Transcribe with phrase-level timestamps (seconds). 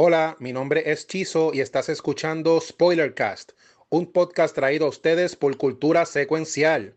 [0.00, 3.50] Hola, mi nombre es Chizo y estás escuchando Spoilercast,
[3.88, 6.94] un podcast traído a ustedes por Cultura Secuencial.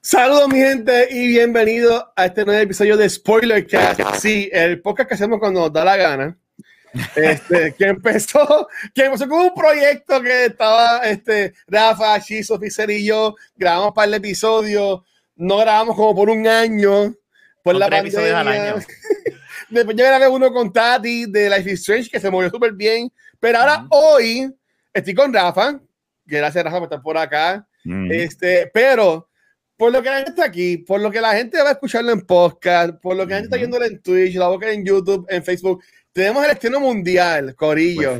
[0.00, 4.00] Saludos mi gente y bienvenido a este nuevo episodio de Spoilercast.
[4.14, 6.38] Sí, el podcast que hacemos cuando nos da la gana.
[7.14, 13.04] Este, que empezó, que empezó con un proyecto que estaba este, Rafa, Shizo, Fischer y
[13.04, 15.00] yo, grabamos un par de episodios,
[15.36, 17.14] no grabamos como por un año,
[17.62, 18.74] por la pandemia.
[19.70, 23.10] Después yo grabé uno con Tati de Life is Strange, que se movió súper bien,
[23.38, 24.52] pero ahora hoy
[24.92, 25.80] estoy con Rafa,
[26.24, 27.66] gracias Rafa por estar por acá,
[28.10, 29.28] este, pero
[29.76, 32.10] por lo que la gente está aquí, por lo que la gente va a escucharlo
[32.12, 35.24] en podcast, por lo que la gente está viéndolo en Twitch, la boca en YouTube,
[35.30, 35.82] en Facebook,
[36.12, 38.16] tenemos el estreno mundial, Corillo,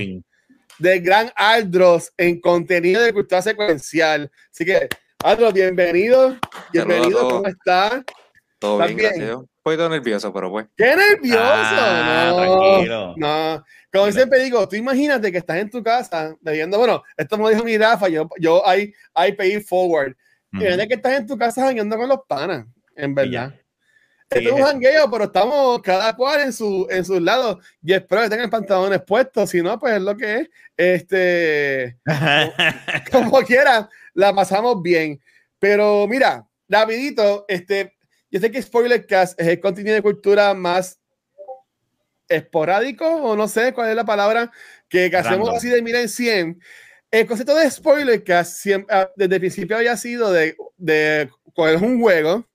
[0.78, 4.30] del gran Aldros en contenido de cultura secuencial.
[4.50, 4.88] Así que,
[5.22, 6.36] Aldros, bienvenido.
[6.72, 8.02] Bienvenido, ¿cómo estás?
[8.58, 9.36] Todo bien, gracias.
[9.36, 10.66] Un poquito nervioso, pero pues.
[10.76, 11.42] ¡Qué nervioso!
[11.42, 13.14] Ah, no, tranquilo.
[13.16, 13.64] No.
[13.92, 17.64] Como siempre digo, tú imagínate que estás en tu casa bebiendo, bueno, esto me dijo
[17.64, 20.14] mi Rafa, yo, yo I, I pay forward.
[20.52, 20.88] Uh -huh.
[20.88, 22.66] que estás en tu casa jangueando con los panas,
[22.96, 23.54] en verdad.
[24.30, 27.58] Esto es un jangueo, pero estamos cada cual en su en sus lados.
[27.82, 29.50] Y espero que tengan pantalones puestos.
[29.50, 30.50] Si no, pues es lo que es.
[30.76, 31.98] Este,
[33.10, 35.20] como, como quiera, la pasamos bien.
[35.58, 37.96] Pero mira, rapidito, este,
[38.30, 41.00] yo sé que Spoilercast es el contenido de cultura más
[42.28, 44.52] esporádico, o no sé cuál es la palabra,
[44.88, 46.60] que, que hacemos así de mira en 100.
[47.10, 52.46] El concepto de Spoilercast siempre, desde el principio había sido de, de coger un juego,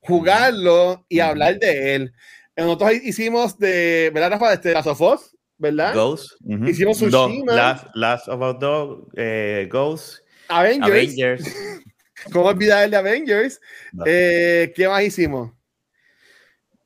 [0.00, 2.12] jugarlo y hablar de él.
[2.56, 4.52] Nosotros hicimos de, ¿verdad, Rafa?
[4.52, 5.94] Este, Last of Us, ¿verdad?
[5.94, 6.32] Ghost.
[6.42, 6.70] Uh -huh.
[6.70, 7.54] Hicimos Tsushima.
[7.54, 10.18] Last, Last of Us eh, Ghost.
[10.48, 10.90] Avengers.
[10.90, 11.56] Avengers.
[12.32, 13.60] ¿Cómo olvidar el de Avengers?
[13.92, 14.04] No.
[14.06, 15.52] Eh, ¿Qué más hicimos?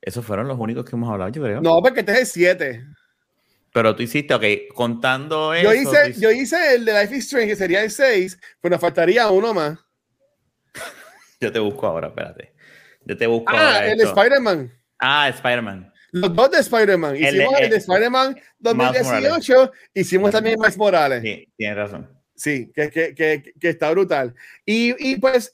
[0.00, 1.60] Esos fueron los únicos que hemos hablado, yo creo.
[1.60, 2.84] No, porque este es el 7.
[3.72, 5.90] Pero tú hiciste, ok, contando yo eso.
[5.90, 9.28] Hice, yo hice el de Life is Strange, que sería el 6, pero nos faltaría
[9.30, 9.78] uno más.
[11.40, 12.53] yo te busco ahora, espérate.
[13.06, 14.72] Yo te busco ah, el Spider-Man.
[14.98, 15.92] Ah, Spider-Man.
[16.12, 17.16] Los dos de Spider-Man.
[17.16, 21.22] Hicimos el, el, de Spider-Man 2018, hicimos también Miles Morales.
[21.22, 22.08] Sí, tienes razón.
[22.36, 24.34] Sí, que, que, que, que está brutal.
[24.64, 25.52] Y, y, pues,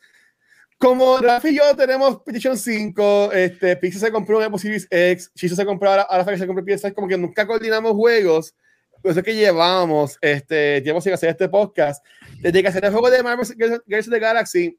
[0.80, 5.30] como Rafa y yo tenemos PlayStation 5, este, Pixel se compró un Apple Series X,
[5.34, 8.54] Chiso se compró ahora, ahora se compró PS5, como que nunca coordinamos juegos.
[9.02, 12.02] Por eso es que llevamos este tiempo sin hacer este podcast.
[12.40, 14.78] Desde que hacer el juego de Marvel Guardians of the Galaxy,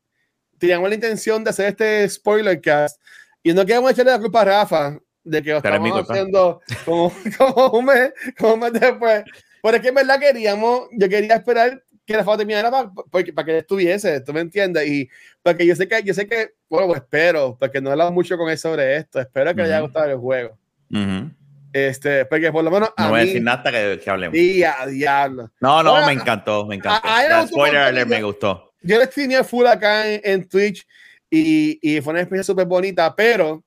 [0.62, 3.02] teníamos la intención de hacer este spoiler cast.
[3.42, 7.70] Y no queremos echarle la culpa a Rafa de que lo estamos haciendo como, como,
[7.72, 9.24] un mes, como un mes después.
[9.64, 13.26] Pero es que en verdad queríamos, yo quería esperar que la foto terminara para, para,
[13.34, 15.10] para que estuviese, tú me entiendes, y
[15.42, 18.38] porque yo sé que, yo sé que, bueno, pues espero, porque no he hablado mucho
[18.38, 19.68] con él sobre esto, espero que uh -huh.
[19.68, 20.58] le haya gustado el juego.
[20.92, 21.36] Uh -huh.
[21.74, 24.34] Este, porque por lo menos a no voy a decir nada que, que hablemos.
[24.34, 25.52] Día, diablo.
[25.60, 27.08] No, no, Ahora, me encantó, me encantó.
[27.08, 28.71] A, a spoiler alert me gustó.
[28.82, 30.86] Yo le streamé full acá en, en Twitch
[31.30, 33.64] y, y, fue una experiencia súper bonita, pero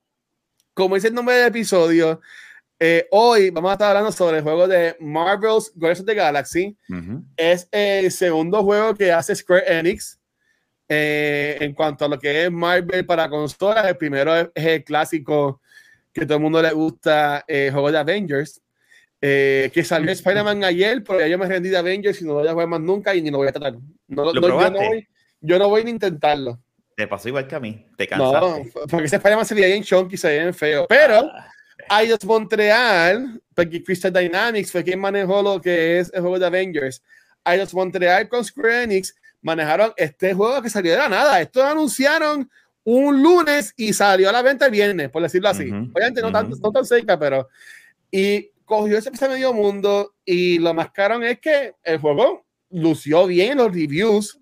[0.75, 2.21] como dice el nombre del episodio,
[2.79, 6.77] eh, hoy vamos a estar hablando sobre el juego de Marvel's Guardians of the Galaxy.
[6.89, 7.25] Uh -huh.
[7.37, 10.19] Es el segundo juego que hace Square Enix
[10.89, 13.87] eh, en cuanto a lo que es Marvel para consolas.
[13.87, 15.61] El primero es, es el clásico
[16.13, 18.61] que todo el mundo le gusta, el eh, juego de Avengers.
[19.27, 22.41] Eh, que salió Spider-Man ayer, pero ya yo me rendí de Avengers y no lo
[22.41, 23.73] voy a jugar más nunca y ni lo voy a tratar.
[24.07, 25.09] No, ¿Lo no, yo, no voy,
[25.41, 26.61] yo no voy ni a intentarlo.
[26.95, 27.87] Te pasó igual que a mí.
[27.97, 28.39] Te cansaste.
[28.39, 30.85] No, porque ese Spider-Man se veía bien chunky, se veía bien feo.
[30.91, 32.01] Pero ah.
[32.03, 37.03] Eidos Montreal, porque Crystal Dynamics fue quien manejó lo que es el juego de Avengers.
[37.47, 41.41] Eidos Montreal con Square Enix manejaron este juego que salió de la nada.
[41.41, 42.51] Esto lo anunciaron
[42.85, 45.71] un lunes y salió a la venta el viernes, por decirlo así.
[45.71, 45.93] Uh -huh.
[45.95, 46.51] Obviamente no, uh -huh.
[46.51, 47.49] tan, no tan cerca, pero...
[48.11, 53.53] Y cogió ese medio mundo y lo más caro es que el juego lució bien
[53.53, 54.41] en los reviews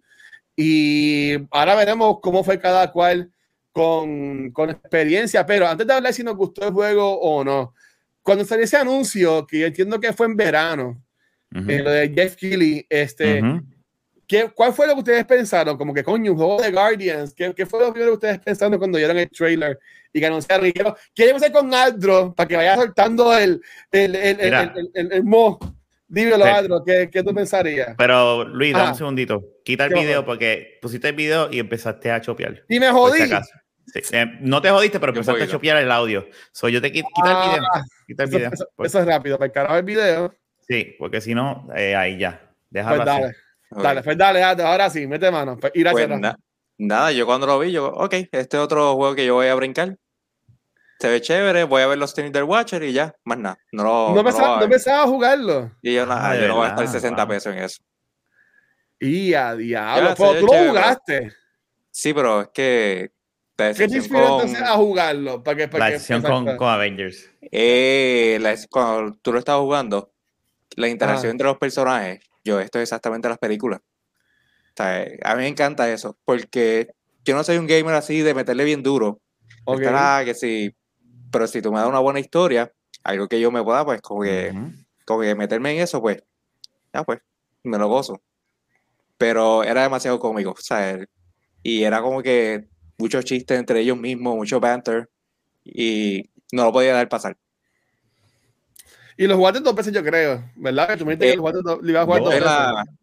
[0.56, 3.30] y ahora veremos cómo fue cada cual
[3.72, 7.74] con, con experiencia, pero antes de hablar si nos gustó el juego o no,
[8.22, 11.02] cuando salió ese anuncio, que yo entiendo que fue en verano,
[11.54, 11.70] uh -huh.
[11.70, 13.64] eh, lo de Jeff Keighley, este, uh -huh.
[14.32, 15.76] ¿Qué, ¿cuál fue lo que ustedes pensaron?
[15.76, 18.78] Como que coño, un juego de Guardians, ¿qué, qué fue lo primero que ustedes pensaron
[18.78, 19.78] cuando vieron el trailer
[20.10, 20.66] y que anunciaron?
[20.66, 24.90] Y quiero, quiero hacer con Aldro para que vaya soltando el, el, el, el, el,
[24.94, 25.58] el, el mo.
[26.08, 27.94] Dímelo, Aldro, ¿qué, ¿qué, tú pensarías?
[27.98, 29.44] Pero, Luis, dame un segundito.
[29.64, 32.64] Quita el video porque pusiste el video y empezaste a chopear.
[32.70, 33.20] Y me jodí.
[33.20, 34.16] Si sí.
[34.16, 36.26] eh, no te jodiste, pero empezaste a chopear el audio.
[36.52, 37.70] So, yo te quita ah, el video.
[38.06, 38.50] Quita el eso, video.
[38.52, 39.36] Eso, eso, es rápido.
[39.36, 40.34] Para el carajo el video.
[40.66, 42.40] Sí, porque si no, eh, ahí ya.
[42.70, 43.36] Déjalo pues dale,
[43.76, 45.56] dale, pues dale, ahora sí, mete mano.
[45.56, 46.08] Pues, pues
[46.78, 49.96] nada, yo cuando lo vi, yo, ok, este otro juego que yo voy a brincar.
[50.98, 53.58] Se ve chévere, voy a ver los tenis del Watcher y ya, más nada.
[53.72, 55.72] No, lo, no, pensaba, jugarlo.
[55.82, 57.82] Y yo, nada, yo no voy a estar 60 pesos en eso.
[59.00, 61.32] Y a diablo, pero tú lo jugaste.
[61.90, 63.10] Sí, pero es que.
[63.56, 65.42] ¿Qué te inspiró entonces a jugarlo?
[65.42, 67.30] Para que, para la sesión con, con, Avengers.
[67.50, 70.12] Eh, la, cuando tú lo estabas jugando,
[70.76, 73.80] la interacción entre los personajes, yo, esto es exactamente las películas.
[73.80, 76.94] O sea, a mí me encanta eso, porque
[77.24, 79.20] yo no soy un gamer así de meterle bien duro.
[79.64, 80.24] Okay.
[80.24, 80.74] que sí,
[81.30, 82.72] pero si tú me das una buena historia,
[83.04, 84.52] algo que yo me pueda, pues, como que,
[85.04, 86.22] como que meterme en eso, pues,
[86.92, 87.20] ya, pues,
[87.62, 88.22] me lo gozo.
[89.18, 90.98] Pero era demasiado cómico, o sea,
[91.62, 92.68] y era como que
[92.98, 95.10] muchos chistes entre ellos mismos, mucho banter,
[95.64, 97.36] y no lo podía dar pasar.
[99.22, 100.88] Y los jugaste dos veces, yo creo, ¿verdad?
[100.88, 102.50] Que tú me dijiste que eh, lo iba a jugar dos veces.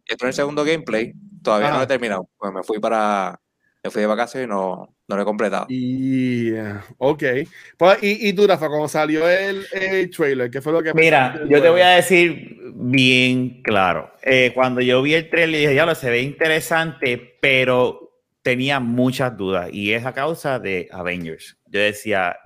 [0.06, 2.30] Esto es el segundo gameplay, todavía no lo he terminado.
[2.38, 3.40] Pues me fui para.
[3.82, 5.68] Me fui de vacaciones y no, no lo he completado.
[5.70, 6.52] Y.
[6.98, 7.24] ok.
[7.78, 10.94] Pues, y, y tú, Rafa, cómo salió el, el, trailer, ¿qué fue lo que.
[10.94, 14.12] Mira, yo te voy a decir bien claro.
[14.22, 18.12] Eh, cuando yo vi el trailer, dije, ya lo se ve interesante, pero
[18.42, 21.59] tenía muchas dudas y es a causa de Avengers.
[21.70, 22.38] Yo decía,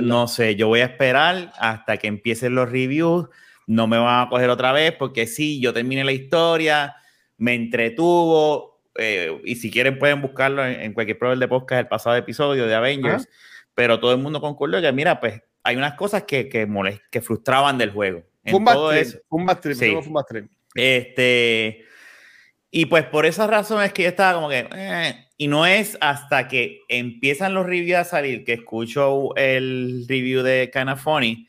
[0.00, 3.28] no sé, yo voy a esperar hasta que empiecen los reviews,
[3.66, 6.96] no me van a coger otra vez porque sí, yo terminé la historia,
[7.38, 12.16] me entretuvo eh, y si quieren pueden buscarlo en, cualquier programa de podcast del pasado
[12.16, 13.28] episodio de Avengers,
[13.74, 16.68] pero todo el mundo concordó que mira, pues hay unas cosas que, que,
[17.10, 18.22] que frustraban del juego.
[18.44, 19.18] Fue un todo eso.
[19.30, 19.96] Un sí.
[20.74, 21.84] Este,
[22.70, 25.98] y pues por esa razón es que yo estaba como que, eh, y no es
[26.00, 31.48] hasta que empiezan los reviews a salir que escucho el review de Funny,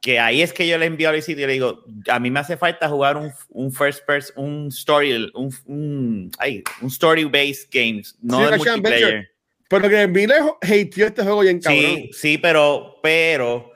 [0.00, 2.40] que ahí es que yo le envío al sitio y le digo, a mí me
[2.40, 6.30] hace falta jugar un, un first person, un story, un, un,
[6.82, 9.30] un story based games, no de multiplayer.
[9.68, 11.80] Pero que mí le hateó este juego bien cabrón.
[11.80, 13.72] Sí, sí, pero, pero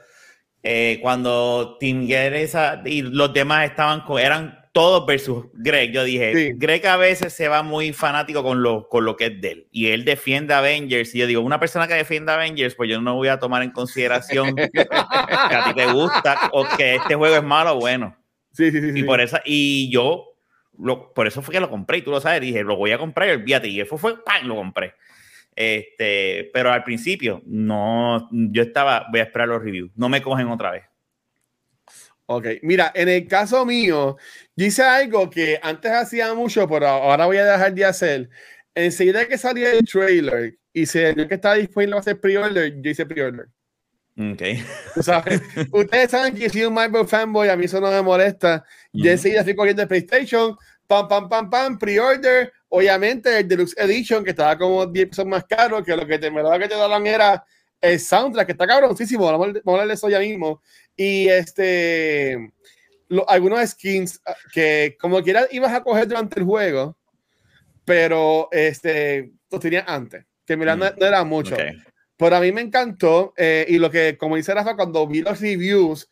[0.62, 5.92] eh, cuando Team Guerrero y los demás estaban, eran todos versus Greg.
[5.92, 9.40] Yo dije, Greg a veces se va muy fanático con lo, con lo que es
[9.40, 9.68] de él.
[9.70, 11.14] Y él defiende Avengers.
[11.14, 13.70] Y yo digo, una persona que defiende Avengers, pues yo no voy a tomar en
[13.70, 18.16] consideración que a ti te gusta o que este juego es malo o bueno.
[18.52, 18.98] Sí, sí, sí.
[19.00, 20.34] Y, Por esa, y yo,
[20.78, 21.98] lo, por eso fue que lo compré.
[21.98, 22.40] Y tú lo sabes.
[22.40, 23.68] Dije, lo voy a comprar y olvídate.
[23.68, 24.46] Y eso fue, ¡pam!
[24.46, 24.94] Lo compré.
[25.54, 29.90] Este, pero al principio, no, yo estaba, voy a esperar los reviews.
[29.96, 30.84] No me cogen otra vez.
[32.30, 34.18] Ok, mira, en el caso mío,
[34.54, 38.28] yo hice algo que antes hacía mucho, pero ahora voy a dejar de hacer.
[38.74, 42.90] Enseguida que salía el trailer y se dio que estaba disponible a hacer pre-order, yo
[42.90, 43.46] hice pre-order.
[44.18, 44.42] Ok.
[45.72, 48.62] Ustedes saben que soy un Marvel fanboy, a mí eso no me molesta.
[48.92, 50.54] Yo enseguida fui corriendo de PlayStation,
[50.86, 52.52] pam, pam, pam, pam, pre-order.
[52.68, 56.28] Obviamente el Deluxe Edition, que estaba como 10 pesos más caro, que lo que te,
[56.28, 57.42] verdad que te daban era
[57.80, 60.60] el soundtrack, que está cabroncísimo, vamos a hablar de eso ya mismo.
[61.00, 62.52] Y este,
[63.28, 66.98] algunos skins ah, que como quieras ibas a coger durante el juego,
[67.84, 71.56] pero este, los tenías antes, que mira, no, mm, era mucho.
[72.16, 75.40] Pero a mí me encantó, eh, y lo que, como dice Rafa, cuando vi los
[75.40, 76.10] reviews,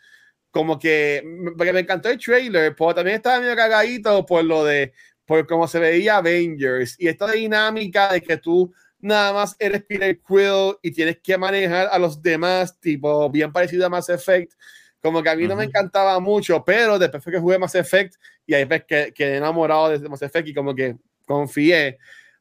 [0.53, 1.21] como que,
[1.59, 4.93] porque me encantó el trailer, pero también estaba medio cagadito por lo de,
[5.25, 8.73] por cómo se veía Avengers, y esta dinámica de que tú
[9.07, 13.87] nada más eres Peter Quill y tienes que manejar a los demás, tipo bien parecido
[13.87, 14.53] a Mass Effect.
[15.01, 18.17] Como que a mí no me encantaba mucho, pero después fue que jugué Mass Effect
[18.45, 21.99] y ahí ves que quedé enamorado de Mass Effect y como que confié.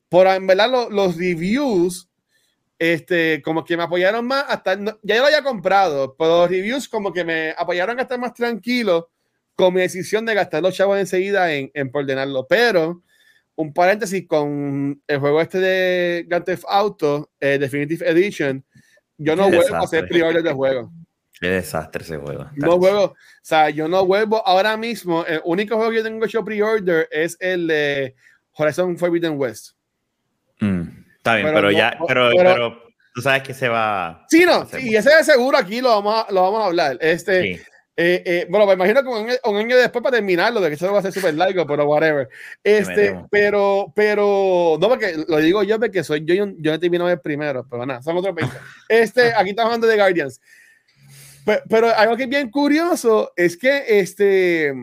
[0.10, 2.10] Por en verdad los reviews,
[2.80, 6.90] este, como que me apoyaron más, hasta, ya yo lo había comprado, pero los reviews
[6.90, 9.12] como que me apoyaron a estar más tranquilo
[9.56, 12.48] con mi decisión de gastar los chavos enseguida en, en ordenarlo.
[12.48, 13.04] Pero
[13.56, 18.64] un paréntesis con el juego este de Grand Theft Auto eh, Definitive Edition.
[19.18, 20.92] Yo no vuelvo a hacer pre-order de juego.
[21.40, 22.50] Qué desastre ese juego.
[22.56, 25.26] No vuelvo, o sea, yo no vuelvo ahora mismo.
[25.26, 28.16] El único juego que yo tengo hecho pre-order es el de
[28.54, 29.72] Horizon Forbidden West.
[30.60, 30.84] Mm,
[31.18, 32.82] está bien, pero, ya, pero, pero,
[33.14, 34.26] tú sabes que se va.
[34.30, 36.98] Sí, no, y ese es seguro aquí lo vamos a, lo vamos a hablar.
[37.02, 37.62] Este,
[37.98, 39.10] eh, eh, bueno, me imagino que
[39.50, 42.28] un, año después para terminarlo, de que eso va a ser súper largo, pero whatever.
[42.62, 47.10] Este, pero, pero, no, porque lo digo yo porque soy yo, yo, yo no termino
[47.10, 48.54] el primero, pero nada, son otros 20.
[48.90, 50.42] Este, aquí estamos hablando de Guardians.
[51.70, 54.74] Pero, algo que es bien curioso es que, este,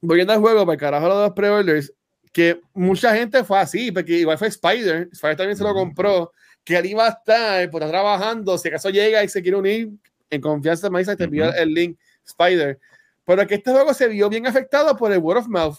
[0.00, 1.92] volviendo al juego, para carajo los dos pre-orders,
[2.32, 6.32] que mucha gente fue así, porque igual fue Spider, Spider también se lo compró,
[6.64, 9.90] que él iba a estar, pues, trabajando, si acaso llega y se quiere unir,
[10.28, 12.78] en confianza, me dice, te envió el link Spider.
[13.24, 15.78] pero que este juego se vio bien afectado por el word of mouth,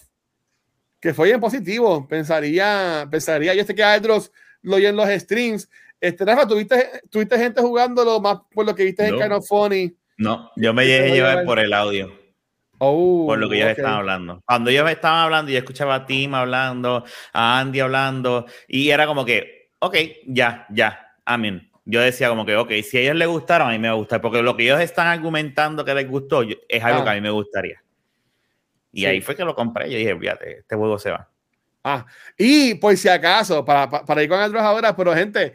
[1.00, 2.06] que fue bien positivo.
[2.08, 4.30] Pensaría, pensaría, yo sé que Aldros
[4.62, 5.68] lo oye en los streams.
[6.00, 9.16] Este, Rafa, ¿tuviste, ¿tuviste gente jugándolo más por lo que viste en.
[9.16, 9.96] Kind of Funny?
[10.16, 12.12] No, yo me voy a llevar por el audio,
[12.80, 13.78] Oh, por lo que ellos ok.
[13.78, 14.42] estaban hablando.
[14.46, 19.24] Cuando ellos estaban hablando, yo escuchaba a Tim hablando, a Andy hablando, y era como
[19.24, 21.67] que, ok, ya, ya, amén.
[21.90, 23.96] Yo decía como que, ok, si a ellos les gustaron, a mí me va a
[23.96, 27.04] gustar, porque lo que ellos están argumentando que les gustó es algo Ah.
[27.04, 27.82] que a mí me gustaría.
[28.92, 29.06] Y Sí.
[29.06, 29.90] ahí fue que lo compré.
[29.90, 31.28] Yo dije, fíjate, este juego se va.
[31.82, 32.04] Ah,
[32.36, 35.54] y por si acaso, para, para, para ir con otros ahora, pero gente,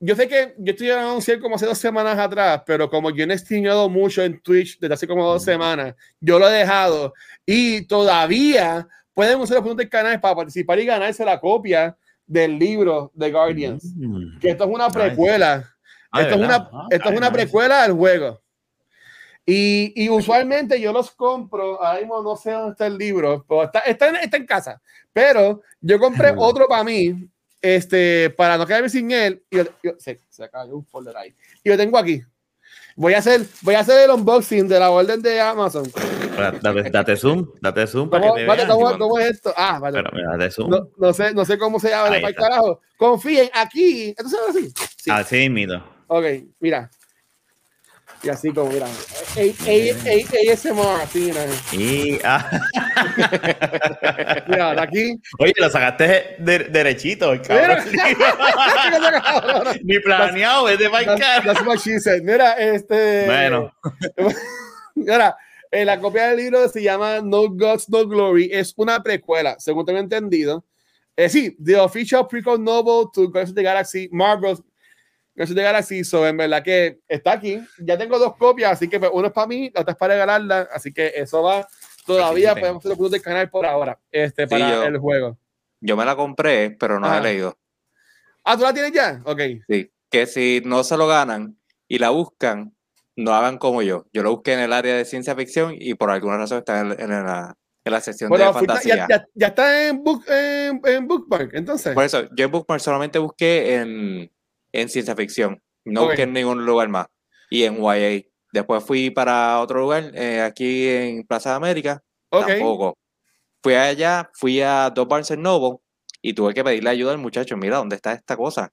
[0.00, 3.34] yo sé que yo estoy anunciando como hace dos semanas atrás, pero como yo no
[3.34, 7.12] he streameado mucho en Twitch desde hace como dos semanas, yo lo he dejado
[7.44, 11.94] y todavía pueden usar los puntos del canal para participar y ganarse la copia
[12.26, 13.84] del libro de Guardians.
[13.96, 14.38] Mm.
[14.38, 15.64] Que esto es una precuela.
[16.10, 16.56] Ah, ¿de esto, es una?
[16.72, 18.40] Ah, esto es una precuela al juego.
[19.48, 23.62] Y, y usualmente yo los compro, ahora mismo no sé dónde está el libro, pero
[23.64, 24.82] está, está, en, está en casa.
[25.12, 27.28] Pero yo compré otro para mí,
[27.62, 29.42] este, para no quedarme sin él.
[29.48, 31.34] Y yo- yo- se, se cayó un folder ahí.
[31.62, 32.22] Y lo tengo aquí.
[32.96, 35.84] Voy a hacer, voy a hacer el unboxing de la orden de Amazon.
[36.92, 38.98] Date, zoom, date zoom para ¿Cómo, que te vean.
[38.98, 39.52] cómo- es esto?
[39.56, 40.02] Ah, vale.
[40.02, 40.70] pero mira, date zoom.
[40.70, 42.42] No, no sé, no sé cómo se llama, Ahí para el está.
[42.48, 42.80] carajo.
[42.96, 44.14] Confíen aquí.
[44.16, 44.72] ¿Esto se ve así?
[44.96, 45.10] Sí.
[45.10, 45.82] Así mismo.
[46.08, 46.24] Ok,
[46.60, 46.90] mira.
[48.22, 48.86] Y así como, mira.
[49.36, 51.44] ASMR, así, mira.
[51.72, 52.50] Y, ah,
[54.48, 55.20] Mira, de aquí.
[55.38, 57.78] oye, lo sacaste de- derechito, el cabrón.
[59.84, 60.66] Ni planeado,
[61.44, 62.22] that's what she said.
[62.22, 63.26] Mira, este.
[63.26, 63.72] Bueno.
[64.94, 65.36] Mira,
[65.70, 68.50] eh, la copia del libro se llama No Gods, No Glory.
[68.52, 70.64] Es una precuela, según tengo entendido.
[71.16, 74.62] Eh, sí, The Official Prequel Novel to Guardians of the Galaxy, Marvel's
[75.36, 76.04] Guardians the Galaxy.
[76.04, 77.60] So, en verdad que está aquí.
[77.78, 80.14] Ya tengo dos copias, así que pues, uno es para mí, la otra es para
[80.14, 80.68] regalarla.
[80.72, 81.66] Así que eso va.
[82.06, 85.38] Todavía sí podemos hacer los puntos del canal por ahora, este, para yo- el juego.
[85.80, 87.18] Yo me la compré, pero no la Ah.
[87.18, 87.58] he leído.
[88.44, 89.20] Ah, ¿tú la tienes ya?
[89.24, 89.40] Ok.
[89.68, 89.90] Sí.
[90.10, 92.74] Que si no se lo ganan y la buscan,
[93.16, 94.06] no hagan como yo.
[94.12, 96.92] Yo lo busqué en el área de ciencia ficción y por alguna razón está en,
[97.00, 98.96] en la, en la sección Pero de fantasía.
[98.96, 101.92] ya, ya, ya está en, book, en, en Bookmark, entonces.
[101.92, 104.30] Por eso, yo en Bookmark solamente busqué en,
[104.80, 105.60] en ciencia ficción.
[105.84, 107.06] No busqué en ningún lugar más.
[107.50, 108.22] Y en YA.
[108.52, 112.02] Después fui para otro lugar, eh, aquí en Plaza de América.
[112.30, 112.46] ok.
[112.46, 112.94] Tampoco.
[113.62, 115.78] Fui allá, fui a dos Barnes Noble
[116.22, 117.56] y tuve que pedirle ayuda al muchacho.
[117.56, 118.70] Mira, ¿dónde está esta cosa?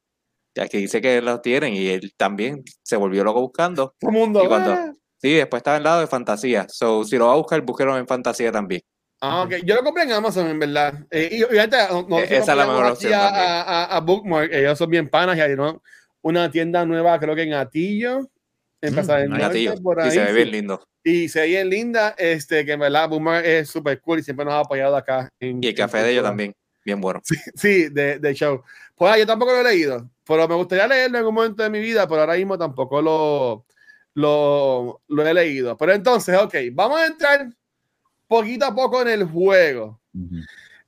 [0.55, 3.95] Ya que dice que lo tienen y él también se volvió loco buscando.
[3.99, 4.43] El mundo.
[4.43, 4.47] ¿Y?
[4.51, 4.93] "Ah".
[5.17, 6.65] Sí, después estaba en lado de fantasía.
[6.69, 8.81] So, si lo va a buscar, búsquelo en fantasía también.
[9.25, 9.53] Ah, ok.
[9.63, 10.95] Yo lo compré en Amazon, en verdad.
[11.09, 13.27] Eh, y obviamente, no, no esa es la mejor opción a,
[13.61, 14.51] a, a- Bookmark.
[14.51, 15.81] Ellos son bien panas y abrieron
[16.21, 18.29] una tienda nueva, creo que en Atillo,
[18.81, 19.29] en Plaza del.
[19.29, 20.11] Norte, por Y ahí.
[20.11, 20.33] se ve sí.
[20.35, 20.87] bien lindo.
[21.05, 24.43] Y se ve bien linda, este, que en verdad Bookmark es súper cool y siempre
[24.45, 25.29] nos ha apoyado acá.
[25.39, 26.53] En, Y el café de ellos también,
[26.83, 27.21] bien bueno.
[27.55, 28.61] Sí, de, de show.
[28.95, 31.69] Pues ah, yo tampoco lo he leído, pero me gustaría leerlo en algún momento de
[31.69, 33.65] mi vida, pero ahora mismo tampoco lo,
[34.15, 35.77] lo, lo he leído.
[35.77, 37.47] Pero entonces, ok, vamos a entrar
[38.37, 39.99] poquito a poco en el juego.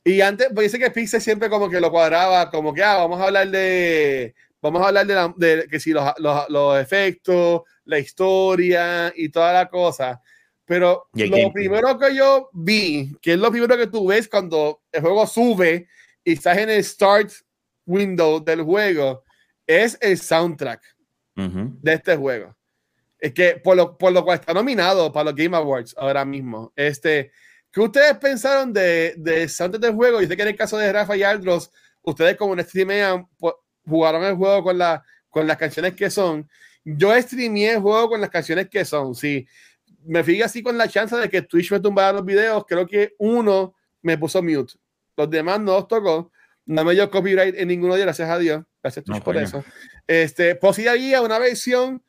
[0.04, 3.20] Y antes, pues dice que Pixel siempre como que lo cuadraba, como que, ah, vamos
[3.20, 7.62] a hablar de, vamos a hablar de, la- de que si los, los, los efectos,
[7.86, 10.22] la historia y toda la cosa.
[10.66, 15.02] Pero lo primero que yo vi, que es lo primero que tú ves cuando el
[15.02, 15.88] juego sube
[16.24, 17.32] y estás en el start
[17.86, 19.24] window del juego,
[19.68, 20.82] es el soundtrack
[21.82, 22.56] de este juego.
[23.20, 26.74] Es que por lo, por lo cual está nominado para los Game Awards ahora mismo.
[26.76, 27.32] Este,
[27.72, 30.22] ¿Qué ustedes pensaron de, de soundtrack del juego?
[30.22, 31.72] Yo sé que en el caso de Rafa y Aldros,
[32.04, 33.54] ustedes como un streamean, pues,
[33.86, 36.50] jugaron el juego con, la, con las canciones que son.
[36.84, 39.16] Yo streameé el juego con las canciones que son.
[39.16, 39.48] Sí,
[40.04, 42.64] me fijé así con la chance de que Twitch me tumbara los videos.
[42.68, 44.74] Creo que uno me puso mute.
[45.18, 46.32] Los demás no los tocó.
[46.68, 48.64] No me dio copyright en ninguno de ellos, gracias a Dios.
[48.82, 49.46] Gracias Twitch No, por coño.
[49.46, 49.64] eso.
[50.08, 52.04] Este, pues sí había una versión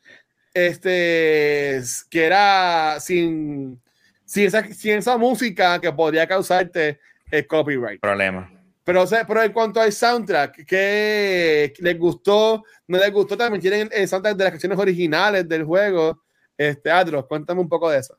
[0.53, 3.81] este, que era sin,
[4.25, 6.99] sin, esa, sin esa música que podría causarte
[7.31, 8.01] el copyright.
[8.01, 8.51] Problema.
[8.83, 12.63] Pero, o sea, pero en cuanto al soundtrack, ¿qué les gustó?
[12.87, 13.35] ¿No les gustó?
[13.35, 16.23] También tienen el soundtrack de las canciones originales del juego.
[16.57, 18.17] Este, Adros, cuéntame un poco de eso.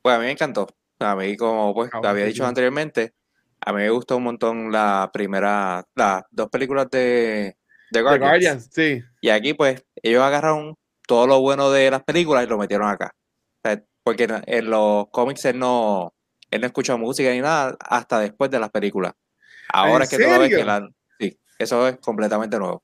[0.00, 0.66] Pues a mí me encantó.
[0.98, 2.48] A mí, como pues Ah, había sí, dicho sí.
[2.48, 3.12] anteriormente,
[3.60, 7.56] a mí me gustó un montón la primera, las dos películas de, de
[7.90, 8.30] The Guardians.
[8.30, 9.02] Guardians, sí.
[9.20, 13.12] Y aquí, pues, ellos agarraron todo lo bueno de las películas y lo metieron acá.
[13.64, 16.12] O sea, porque en, en los cómics él no,
[16.50, 19.12] él no escucha música ni nada hasta después de las películas.
[19.72, 20.88] Ahora ¿En es que ves que la.
[21.18, 22.82] Sí, eso es completamente nuevo.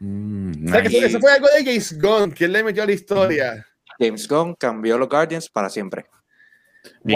[0.00, 2.86] Mm, O sea, que eso, fue algo de James Gunn, que él le metió a
[2.86, 3.66] la historia.
[3.98, 6.04] James Gunn cambió los Guardians para siempre.
[7.06, 7.14] Y,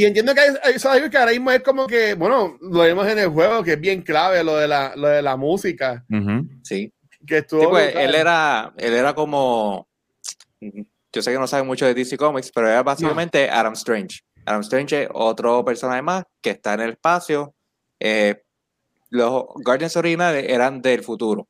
[0.00, 2.56] y entiendo que hay, hay- eso es algo que ahora mismo es como que, bueno,
[2.60, 5.36] lo vemos en el juego, que es bien clave lo de la, lo de la
[5.36, 6.04] música.
[6.62, 6.92] Sí.
[7.26, 9.88] Que estuvo Sí, pues, él era, él era como,
[10.60, 14.20] yo sé que no sabe mucho de DC Comics, pero era básicamente Adam Strange.
[14.44, 17.54] Adam Strange es otro personaje más que está en el espacio.
[18.00, 18.42] eh,
[19.10, 21.48] los Guardians originales eran del futuro.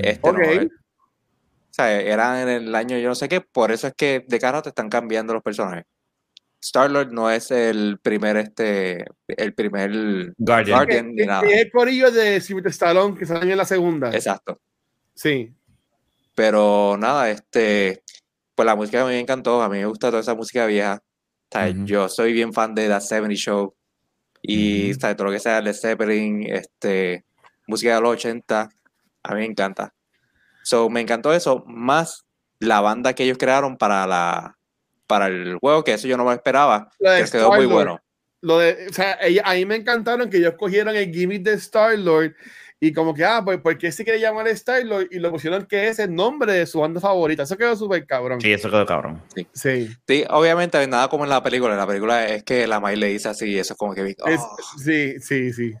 [0.00, 0.44] Este no, Ok.
[0.46, 4.24] eh, o sea, eran en el año yo no sé qué, por eso es que
[4.26, 5.84] de cara te están cambiando los personajes.
[6.64, 10.76] Star-Lord no es el primer, este, el primer Guardian.
[10.78, 11.46] Guardian Que- ni nada.
[11.46, 14.10] es el corillo de Sylvester Stallone que salen en la segunda.
[14.14, 14.58] Exacto.
[15.14, 15.52] Sí.
[16.34, 18.02] Pero nada, este,
[18.54, 21.02] pues la música a mí me encantó, a mí me gusta toda esa música vieja.
[21.02, 21.68] O sea.
[21.84, 23.74] Yo soy bien fan de The 70 Show
[24.42, 24.96] y Ujú.
[24.96, 27.24] o sea, todo lo que sea Led Zeppelin, este,
[27.66, 28.68] música de los 80,
[29.22, 29.94] a mí me encanta.
[30.64, 32.24] So, me encantó eso, más
[32.58, 34.56] la banda que ellos crearon para la
[35.06, 38.00] para el juego, que eso yo no me esperaba, que quedó muy bueno.
[38.40, 42.34] Lo de, o sea, a mí me encantaron que ellos cogieron el gimmick de Star-Lord
[42.78, 45.08] y como que, ah, pues, ¿por qué se quiere llamar Star-Lord?
[45.10, 47.44] Y lo pusieron que es el nombre de su banda favorita.
[47.44, 48.42] Eso quedó súper cabrón.
[48.42, 49.22] Sí, eso quedó cabrón.
[49.54, 49.88] Sí.
[50.06, 53.06] Sí, obviamente nada como en la película, en la película es que la May le
[53.06, 54.56] dice así, y eso es como que, Es- oh.
[54.78, 55.72] sí, sí, sí.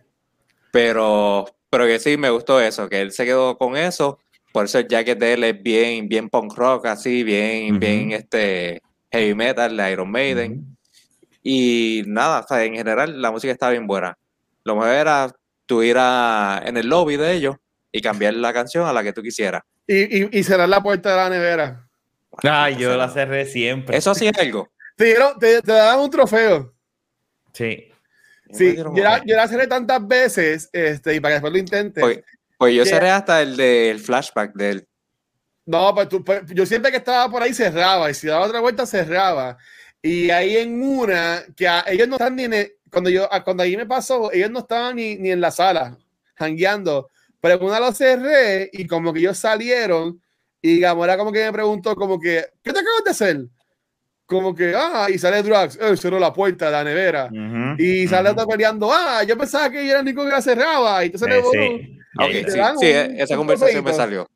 [0.70, 4.18] Pero, pero que sí, me gustó eso, que él se quedó con eso.
[4.52, 8.80] Por eso el jacket de él es bien, bien punk rock, así, bien, bien este
[9.14, 10.76] heavy metal de Iron Maiden.
[11.42, 14.16] Y nada, o sea, en general la música está bien buena.
[14.64, 15.30] Lo mejor era
[15.66, 17.56] tú ir a- en el lobby de ellos
[17.92, 19.62] y cambiar la canción a la que tú quisieras.
[19.86, 21.86] Y, y, y cerrar la puerta de la nevera.
[22.42, 23.96] Ay, yo la cerré siempre.
[23.96, 24.70] Eso sí es algo.
[24.96, 26.72] Te, dieron- te, te daban un trofeo.
[27.52, 27.90] Sí.
[28.52, 32.00] Sí, yo la, yo la cerré tantas veces este, y para que después lo intentes.
[32.02, 32.20] Pues,
[32.56, 34.86] pues yo cerré hasta el del flashback del.
[35.66, 38.60] No, pues, tú, pues, yo siempre que estaba por ahí cerraba y si daba otra
[38.60, 39.56] vuelta cerraba.
[40.02, 43.42] Y ahí en una, que a- ellos no están ni en el- cuando yo, a-
[43.42, 45.96] cuando ahí me pasó, ellos no estaban ni, ni en la sala,
[46.36, 47.08] jangueando,
[47.40, 50.20] pero en una lo cerré y como que ellos salieron
[50.60, 53.46] y Gamora como que me preguntó como que, ¿qué te acabas de hacer?
[54.26, 57.30] Como que, ah, y sale Drax, eh, cerró la puerta de la nevera.
[57.78, 58.40] Y sale ujú.
[58.40, 61.02] otro peleando, ah, yo pensaba que yo era el único que la cerraba.
[61.02, 62.00] Y entonces Eh, le sí.
[62.16, 64.30] Ok, te sí, un- esa un conversación me salió.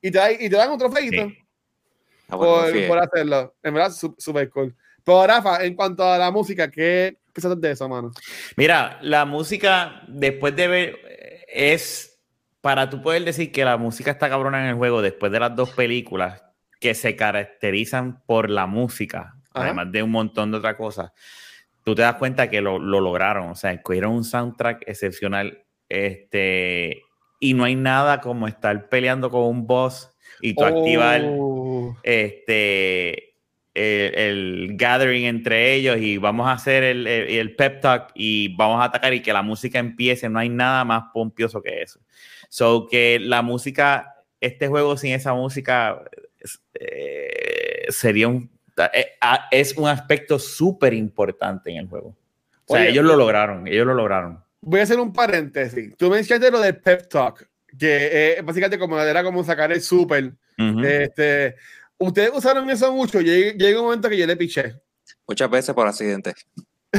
[0.00, 1.22] Y, te, da- y te dan un trofeito.
[1.28, 1.38] Sí.
[2.28, 3.54] Ah, bueno, por, por hacerlo.
[3.62, 4.74] En verdad, súper cool.
[5.04, 8.10] Pero Rafa, en cuanto a la música, ¿qué piensas de eso, mano?
[8.56, 12.20] Mira, la música, después de ver, es
[12.60, 15.56] para tú poder decir que la música está cabrona en el juego, después de las
[15.56, 16.42] dos películas
[16.80, 19.64] que se caracterizan por la música, Ajá.
[19.66, 21.12] además de un montón de otras cosas,
[21.84, 27.02] tú te das cuenta que lo, lo lograron, o sea, escogieron un soundtrack excepcional, este,
[27.40, 33.34] y no hay nada como estar peleando con un boss y tú activar Oh, este
[33.74, 38.54] el, el gathering entre ellos y vamos a hacer el, el, el pep talk y
[38.56, 40.28] vamos a atacar y que la música empiece.
[40.28, 42.00] No hay nada más pompioso que eso.
[42.48, 46.02] So que la música, este juego sin esa música
[46.74, 48.50] eh, sería un
[48.92, 49.12] eh,
[49.50, 52.14] es un aspecto súper importante en el juego.
[52.66, 54.44] O sea, Oye, ellos lo lograron, ellos lo lograron.
[54.60, 55.94] Voy a hacer un paréntesis.
[55.96, 60.32] Tú mencionaste lo del pep talk, que eh, básicamente como era como sacar el super.
[60.58, 60.80] Ujú.
[60.84, 61.54] Este,
[61.98, 63.20] ustedes usaron eso mucho.
[63.20, 64.74] Llega, un momento que yo le piché.
[65.26, 66.34] Muchas veces por accidente.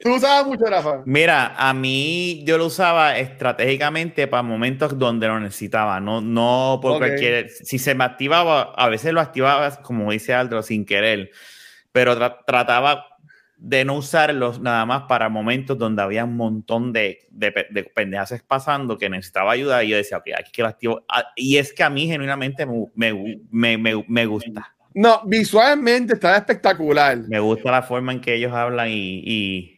[0.00, 1.02] Tú usabas mucho, Rafa.
[1.06, 6.92] Mira, a mí yo lo usaba estratégicamente para momentos donde lo necesitaba, no, no por
[6.92, 6.98] Ok.
[6.98, 7.48] cualquier.
[7.50, 11.30] Si se me activaba, a veces lo activaba, como dice Aldro, sin querer,
[11.92, 13.06] pero tra- trataba
[13.58, 18.42] de no usarlos nada más para momentos donde había un montón de, de, de pendejas
[18.46, 21.04] pasando que necesitaba ayuda y yo decía, ok, aquí que lo activo.
[21.08, 22.86] Ah, Y es que a mí genuinamente me,
[23.50, 24.74] me, me, me- gusta.
[24.94, 27.18] No, visualmente estaba espectacular.
[27.28, 29.75] Me gusta la forma en que ellos hablan y, y,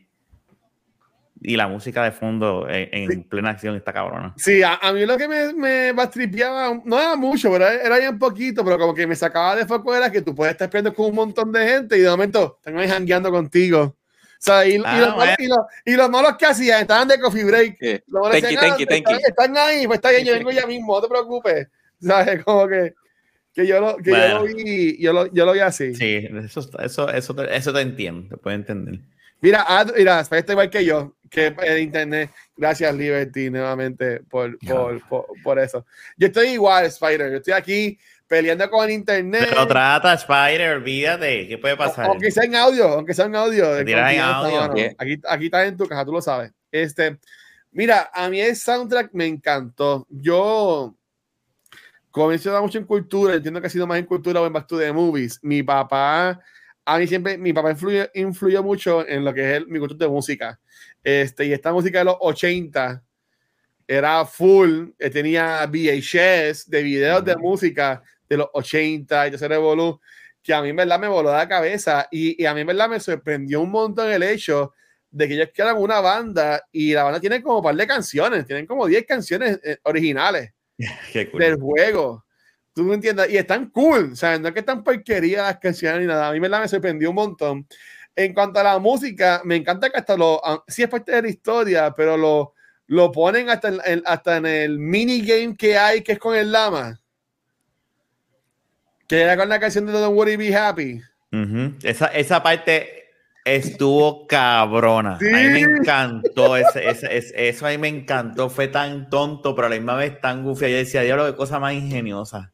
[1.41, 3.17] y la música de fondo en, en Sí.
[3.29, 4.35] plena acción está cabrona.
[4.37, 8.11] Sí, a, a mí lo que me, me bastripeaba, no era mucho, pero era, ya
[8.11, 10.95] un poquito, pero como que me sacaba de foco era que tú puedes estar peleando
[10.95, 13.97] con un montón de gente y de momento están ahí jangueando contigo.
[14.41, 17.09] O sea, y, y Ah, los, malos, y, los, y los malos que hacían estaban
[17.09, 18.05] de coffee break.
[18.07, 19.17] Los Thank you, decían, thank you, "Ah, thank you.
[19.17, 19.19] están,
[19.53, 21.69] están ahí, pues está bien, yo vengo ya mismo, no te preocupes.
[22.01, 22.45] ¿Sabes?
[22.45, 22.95] Como que,
[23.53, 24.39] que yo lo, que yo Bueno.
[24.39, 25.93] lo vi, yo lo, yo lo vi así.
[25.95, 29.01] Sí, eso, eso, eso, te, eso te entiendo, te puedo entender.
[29.41, 32.31] Mira, Ad- mira, está igual que yo, que en internet.
[32.57, 35.85] Gracias, Liberty, nuevamente por, por, por, por eso.
[36.17, 37.31] Yo estoy igual, Spider.
[37.31, 39.47] Yo estoy aquí peleando con internet.
[39.49, 42.07] Pero trata, Spider, olvídate, ¿qué puede pasar?
[42.07, 43.79] Aunque sea en audio, aunque sea en audio.
[43.79, 44.95] en audio.
[44.99, 46.53] Aquí, aquí estás en tu casa, tú lo sabes.
[46.71, 47.19] Este,
[47.71, 50.07] mira, a mí el soundtrack me encantó.
[50.11, 50.95] Yo,
[52.11, 54.67] como mencionaba mucho en cultura, entiendo que ha sido más en cultura o en Back
[54.67, 55.41] to the Movies.
[55.43, 56.41] Mi papá
[56.89, 59.95] a mí siempre, mi papá influyó, influyó mucho en lo que es el, mi gusto
[59.95, 60.59] de música.
[61.09, 63.03] Este, y esta música de los 80
[63.87, 69.99] era full, eh, tenía VHS de videos de música de los 80 y ese revolú,
[70.43, 72.91] que a mí en verdad me voló la cabeza y, y, a mí en verdad
[72.91, 74.75] me sorprendió un montón el hecho
[75.11, 78.45] de que ellos quedan una banda y la banda tiene como un par de canciones,
[78.45, 80.53] tienen como 10 canciones eh, originales
[81.33, 81.41] cool.
[81.41, 82.27] del juego.
[82.75, 86.03] Tú me entiendes, y están cool, o sea, no es que están porquerías las canciones
[86.03, 87.67] ni nada, a mí en verdad me sorprendió un montón.
[88.19, 91.23] En cuanto a la música, me encanta que hasta lo, ah, sí es parte de
[91.23, 92.53] la historia, pero lo,
[92.89, 96.99] lo ponen hasta en, hasta en el minigame que hay, que es con el lama.
[99.07, 101.01] Que era con la canción de Don't Worry Be Happy.
[101.31, 101.77] Uh -huh.
[101.85, 103.05] esa, esa parte
[103.45, 105.17] estuvo cabrona.
[105.21, 105.29] Sí.
[105.29, 106.57] A mí me encantó.
[106.57, 108.51] Ese, ese, ese, eso a mí me encantó.
[108.51, 110.73] Fue tan tonto, pero a la misma vez tan goofy.
[110.73, 112.53] Yo decía, diablo, qué cosa más ingeniosa.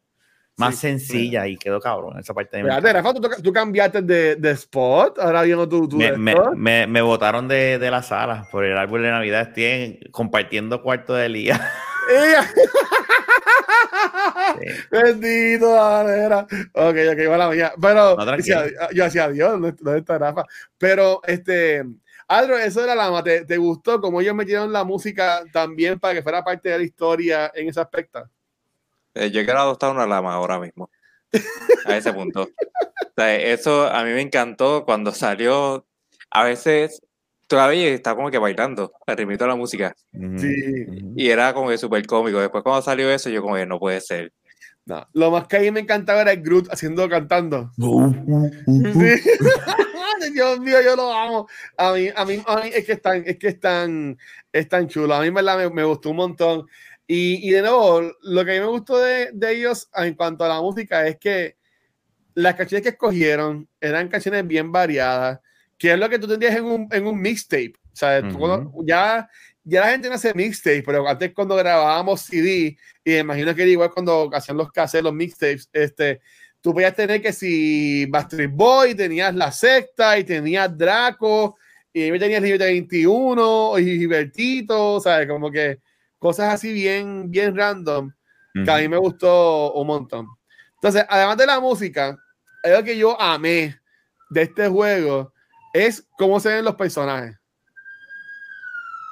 [0.57, 2.63] Más sí, sencilla y quedó cabrón esa parte.
[2.63, 6.87] Fíjate, Rafa, ¿tú, tú, cambiaste de, de, spot, ahora viendo tu, tu me, me, me,
[6.87, 9.49] me, botaron de, de, la sala por el árbol de Navidad.
[9.49, 11.61] Estoy compartiendo cuarto de Lía.
[14.61, 14.67] sí.
[14.91, 16.47] Bendito, manera.
[16.73, 17.73] Ok, ok, bueno, ya.
[17.81, 18.37] Pero no,
[18.93, 20.45] yo hacía Dios, no está Rafa.
[20.79, 21.83] Pero este.
[22.27, 26.23] Adro, eso era la ¿Te, ¿Te gustó cómo ellos metieron la música también para que
[26.23, 28.29] fuera parte de la historia en ese aspecto?
[29.15, 30.91] Eh, yo quiero adoptar una lama ahora mismo.
[31.87, 32.43] A ese punto.
[32.43, 35.87] O sea, eso a mí me encantó cuando salió.
[36.31, 37.03] A veces
[37.47, 39.95] todavía está como que bailando el ritmito de la música.
[40.13, 40.55] Sí.
[41.17, 42.41] Y era como que súper cómico.
[42.41, 44.33] Después cuando salió eso, yo como que no puede ser.
[44.87, 47.71] No, lo más que a mí me encantaba era el Groot haciendo, cantando.
[47.77, 49.31] sí.
[50.33, 51.49] Dios mío, yo lo amo.
[51.77, 54.19] A mí, a mí, a mí es que es tan, es que es tan,
[54.53, 55.15] es tan chulo.
[55.15, 56.67] A mí verdad me, me gustó un montón.
[57.07, 60.45] Y, y, de nuevo, lo que a mí me gustó de, de, ellos en cuanto
[60.45, 61.57] a la música es que
[62.35, 65.41] las canciones que escogieron eran canciones bien variadas,
[65.79, 67.75] que es lo que tú tendrías en un, en un mixtape.
[67.93, 68.85] O sea, uh -huh.
[68.87, 69.29] ya,
[69.63, 73.63] ya la gente no hace mixtape, pero antes cuando grabábamos CD, y me imagino que
[73.63, 76.21] era igual cuando hacían los cassettes, los mixtapes, este,
[76.61, 81.57] tú podías tener que si Bastard Boy, tenías La Secta, y tenías Draco,
[81.93, 85.29] y ahí tenías Libertad 21, y Gibertito, ¿sabes?
[85.29, 85.79] Como que
[86.25, 88.11] cosas así bien, bien random,
[88.55, 88.75] que uh -huh.
[88.79, 90.27] a mí me gustó un montón.
[90.77, 92.17] Entonces, además de la música,
[92.63, 93.79] algo que yo amé
[94.31, 95.35] de este juego
[95.75, 97.37] es cómo se ven los personajes.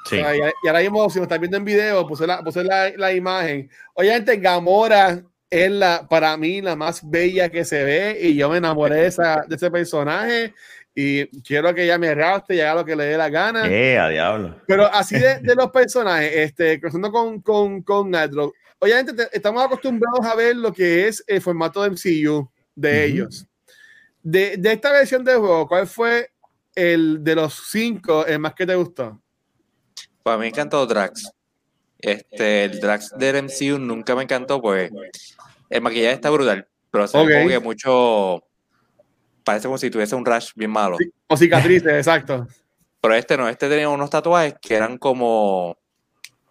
[0.08, 0.20] Sí.
[0.20, 2.64] O sea, y, y, ahora mismo, si lo están viendo en video, puse la, puse
[2.64, 3.68] la, la imagen.
[3.92, 8.56] Obviamente, Gamora es la, para mí la más bella que se ve y yo me
[8.56, 10.54] enamoré de, esa, de ese personaje
[10.94, 13.66] y quiero que ella me raste y haga lo que le dé la gana.
[13.66, 14.60] Eh, a diablo.
[14.66, 18.12] Pero así de, de los personajes, este, cruzando con, con, con
[18.78, 22.92] obviamente te, estamos acostumbrados a ver lo que es el formato de MCU de uh
[22.92, 23.04] -huh.
[23.04, 23.46] ellos.
[24.22, 26.30] De, de, esta versión de juego, ¿cuál fue
[26.74, 29.20] el de los cinco el más que te gustó?
[30.22, 31.30] Pues a mí me encantó Drax.
[31.98, 34.90] Este, el Drax del MCU nunca me encantó, pues
[35.70, 37.36] el maquillaje está brutal, pero se okay.
[37.36, 38.44] como que mucho.
[39.44, 40.96] Parece como si tuviese un rash bien malo.
[40.98, 42.46] Sí, o cicatrices, exacto.
[43.00, 45.76] Pero este no, este tenía unos tatuajes que eran como.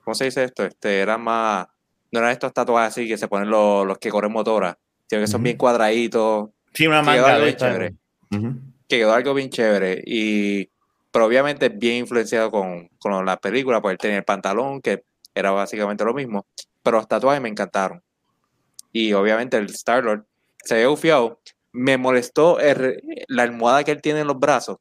[0.03, 0.65] ¿Cómo se dice esto?
[0.65, 1.67] Este, eran más.
[2.11, 4.77] No eran estos tatuajes así que se ponen los, los que corren motora,
[5.07, 5.43] sino que son uh -huh.
[5.45, 6.49] bien cuadraditos.
[6.73, 7.95] Sí, una manga bien chévere.
[8.31, 8.59] Uh -huh.
[8.89, 10.03] Que quedó algo bien chévere.
[10.05, 10.69] Y.
[11.11, 15.51] Pero obviamente bien influenciado con, con la película, por él tenía el pantalón, que era
[15.51, 16.45] básicamente lo mismo.
[16.83, 18.01] Pero los tatuajes me encantaron.
[18.93, 20.25] Y obviamente el Star-Lord
[20.63, 21.39] se ve ufiado.
[21.73, 24.77] Me molestó el, la almohada que él tiene en los brazos.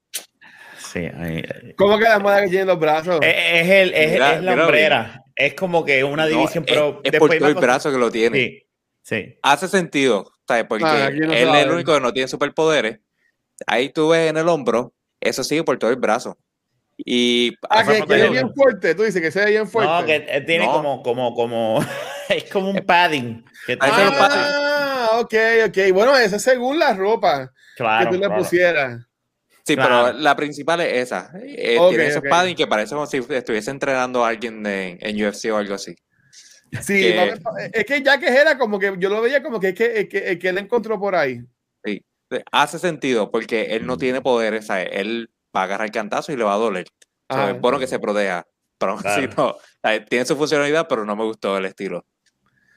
[0.78, 1.44] Sí, ahí,
[1.76, 3.20] ¿Cómo que la almohada que tiene en los brazos?
[3.22, 5.24] Es, es, el, es, mira, es la hombrera.
[5.36, 7.00] Es como que una división, no, pero.
[7.04, 8.38] Es, es por todo el brazo que lo tiene.
[8.38, 8.62] Sí,
[9.02, 9.38] sí.
[9.42, 10.64] Hace sentido, ¿sabes?
[10.68, 12.98] Porque ah, no él es el único que no tiene superpoderes.
[13.66, 16.36] Ahí tú ves en el hombro, eso sigue por todo el brazo.
[17.04, 19.92] Y ah, que, que es bien fuerte, tú dices que sea bien fuerte.
[19.92, 20.72] No, que tiene no.
[20.72, 21.80] como, como, como,
[22.28, 23.44] es como un padding.
[23.66, 24.69] Que ah,
[25.20, 25.34] ok,
[25.68, 25.78] ok.
[25.92, 28.42] Bueno, eso es según la ropa claro, que tú le claro.
[28.42, 29.06] pusieras.
[29.64, 30.06] Sí, claro.
[30.06, 31.30] pero la principal es esa.
[31.42, 32.30] Eh, okay, tiene esos okay.
[32.30, 35.94] padding que parece como si estuviese entrenando a alguien en, en UFC o algo así.
[36.82, 37.34] Sí, que,
[37.72, 40.38] es que ya que era como que yo lo veía como que es que, que,
[40.38, 41.40] que él encontró por ahí.
[41.84, 42.04] Sí,
[42.52, 44.88] hace sentido porque él no tiene poderes, ¿sabes?
[44.92, 46.86] Él va a agarrar cantazo y le va a doler.
[47.28, 48.46] Ah, o sea, es bueno que se proteja.
[48.78, 49.22] Pero claro.
[49.22, 49.56] sí, no,
[50.08, 52.06] tiene su funcionalidad, pero no me gustó el estilo.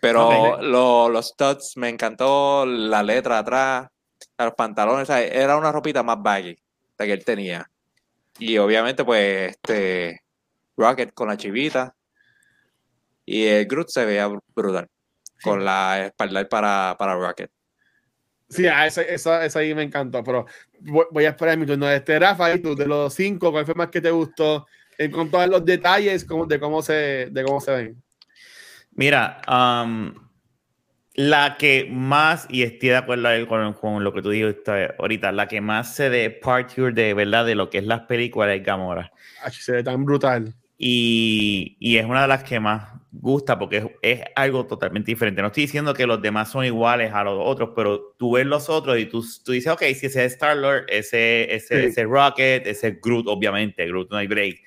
[0.04, 0.68] Pero okay.
[0.70, 3.88] lo, los studs me encantó, la letra atrás,
[4.38, 5.32] los pantalones, ¿sabes?
[5.32, 6.58] era una ropita más baggy
[6.98, 7.72] la que él tenía.
[8.38, 10.22] Y obviamente, pues, este
[10.76, 11.96] Rocket con la chivita.
[13.26, 14.90] Y el Groot se veía brutal.
[15.42, 17.50] Con la espalda para, para Rocket.
[18.50, 20.46] Sí, ah, esa, esa, esa ahí me encantó, pero
[20.82, 21.90] voy, a esperar mi turno.
[21.90, 24.68] Este, Rafa, ¿y tú de los cinco, cuál fue más que te gustó?
[24.98, 28.04] En cuanto a los detalles de, cómo se, de cómo se ven.
[28.96, 30.14] Mira, um,
[31.16, 35.48] la que más, y estoy de acuerdo con, con lo que tú dijiste ahorita, la
[35.48, 39.12] que más se departure de verdad de lo que es las películas es Gamora.
[39.44, 40.54] Ah, se ve tan brutal.
[40.78, 45.42] Y, y es una de las que más gusta porque es, es algo totalmente diferente.
[45.42, 48.70] No estoy diciendo que los demás son iguales a los otros, pero tú ves los
[48.70, 51.88] otros y tú, tú dices, ok, si ese es Star-Lord, ese, ese, Sí.
[51.88, 54.62] ese Rocket, ese es Groot, obviamente, Groot no hay break.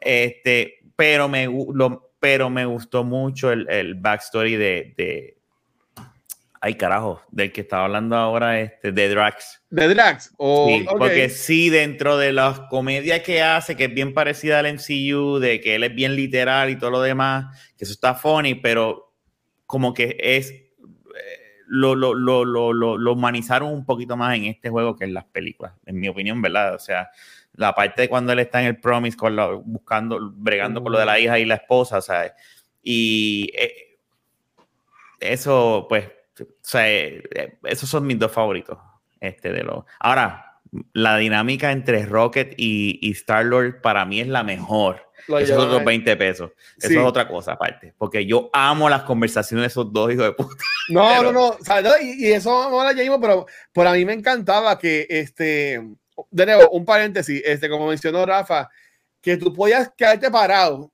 [0.00, 5.36] Este, pero, me, lo, pero me gustó mucho el, el backstory de, de...
[6.62, 9.62] Ay, carajo, del que estaba hablando ahora, este, de Drax.
[9.70, 10.34] ¿De Drax?
[10.36, 10.98] O, Sí, ok.
[10.98, 15.62] Porque sí, dentro de las comedias que hace, que es bien parecida al MCU, de
[15.62, 19.14] que él es bien literal y todo lo demás, que eso está funny, pero
[19.64, 20.50] como que es.
[20.50, 20.66] eh,
[21.66, 25.72] lo, lo, lo, lo humanizaron un poquito más en este juego que en las películas,
[25.86, 26.74] en mi opinión, ¿verdad?
[26.74, 27.08] O sea,
[27.54, 30.98] la parte de cuando él está en el Promise, con lo- buscando, bregando con lo
[30.98, 32.32] de la hija y la esposa, ¿sabes?
[32.82, 33.98] Y eh,
[35.20, 36.06] eso, pues,
[36.40, 37.22] o sea, eh,
[37.64, 38.78] esos son mis dos favoritos.
[39.20, 39.84] Este de los.
[39.98, 40.60] Ahora,
[40.94, 45.10] la dinámica entre Rocket y, y Star-Lord para mí es la mejor.
[45.38, 45.84] Esos ahí.
[45.84, 46.52] 20 pesos.
[46.78, 46.94] Eso Sí.
[46.96, 47.92] es otra cosa aparte.
[47.98, 50.54] Porque yo amo las conversaciones de esos dos hijos de puta.
[50.88, 51.46] No, Pero- no, no.
[51.48, 54.78] o sea, no, y, y eso ahora ya mismo, pero por a mí me encantaba
[54.78, 55.86] que, este,
[56.30, 58.68] de nuevo, un paréntesis, este, como mencionó Rafa,
[59.20, 60.90] que tú podías quedarte parado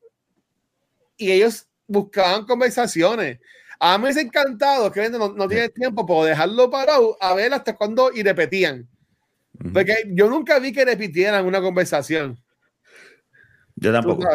[1.17, 3.39] y ellos buscaban conversaciones.
[3.79, 7.77] A mí me encantado que no, no tiene tiempo por dejarlo parado a ver hasta
[7.77, 8.89] cuándo y repetían.
[9.73, 12.39] Porque yo nunca vi que repitieran una conversación.
[13.77, 14.27] Yo tampoco.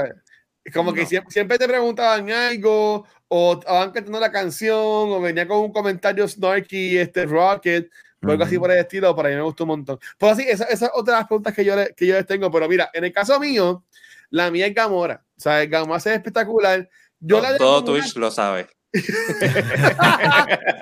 [0.73, 1.07] Como que No.
[1.07, 6.27] siempre, siempre te preguntaban algo, o estaban cantando la canción, o venía con un comentario
[6.27, 7.89] snarky, este Rocket,
[8.23, 8.63] o algo así Ujú.
[8.63, 9.99] por el estilo, para mí me gustó un montón.
[10.17, 12.25] Pues así, esa, esa es otra de las preguntas que yo, le- que yo les
[12.25, 13.83] tengo, pero mira, en el caso mío,
[14.29, 15.23] la mía es Gamora.
[15.37, 16.87] O sea, Gamora es espectacular.
[17.19, 18.67] Yo la todo en una- Twitch lo sabe.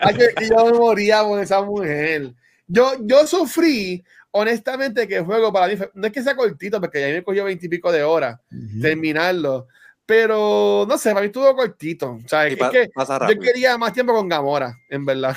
[0.01, 0.15] Ay,
[0.49, 2.33] yo me moría por esa mujer.
[2.67, 6.79] Yo, yo sufrí, honestamente, que el juego para mí, fue- no es que sea cortito,
[6.79, 8.81] porque ya me cogió veintipico de horas Ujú.
[8.81, 9.67] terminarlo.
[10.05, 12.19] Pero no sé, para mí estuvo cortito.
[12.23, 15.35] O sea, es pa- que yo quería más tiempo con Gamora, en verdad.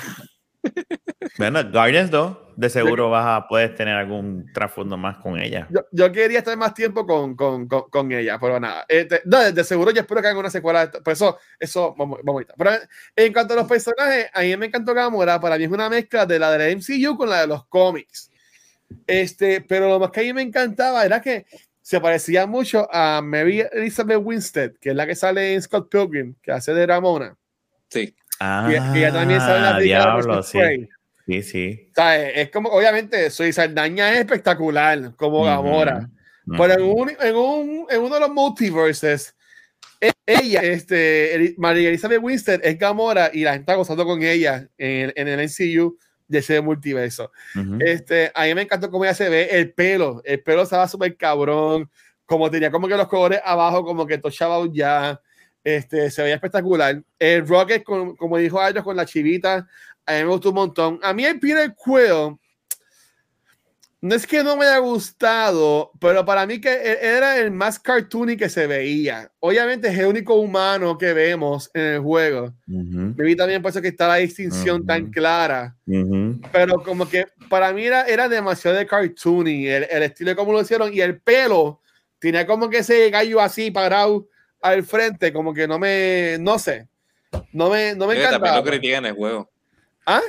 [1.37, 5.67] Bueno, Guardians 2, de seguro vas a puedes tener algún trasfondo más con ella.
[5.69, 8.85] Yo, yo quería estar más tiempo con, con, con, con ella, pero nada.
[8.87, 10.79] Este, no, de, de seguro yo espero que hagan una secuela.
[10.79, 11.03] de esto.
[11.03, 12.53] Por eso, eso vamos, vamos ahorita.
[12.57, 12.71] Pero
[13.15, 15.39] en cuanto a los personajes, a mí me encantó Gamora.
[15.39, 18.29] Para mí es una mezcla de la de la MCU con la de los cómics.
[19.07, 21.45] Este, pero lo más que a mí me encantaba era que
[21.81, 26.35] se parecía mucho a Mary Elizabeth Winstead, que es la que sale en Scott Pilgrim,
[26.41, 27.35] que hace de Ramona.
[27.89, 28.15] Sí.
[28.39, 30.59] Ah, ella también la diablo, sí.
[31.25, 31.87] Sí, sí.
[31.91, 36.09] O sea, es, como, obviamente, Soy Saldaña es espectacular como Gamora.
[36.45, 36.57] Ujú.
[36.57, 39.33] Pero en, un, en, un, en uno de los multiverses,
[40.01, 44.67] e- ella, este, María Elizabeth Winstead es Gamora y la gente está gozando con ella
[44.77, 47.31] en, en el MCU de ese multiverso.
[47.55, 47.77] Ujú.
[47.79, 51.15] Este, a mí me encantó cómo ella se ve, el pelo, el pelo estaba súper
[51.15, 51.89] cabrón,
[52.25, 55.21] como tenía como que los colores abajo, como que tochaba ya,
[55.63, 57.01] este, se veía espectacular.
[57.17, 59.67] El Rocket, con- como dijo Ayros, con la chivita,
[60.05, 60.99] a mí me gustó un montón.
[61.01, 62.37] A mí el Peter Quill,
[64.01, 67.79] no es que no me haya gustado, pero para mí que e- era el más
[67.79, 69.31] cartoony que se veía.
[69.39, 72.53] Obviamente es el único humano que vemos en el juego.
[72.67, 73.13] Ujú.
[73.15, 75.11] Me vi también por eso que está la distinción tan Ujú.
[75.11, 76.41] clara Ujú.
[76.51, 80.51] pero como que para mí era, era demasiado de cartoony el, el estilo de cómo
[80.51, 81.79] lo hicieron y el pelo
[82.19, 84.27] tenía como que ese gallo así parado
[84.63, 86.87] al frente como que no me no sé
[87.51, 89.49] no me no me Oye, también lo critican en el juego.
[90.05, 90.21] ¿Ah?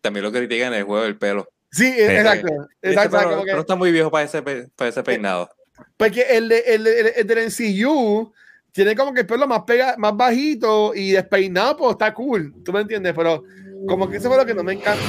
[0.00, 1.48] También lo critican en el juego el pelo.
[1.70, 2.46] sí exacto
[2.82, 5.48] Dice, exacto pero, como que- pero está muy viejo para ese, para ese peinado.
[5.96, 8.32] porque el, de, el, el, el del MCU
[8.72, 12.72] tiene como que el pelo más pega, más bajito y despeinado pues está cool tú
[12.72, 13.42] me entiendes pero
[13.86, 15.02] como que eso fue lo que no me encantó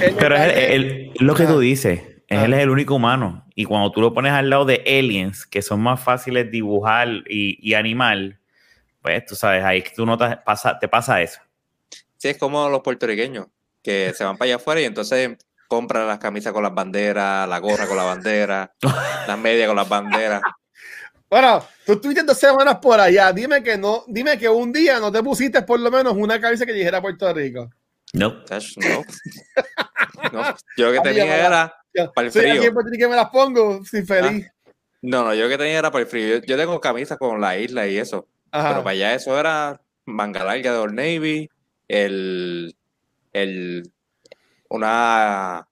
[0.00, 2.00] El Pero es, el- lo que tú dices.
[2.40, 3.44] Él es el único humano.
[3.54, 7.58] Y cuando tú lo pones al lado de aliens, que son más fáciles dibujar y,
[7.60, 8.38] y animar,
[9.00, 11.40] pues tú sabes, ahí que tú notas, pasa, te pasa eso.
[12.16, 13.46] Sí, es como los puertorriqueños,
[13.82, 17.58] que se van para allá afuera y entonces compran las camisas con las banderas, la
[17.58, 18.72] gorra con la bandera,
[19.26, 20.40] las medias con las banderas.
[21.28, 23.32] Bueno, tú estuviste dos semanas por allá.
[23.32, 26.66] Dime que no, dime que un día no te pusiste por lo menos una cabeza
[26.66, 27.70] que dijera Puerto Rico.
[28.12, 28.44] No.
[28.76, 29.04] No.
[30.32, 30.44] No,
[30.76, 31.81] Yo lo que tenía era.
[32.14, 32.72] Para el soy aquí frío.
[32.72, 34.46] Puerto y me las pongo, sin feliz.
[35.02, 36.38] No, no, yo que tenía era para el frío.
[36.38, 38.28] Yo, yo tengo camisas con la isla y eso.
[38.50, 38.68] Ajá.
[38.70, 41.48] Pero para allá eso era manga larga de Old Navy,
[41.88, 42.76] el,
[43.32, 43.90] el,
[44.68, 45.66] una,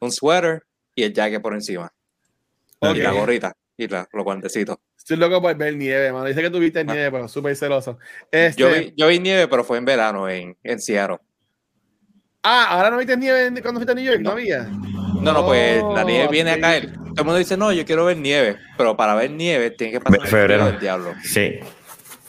[0.00, 0.62] un sweater
[0.94, 1.92] y el jacket por encima.
[2.82, 4.76] Y la gorrita y la- los guantecitos.
[4.96, 6.24] Estoy loco por ver nieve, mano.
[6.26, 7.98] Dice que tuviste nieve, pero súper celoso.
[8.30, 11.18] Este, Yo, vi, yo vi nieve, pero fue en verano en, en Seattle.
[12.42, 14.32] Ah, ahora no viste nieve cuando fuiste a New York, ¿no, No.
[14.32, 14.68] había?
[15.26, 16.92] No, no, pues la Oh, nieve viene a caer.
[16.92, 20.00] Todo el mundo dice, no, yo quiero ver nieve, pero para ver nieve tiene que
[20.00, 20.66] pasar el Febrero.
[20.66, 21.14] del diablo.
[21.22, 21.58] Sí,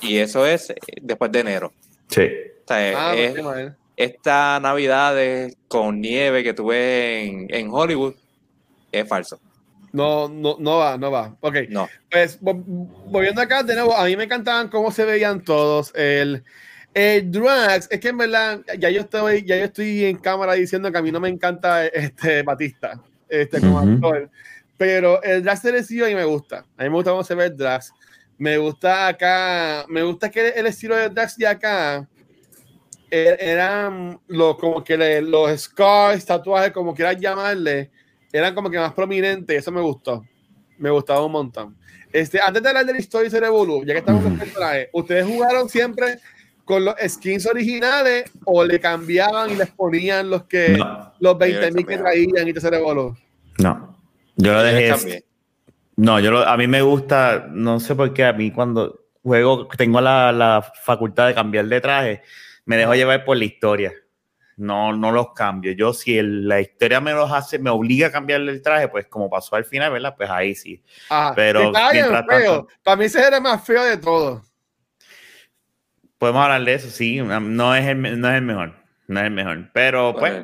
[0.01, 1.73] Y eso es eh, después de enero.
[2.10, 2.23] sí.
[2.63, 3.53] O sea, Ah, es- no
[3.95, 5.15] esta Navidad
[5.67, 8.13] con nieve que tuve en, en Hollywood
[8.91, 9.39] es falso.
[9.93, 11.36] No, no, no va, no va.
[11.39, 11.88] Ok, No.
[12.12, 12.62] pues vo-
[13.10, 15.91] volviendo acá de nuevo, a mí me encantaban cómo se veían todos.
[15.95, 16.43] El,
[16.97, 20.91] el Drax, es que en verdad, ya yo estoy, ya yo estoy en cámara diciendo
[20.91, 24.31] que a mí no me encanta este Batista, este como actor.
[24.77, 26.65] Pero el Drax a mí me gusta.
[26.75, 27.91] A mí me gusta cómo se ve el Drax.
[28.39, 32.07] Me gusta acá, me gusta que el estilo de Drax de acá
[33.12, 37.91] er- eran los como que le- los scars, tatuajes, como quieras llamarle,
[38.33, 39.55] eran como que más prominentes.
[39.55, 40.25] Eso me gustó.
[40.79, 41.77] Me gustaba un montón.
[42.12, 44.39] Este, antes de hablar de la historia de Revolu, ya que estamos con Ujú.
[44.39, 46.19] personajes, ¿ustedes jugaron siempre
[46.67, 51.71] con los skins originales o le cambiaban y les ponían los que No, los 20
[51.71, 53.15] mil que traían y te se Revolu?
[53.60, 53.97] no.
[54.36, 55.23] Yo lo dejé.
[55.95, 59.67] No, yo lo- a mí me gusta, no sé por qué, a mí cuando juego,
[59.69, 62.21] tengo la, la facultad de cambiar de traje,
[62.65, 63.93] me dejo llevar por la historia.
[64.58, 65.71] No, no los cambio.
[65.71, 69.08] Yo, si el- la historia me los hace, me obliga a cambiarle el traje, pues
[69.08, 70.13] como pasó al final, ¿verdad?
[70.17, 70.84] Pues ahí sí.
[71.10, 71.34] Ajá.
[71.36, 72.51] Pero mientras feo.
[72.58, 74.41] tanto- Para mí ese era el más feo de todos.
[76.17, 77.17] Podemos hablar de eso, sí.
[77.17, 78.73] No es el, no es el mejor.
[79.08, 79.69] No es el mejor.
[79.73, 80.43] Pero, pues,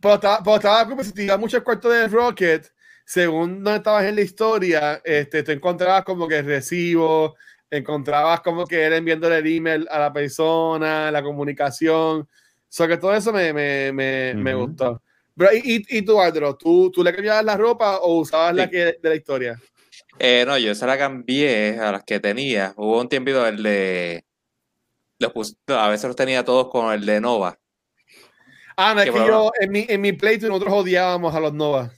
[0.00, 2.72] Pero estaba, pero estaba como si te ibas mucho al cuarto de Rocket,
[3.04, 7.36] según donde estabas en la historia, este, tú encontrabas como que recibo,
[7.70, 12.28] encontrabas como que era enviándole el email a la persona, la comunicación.
[12.68, 15.02] Sobre todo eso me, me, me, me gustó.
[15.36, 16.56] Pero, ¿y, y, y tú, Aldro?
[16.56, 19.60] ¿tú, ¿tú le cambiabas la ropa o usabas la que de la historia?
[20.18, 22.74] Eh, no, yo se la cambié a las que tenía.
[22.76, 24.24] Hubo un tiempito el de.
[25.18, 27.58] Los pus- a veces los tenía todos con el de Nova.
[28.76, 29.36] Ah, no, es que problema.
[29.36, 31.92] yo en mi, en mi playthrough nosotros odiábamos a los Nova.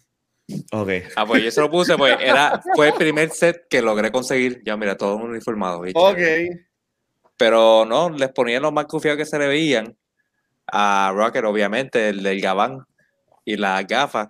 [0.72, 0.90] ok.
[1.16, 4.60] Ah, pues yo se lo puse, pues era, fue el primer set que logré conseguir.
[4.64, 5.82] Ya, mira, todos uniformados.
[5.82, 6.18] bien Ok.
[7.36, 9.96] Pero no, les ponían los más confiados que se le veían.
[10.66, 12.86] A Rocket, obviamente, el del Gabán
[13.44, 14.28] y las gafas.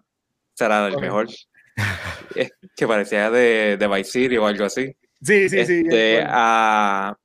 [0.54, 1.28] Será el mejor.
[2.76, 4.94] Que parecía de, de Vice City o algo así.
[5.22, 5.82] Sí, sí, sí.
[5.84, 6.30] Este, bueno.
[6.32, 7.18] a,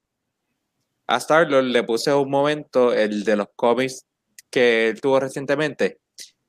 [1.08, 4.06] a Star-Lord le puse un momento el de los cómics
[4.50, 6.00] que él tuvo recientemente.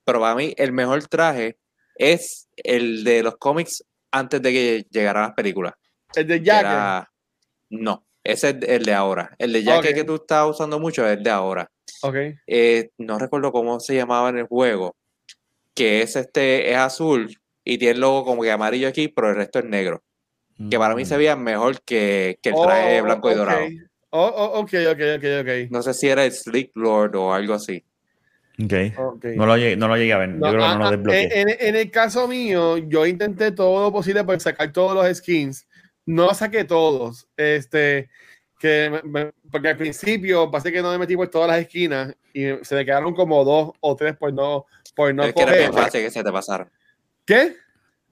[0.05, 1.59] Pero para mí, el mejor traje
[1.97, 5.75] es el de los cómics antes de que llegaran las películas.
[6.15, 6.61] el de Jack.
[6.61, 7.11] era-
[7.71, 9.35] No, ese es el de ahora.
[9.39, 11.71] El de Jack que tú estás usando mucho es el de ahora.
[12.03, 12.17] Ok.
[12.47, 14.97] Eh, no recuerdo cómo se llamaba en el juego.
[15.75, 17.35] Que es este, es azul
[17.71, 20.03] y tiene el logo como que amarillo aquí, pero el resto es negro.
[20.69, 23.67] Que para mí se veía mejor que, que el traje Oh, blanco y dorado.
[24.11, 25.71] Oh, oh, ok, ok, ok, ok.
[25.71, 27.85] No sé si era el Slick Lord o algo así.
[28.63, 28.73] Ok.
[28.99, 29.25] Ok.
[29.37, 30.31] No lo, llegué, no lo llegué a ver.
[30.31, 31.41] No, Yo creo que no lo desbloqueé.
[31.41, 35.67] en, en el caso mío, yo intenté todo lo posible por sacar todos los skins.
[36.07, 37.29] No saqué todos.
[37.37, 38.11] Este,
[38.59, 42.15] que me- me- porque al principio pasé que no me metí por todas las esquinas
[42.35, 45.53] y se me quedaron como dos o tres por no, por no es que era
[45.53, 46.69] bien fácil que se te pasaran.
[47.27, 47.57] ¿Qué?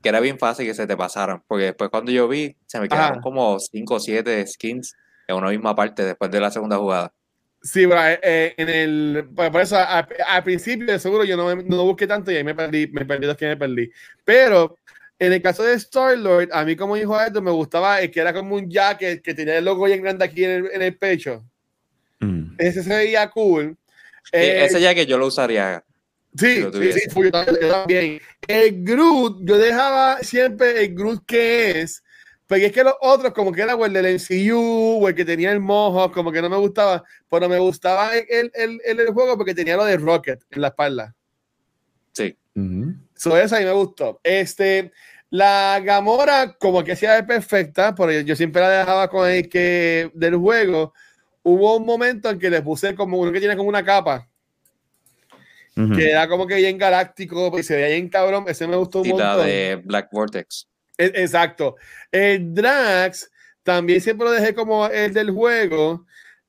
[0.03, 1.43] Que era bien fácil que se te pasaran.
[1.47, 3.21] Porque después cuando yo vi, se me quedaron Ajá.
[3.21, 7.13] como 5 o 7 skins en una misma parte después de la segunda jugada.
[7.61, 11.37] Sí, bro, eh, eh, en el, por por eso al, al principio de seguro yo
[11.37, 13.91] no, me- no busqué tanto y ahí me perdí, me perdí los que me perdí.
[14.25, 14.77] Pero
[15.19, 18.33] en el caso de Star-Lord, a mí como dijo Aldo, me gustaba el que era
[18.33, 21.45] como un jacket que tenía el logo bien grande aquí en el, en el pecho.
[22.21, 22.55] Mm.
[22.59, 23.77] Ese se veía cool.
[24.31, 25.83] Eh, Eh, ese que yo lo usaría.
[26.37, 28.25] Sí, sí, sí, fui yo también, yo.
[28.47, 32.03] El Groot, yo dejaba siempre el Groot que es,
[32.47, 35.25] porque es que los otros, como que era o el del MCU, o el que
[35.25, 39.13] tenía el mojo, como que no me gustaba, pero me gustaba el, el, el, el
[39.13, 41.15] juego porque tenía lo de Rocket en la espalda.
[42.13, 42.37] Sí.
[42.55, 42.95] Ujú.
[43.15, 44.21] So, esa a mí me gustó.
[44.23, 44.93] Este,
[45.31, 50.37] la Gamora, como que hacía perfecta, porque yo siempre la dejaba con el que del
[50.37, 50.95] juego.
[51.43, 54.28] Hubo un momento en que le puse como uno que tiene como una capa,
[55.97, 58.45] Que era como que bien galáctico, y se veía bien cabrón.
[58.49, 59.47] Ese me gustó un Y la montón.
[59.47, 60.67] de Black Vortex.
[60.97, 61.77] E- Exacto.
[62.11, 63.31] El Drax
[63.63, 66.05] también siempre lo dejé como el del juego.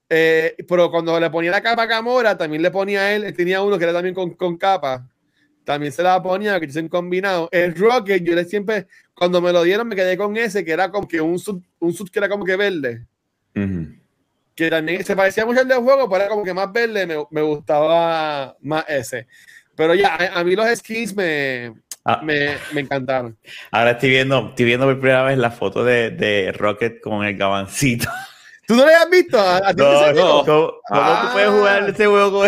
[0.10, 3.36] eh, pero cuando le ponía la capa a Gamora, también le ponía a él, él
[3.36, 5.08] tenía uno que era también con, con capa.
[5.64, 7.48] También se la ponía, que dicen combinado.
[7.52, 10.90] El Rocket, yo le siempre, cuando me lo dieron, me quedé con ese, que era
[10.90, 13.06] como que un sud, un sud que era como que verde.
[13.56, 13.94] Ujú.
[14.60, 17.16] Que también se parecía mucho al del juego, pero era como que más verde, me,
[17.32, 19.26] me gustaba más ese.
[19.76, 21.74] Pero ya, a, a mí los skins me,
[22.06, 22.22] Ah.
[22.24, 23.38] me, me encantaron.
[23.72, 27.36] Ahora estoy viendo, estoy viendo por primera vez la foto de, de Rocket con el
[27.38, 28.10] gabancito.
[28.68, 29.40] ¿Tú no lo habías visto?
[29.40, 30.16] ¿A, a ti No, no.
[30.16, 31.22] ¿Cómo, cómo Ah.
[31.28, 32.48] tú puedes jugar este juego con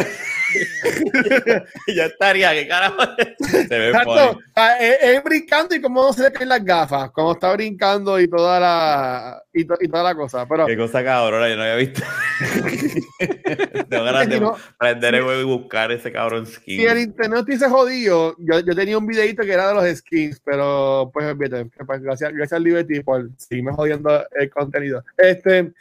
[1.95, 2.97] Ya estaría, qué carajo.
[3.39, 4.39] Se ve Exacto.
[4.79, 8.59] Es, es brincando y cómo se le caen las gafas, como está brincando y toda
[8.59, 10.47] la y, to- y toda la cosa.
[10.47, 12.01] Pero Qué cosa cabrona, yo no había visto.
[13.89, 16.79] Tengo ganas de no- prender el juego y buscar ese cabrón skin.
[16.79, 20.39] si el internet estuviese jodido, yo, yo tenía un videito que era de los skins,
[20.43, 25.03] pero pues que, pues, gracias, gracias al Liberty por seguirme jodiendo el contenido.
[25.17, 25.71] Este,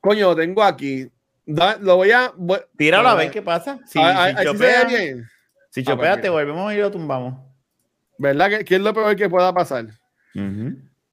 [0.00, 1.08] coño, tengo aquí.
[1.46, 2.32] Da- lo voy a.
[2.36, 3.78] voy- Tíralo a ver qué pasa.
[3.86, 5.26] Si, Ah, si chopea, bien.
[5.70, 7.34] si Ah, chopea, te volvemos y lo tumbamos.
[8.18, 8.50] ¿Verdad?
[8.50, 9.86] que ¿Qué es lo peor que pueda pasar?
[10.32, 10.38] Si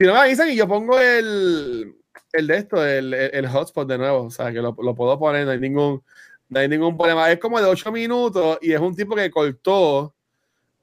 [0.05, 1.95] no me avisan y yo pongo el,
[2.33, 5.17] el de esto, el, el, el hotspot de nuevo, o sea, que lo, lo puedo
[5.17, 6.03] poner, no hay ningún,
[6.49, 7.31] no hay ningún problema.
[7.31, 10.13] Es como de 8 minutos y es un tipo que cortó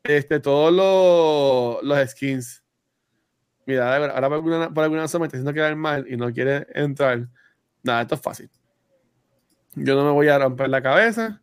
[0.03, 2.63] este, todos los, los skins.
[3.67, 6.33] Mira, ahora por alguna, por alguna razón me está diciendo que era mal y no
[6.33, 7.27] quiere entrar.
[7.83, 8.51] Nada, esto es fácil.
[9.77, 11.41] Yo no me voy a romper la cabeza.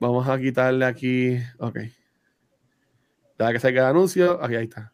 [0.00, 1.38] Vamos a quitarle aquí.
[1.58, 1.78] Ok.
[3.38, 4.42] Ya que salga el anuncio.
[4.42, 4.92] Aquí ahí está.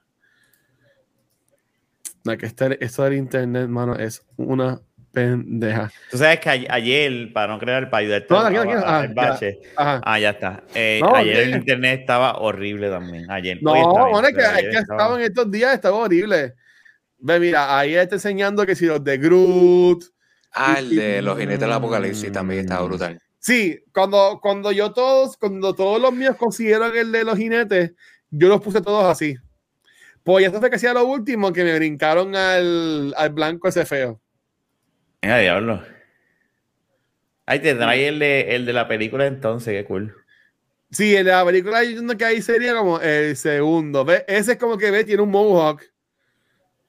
[2.24, 4.80] No, que este, esto del internet, mano, es una
[5.12, 5.90] pendeja.
[6.10, 9.06] Tú sabes que a- ayer, para no crear, para ayudarte No, aquí, aquí, a- ah,
[9.06, 9.12] ya.
[9.12, 9.60] bache.
[9.76, 10.00] Ajá.
[10.04, 10.62] Ah, ya está.
[10.74, 11.42] Eh, No, ayer ¿qué?
[11.42, 13.28] el internet estaba horrible también.
[13.30, 13.58] Ayer.
[13.60, 16.54] No, está bueno, es que, es que estaba- estaba en estos días, estaba horrible.
[17.18, 20.04] Ve, mira, ahí está enseñando que si los de Groot.
[20.54, 22.64] Ah, el de los jinetes del apocalipsis también Mm.
[22.64, 23.22] estaba brutal.
[23.38, 27.92] Sí, cuando, cuando yo todos, cuando todos los míos consiguieron el de los jinetes,
[28.30, 29.34] yo los puse todos así.
[30.22, 34.20] Pues eso fue que hacía lo último, que me brincaron al, al blanco ese feo.
[35.20, 35.82] Venga, diablo.
[37.46, 40.14] Ahí te trae el de, el de la película entonces, qué cool.
[40.92, 44.04] Sí, en la película yo entiendo que ahí sería como el segundo.
[44.04, 44.24] ¿Ve?
[44.28, 45.82] Ese es como que ve, tiene un mohawk.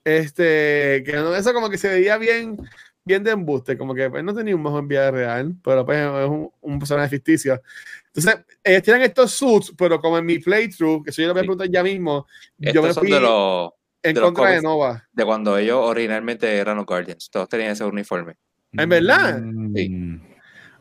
[0.03, 2.57] Este, que no, eso como que se veía bien,
[3.05, 5.99] bien de embuste, como que pues, no tenía un mohawk en vida real, pero pues
[5.99, 7.61] es un, un personaje ficticio.
[8.13, 11.39] Entonces, ellos tienen estos suits, pero como en mi playthrough, que eso yo lo voy
[11.39, 11.47] a Sí.
[11.47, 12.27] preguntar ya mismo,
[12.57, 13.71] yo me fui de los
[14.03, 14.61] en de los contra de.
[14.61, 15.07] Nova.
[15.11, 17.29] de cuando ellos originalmente eran los Guardians.
[17.29, 18.35] Todos tenían ese uniforme.
[18.73, 19.39] ¿En verdad?
[19.41, 20.21] Mm.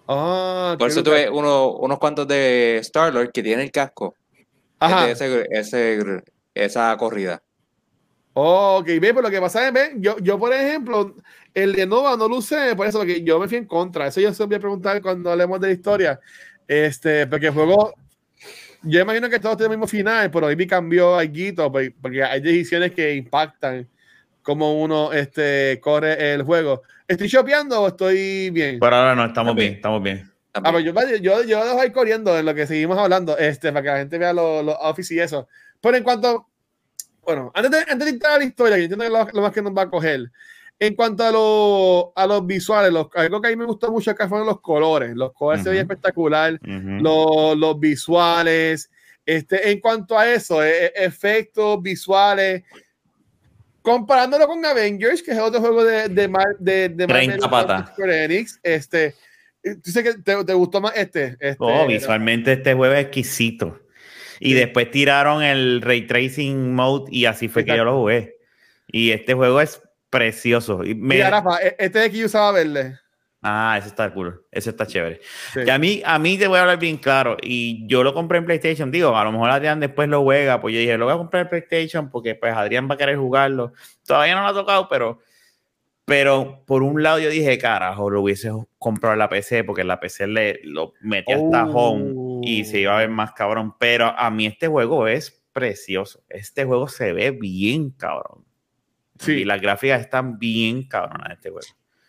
[0.08, 4.14] Ah, Por eso tuve uno, unos cuantos de Star-Lord que tienen el casco.
[4.80, 5.08] Ajá.
[5.10, 6.22] Es de ese, ese-
[6.54, 7.42] esa corrida.
[8.34, 11.14] Oh, ok, ve, pero lo que pasa es, ve, yo, yo por ejemplo,
[11.54, 14.06] el de Nova no lo usé, por eso porque yo me fui en contra.
[14.06, 16.20] Eso yo se lo voy a preguntar cuando hablemos de la historia.
[16.66, 17.94] Este, porque el juego,
[18.82, 22.22] yo imagino que todos tienen el mismo final, pero ahí me cambió algo, porque porque
[22.22, 23.88] hay decisiones que impactan
[24.42, 26.82] cómo uno este, corre el juego.
[27.06, 28.78] ¿Estoy chopeando o estoy bien?
[28.78, 30.30] Por ahora no, estamos bien, estamos bien.
[30.54, 30.94] Ah, también.
[30.94, 33.82] pues yo, yo, yo lo dejo ahí corriendo en lo que seguimos hablando, este, para
[33.82, 35.48] que la gente vea los los office y eso.
[35.80, 36.48] Pero en cuanto,
[37.22, 39.42] bueno, antes de, antes de entrar a la historia, que yo entiendo que lo, lo
[39.42, 40.30] más que nos va a coger,
[40.86, 44.10] en cuanto a, lo- a los visuales, los, algo que a mí me gustó mucho
[44.10, 45.14] acá fueron los colores.
[45.14, 46.58] Los colores se veían espectacular,
[47.00, 48.90] los, los visuales.
[49.24, 52.64] Este, en cuanto a eso, e- e- efectos visuales,
[53.80, 56.28] comparándolo con Avengers, que es otro juego de, de,
[56.58, 57.90] de, de 30 patas.
[57.92, 59.14] Square Enix, este,
[59.84, 61.36] sé que te, te gustó más este.
[61.40, 63.78] este Oh, visualmente este juego es exquisito.
[64.40, 68.38] Y después tiraron el ray tracing mode y así fue que yo lo jugué.
[68.88, 69.80] Y este juego es
[70.12, 70.84] precioso.
[70.84, 72.98] Y me- Mira, Rafa, e- este de aquí usaba verde.
[73.44, 74.46] Ah, ese está cool.
[74.52, 75.20] Ese está chévere.
[75.52, 75.64] Sí.
[75.64, 77.36] Que a mí, a mí te voy a hablar bien claro.
[77.42, 78.92] Y yo lo compré en PlayStation.
[78.92, 80.60] Digo, a lo mejor Adrián después lo juega.
[80.60, 83.16] Pues yo dije, lo voy a comprar en PlayStation porque pues Adrián va a querer
[83.16, 83.72] jugarlo.
[84.06, 85.18] Todavía no lo ha tocado, pero,
[86.04, 89.88] pero por un lado yo dije, carajo, lo hubiese comprado en la PC porque en
[89.88, 91.72] la PC le lo metí hasta Oh.
[91.94, 93.74] home y se iba a ver más cabrón.
[93.78, 96.22] Pero a mí este juego es precioso.
[96.28, 98.41] Este juego se ve bien cabrón.
[99.22, 99.32] Sí.
[99.32, 101.66] Y las gráficas están bien cabronas de este juego.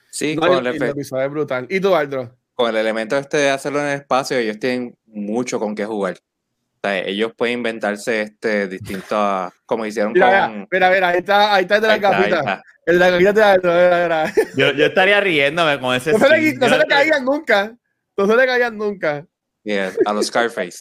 [0.10, 1.68] Sí, No, con, el los visuales brutal.
[1.70, 2.36] ¿Y tú, Aldro?
[2.54, 6.18] con el elemento este de hacerlo en el espacio, ellos tienen mucho con qué jugar.
[6.18, 10.68] O sea, ellos pueden inventarse este distinto a como hicieron Mira, mira, con.
[10.72, 12.40] mira, mira, ahí está, ahí está el de gafitas.
[12.40, 12.64] está.
[12.86, 14.34] El de las gafitas de Aldro, mira, mira.
[14.56, 17.76] Yo, yo estaría riéndome con ese No se le, no se le caían nunca.
[18.18, 19.26] No se le caían nunca.
[19.64, 20.78] Yeah, a los Scarface.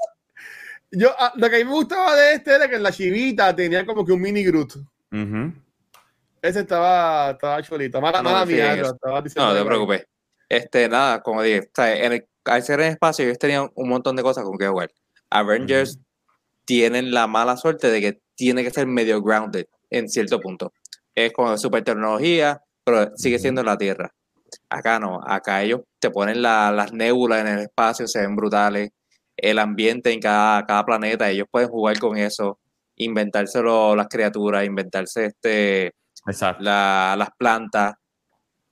[0.90, 3.54] Yo, ah, lo que a mí me gustaba de este era que en la chivita
[3.56, 4.74] tenía como que un mini Groot.
[5.12, 5.52] Ujú.
[6.42, 8.00] Ese estaba, estaba chulito.
[8.00, 10.06] Mala, No, sí, mía, estaba diciendo No, no te preocupes.
[10.48, 14.22] Este, nada, como dije, en el, al ser en espacio, ellos tenían un montón de
[14.22, 14.90] cosas con que jugar.
[15.30, 15.98] Avengers
[16.64, 20.72] tienen la mala suerte de que tiene que ser medio grounded en cierto punto.
[21.14, 24.12] Es como super tecnología, pero sigue siendo la Tierra.
[24.68, 28.90] Acá no, acá ellos te ponen la- las nébulas en el espacio, se ven brutales.
[29.36, 32.58] El ambiente en cada, cada planeta, ellos pueden jugar con eso,
[32.96, 35.94] inventárselo las criaturas, inventarse este,
[36.26, 36.62] Exacto.
[36.62, 37.94] la- las plantas,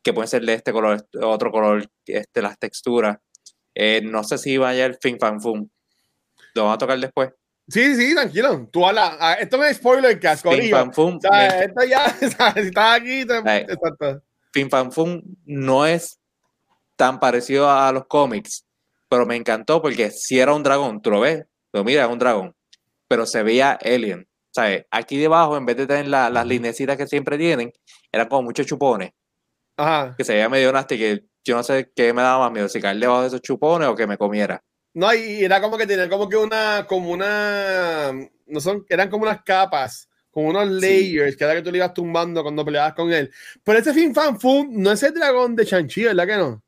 [0.03, 3.19] que pueden ser de este color, este otro color, este, las texturas.
[3.75, 5.69] Eh, no sé si vaya el Fin Fan Fum.
[6.55, 7.31] Lo vamos a tocar después.
[7.69, 8.69] Sí, sí, tranquilo.
[8.73, 9.37] Tú habla.
[9.39, 10.71] Esto no es spoiler cast, Fin.
[10.71, 12.57] Fan Fum, O sea, me- esto ya, si estás
[12.97, 13.67] aquí, te- Ay.
[13.69, 14.23] exacto.
[14.53, 16.19] Fin Fan Fum no es
[16.97, 18.65] tan parecido a los cómics,
[19.09, 22.19] pero me encantó porque si era un dragón, tú lo ves, lo mira, es un
[22.19, 22.55] dragón,
[23.07, 24.27] pero se veía alien.
[24.53, 24.85] ¿Sabes?
[24.91, 27.73] Aquí debajo, en vez de tener la- las linecitas que siempre tienen,
[28.11, 29.13] eran como muchos chupones,
[29.77, 30.15] Ajá.
[30.17, 32.81] que se veía medio nasty, que yo no sé qué me daba más miedo, si
[32.81, 34.63] caer debajo de esos chupones o que me comiera.
[34.95, 38.11] No, y era como que tenía como que una, como una,
[38.47, 41.95] no son, eran como unas capas, como unos layers, que era que tú le ibas
[41.95, 43.33] tumbando cuando peleabas con él.
[43.63, 46.63] Pero ese Fin Fan Fum no es el dragón de Chanchi, ¿verdad que no?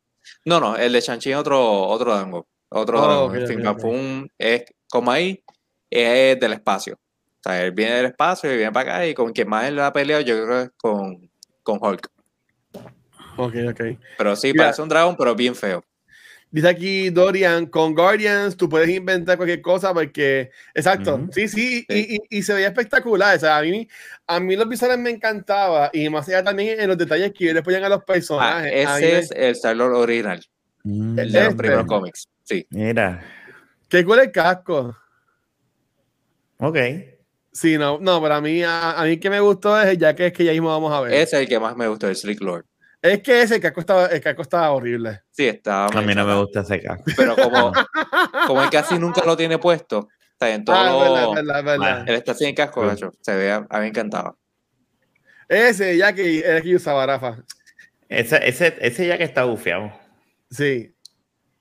[0.45, 2.45] No, no, el de Shang-Chi es otro, otro dragón.
[2.71, 3.29] Otro Oh, dragón.
[3.31, 3.63] ok, el ok, Fin.
[3.65, 5.43] Fan Fum es como ahí,
[5.91, 6.97] es del espacio.
[7.45, 9.79] O sea, él viene del espacio y viene para acá y con quien más él
[9.81, 11.31] ha peleado, yo creo que es con,
[11.65, 12.09] con Hulk.
[13.37, 13.81] Ok, ok.
[14.19, 14.65] Pero sí, Mira.
[14.67, 15.85] parece un dragón, pero bien feo.
[16.53, 21.87] Dice aquí Dorian, con Guardians tú puedes inventar cualquier cosa porque, exacto, sí, sí, Sí.
[21.89, 23.35] Y, y- y se veía espectacular.
[23.37, 23.89] O sea, a mí,
[24.27, 27.63] a mí los visuales me encantaba y más allá también en los detalles que le
[27.63, 28.87] ponían a los Ah, personajes.
[28.87, 30.45] A mí me- ese es el Star-Lord original,
[30.85, 31.57] Mm, el de los Este.
[31.57, 32.29] primeros cómics.
[32.45, 32.67] Sí.
[32.71, 33.25] Mira.
[33.89, 34.95] Qué cool el casco.
[36.59, 36.77] Ok.
[37.53, 40.15] Sí, no, no, pero a mí, a, a mí que me gustó es el ya
[40.17, 41.13] que es que ya mismo vamos a ver.
[41.13, 42.65] Es, Ese es el que más me gustó, el Slick Lord.
[43.23, 45.21] que ese casco estaba, el casco estaba horrible.
[45.31, 45.87] Sí, estaba.
[45.87, 47.05] A mí no me gusta ese casco.
[47.17, 47.73] Pero como,
[48.47, 51.35] como él casi nunca lo tiene puesto, o sea, en todo Ah, es verdad, es
[51.35, 52.09] verdad, es verdad.
[52.09, 52.89] Él está sin casco, Sí.
[52.89, 53.13] gacho.
[53.21, 54.35] Se ve, a mí me encantaba.
[55.49, 57.37] Ese ya que era el que usaba Rafa.
[58.09, 59.93] Ese, ese, ese ya que está bufeado.
[60.51, 60.95] Sí.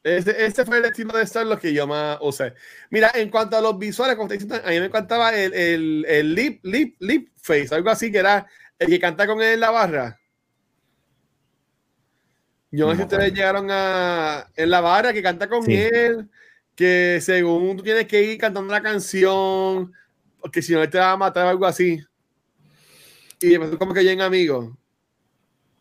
[0.04, 2.54] Ese, ese fue el estilo de Star lo que yo más usé.
[2.90, 6.06] Mira, en cuanto a los visuales, como te diciendo, a mí me encantaba el, el,
[6.08, 8.48] el lip, lip, lip face, algo así que era
[8.80, 10.20] el que canta con él en la barra.
[12.72, 13.36] Yo no, sé si ustedes acuerdo.
[13.36, 15.76] llegaron a en la barra que canta con Sí.
[15.76, 16.30] él,
[16.74, 19.94] que según tú tienes que ir cantando la canción,
[20.40, 22.00] porque si no él te va a matar o algo así.
[23.42, 24.70] Y después como que llegan amigos.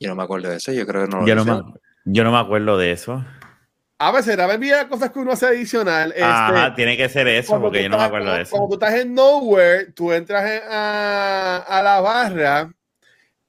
[0.00, 2.24] Yo no me acuerdo de eso, yo creo que no lo Yo no, me, yo
[2.24, 3.24] no me acuerdo de eso.
[4.02, 6.10] A veces, a ver, cosas que uno hace adicional.
[6.12, 8.66] este, Ajá, tiene que ser eso, porque yo no me estás- acuerdo de cuando- Cuando
[8.66, 8.68] eso.
[8.68, 12.72] tú estás en Nowhere, tú entras en- a, a la barra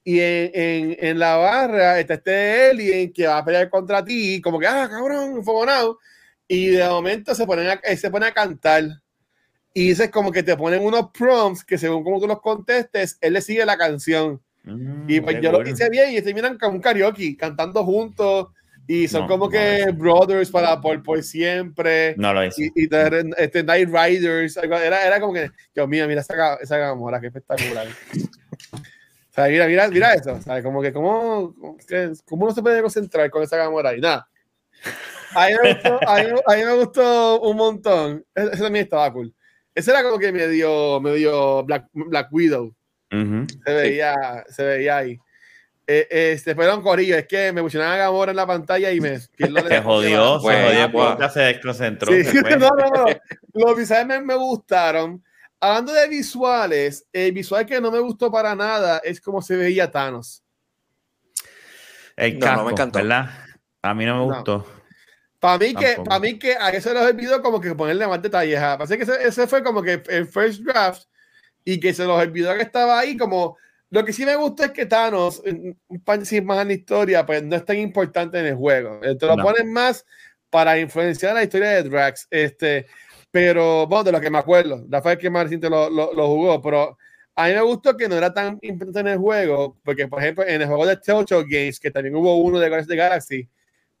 [0.04, 4.42] y en, en, en la barra está este alien que va a pelear contra ti,
[4.42, 5.98] como que, ah, cabrón, enfogonado.
[6.46, 8.84] Y de momento se ponen a, se pone a cantar.
[9.72, 13.32] Y dices como que te ponen unos prompts que según como tú los contestes, él
[13.32, 14.38] le sigue la canción.
[14.64, 15.68] Mm, Y pues yo lo cool.
[15.68, 18.48] hice bien y terminan con un karaoke, cantando juntos.
[18.88, 22.64] Y son No, como no que brothers para por, por siempre No lo hice.
[22.74, 22.88] y, y
[23.38, 27.86] este, Night Riders, era, era como que, Dios mío, mira esa, esa gamora, qué espectacular.
[27.86, 31.54] o sea, mira, mira, mira eso, o sea, como que cómo,
[32.26, 34.28] cómo uno se puede concentrar con esa gamora ahí, nada.
[35.34, 38.84] A mí me gustó, a mí, a mí me gustó un montón, ese, ese también
[38.84, 39.32] estaba cool.
[39.74, 42.74] Ese era como que medio, medio Black, Black Widow,
[43.12, 43.46] Ujú.
[43.64, 45.18] se veía, se veía ahí.
[46.00, 49.18] Eh, este, perdón, Corillo, es que me pusieron a Gamora en la pantalla y me
[49.18, 49.28] Se
[49.82, 52.12] jodió, se Bueno, jodió, podcast se desconcentró.
[52.12, 52.56] Sí, se fue.
[52.56, 53.06] no, no, no.
[53.54, 55.22] Los visuales me, me gustaron.
[55.60, 59.90] Hablando de visuales, el visual que no me gustó para nada es como se veía
[59.90, 60.42] Thanos.
[62.16, 62.98] El No, no me encantó.
[62.98, 63.30] ¿verdad?
[63.82, 64.34] A mí no me No.
[64.34, 64.66] gustó.
[65.38, 68.60] Para mí que, para mí que a eso les olvidó como que ponerle más detalles.
[68.60, 71.04] Parece que ese, ese fue como que el first draft
[71.64, 73.16] y que se los olvidó que estaba ahí.
[73.16, 73.56] Como
[73.92, 77.42] lo que sí me gusta es que Thanos, un sin más en la historia, pues
[77.42, 79.00] no es tan importante en el juego.
[79.04, 79.42] Eh, Te lo No.
[79.42, 80.04] ponen más
[80.50, 82.26] para influenciar la historia de Drax.
[82.30, 82.86] Este,
[83.30, 86.26] pero bueno, de lo que me acuerdo, la fue que más reciente lo, lo, lo
[86.26, 86.96] jugó, pero
[87.34, 90.44] a mí me gustó que no era tan importante en el juego, porque por ejemplo
[90.46, 93.48] en el juego de Telltale Games, que también hubo uno de Guardians of the Galaxy,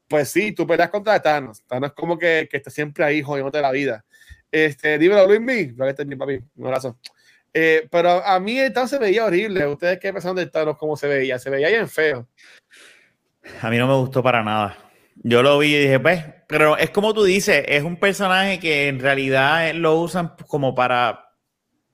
[0.08, 1.62] pues sí, tú peleas contra Thanos.
[1.66, 4.04] Thanos como que, que está siempre ahí jodiéndote la vida.
[4.50, 5.66] Este, dímelo, Luis Mi.
[5.68, 6.38] Lo que estés bien, papi.
[6.56, 6.98] Un abrazo.
[7.54, 9.66] Eh, pero a mí el Thanos se veía horrible.
[9.66, 11.38] ¿Ustedes qué pensaron de Thanos cómo se veía?
[11.38, 12.26] Se veía bien feo.
[13.60, 14.76] A mí no me gustó para nada.
[15.16, 18.88] Yo lo vi y dije, pues, pero es como tú dices, es un personaje que
[18.88, 21.32] en realidad lo usan como para,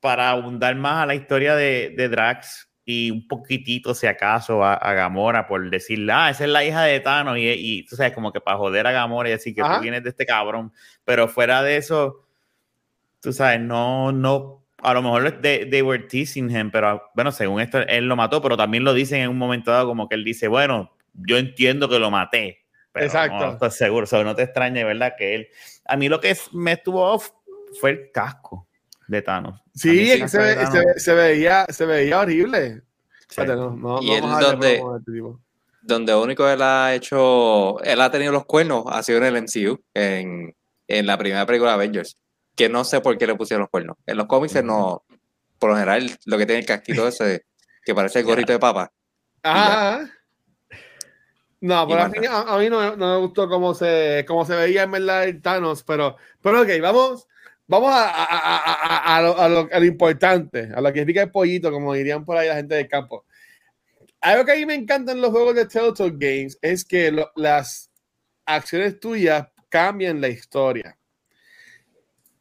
[0.00, 4.74] para abundar más a la historia de, de Drax y un poquitito, si acaso, a,
[4.74, 8.14] a Gamora por decirle, ah, esa es la hija de Thanos y, y tú sabes,
[8.14, 9.76] como que para joder a Gamora y decir que Ajá.
[9.76, 10.72] tú vienes de este cabrón.
[11.04, 12.24] Pero fuera de eso,
[13.20, 17.60] tú sabes, no, no, a lo mejor they, they were teasing him, pero bueno, según
[17.60, 20.24] esto, él lo mató, pero también lo dicen en un momento dado como que él
[20.24, 22.58] dice, bueno, yo entiendo que lo maté.
[22.92, 23.36] Pero Exacto.
[23.46, 25.14] No estoy seguro, o sea, no te extrañe, ¿verdad?
[25.16, 25.48] Que él.
[25.86, 27.30] A mí lo que es- me estuvo off
[27.80, 28.66] fue el casco
[29.08, 29.60] de Thanos.
[29.74, 32.82] Sí, se, ve- Thanos- se, se veía, se veía horrible.
[33.28, 33.42] sí.
[33.46, 35.40] No, no, Y no él donde- este tipo.
[35.80, 39.80] Donde único él ha hecho, él ha tenido los cuernos, ha sido en el MCU,
[39.94, 40.54] en,
[40.86, 42.18] en la primera película de Avengers.
[42.58, 43.96] Que no sé por qué le pusieron los cuernos.
[44.06, 45.04] En los cómics no,
[45.58, 47.46] por lo general, lo que tiene el casquito ese,
[47.84, 48.92] que parece el gorrito de papa.
[49.42, 50.10] Ajá.
[51.60, 54.54] No, pero a mí, a, a mí no, no me gustó cómo se, cómo se
[54.54, 57.26] veía en verdad el Thanos, pero, pero ok, vamos,
[57.66, 61.00] vamos a, a, a, a- a lo, a lo- a lo importante, a lo que
[61.00, 63.24] explica el pollito, como dirían por ahí la gente del campo.
[64.20, 67.30] Algo que a mí me encanta en los juegos de Telltale Games es que lo-
[67.36, 67.90] las
[68.46, 70.97] acciones tuyas cambian la historia.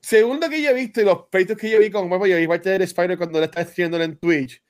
[0.08, 2.38] Según lo que yo he visto y los pleitos que yo vi con, ejemplo, yo
[2.38, 4.64] vi parte del Spider cuando le estaba escribiendo en Twitch,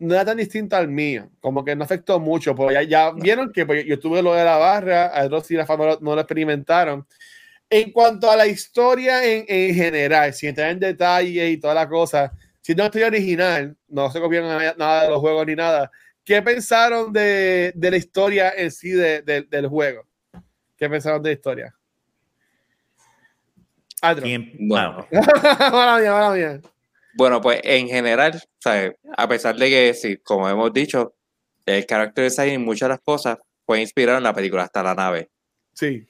[0.00, 3.50] no era tan distinto al mío, como que no afectó mucho, porque ya, ya vieron
[3.50, 6.14] que pues, yo tuve lo de la barra, a Ross y la fama no, no
[6.14, 7.06] lo experimentaron.
[7.70, 11.88] En cuanto a la historia en, en general, sin entrar en detalle y toda la
[11.88, 12.30] cosa,
[12.60, 15.90] si no estoy original, no se copiaron nada, nada de los juegos ni nada,
[16.22, 20.06] ¿qué pensaron de, de la historia en sí de- de- del juego?
[20.76, 21.74] ¿Qué pensaron de la historia?
[24.08, 24.22] Adro.
[24.24, 25.06] ¿Quién- Bueno.
[25.12, 26.58] ah.
[27.16, 28.94] Bueno, pues en general, ¿sabes?
[29.16, 31.14] a pesar de que, sí, como hemos dicho,
[31.64, 34.94] el character design y muchas de las cosas fue inspirado en la película, hasta la
[34.96, 35.30] nave.
[35.74, 36.06] Sí.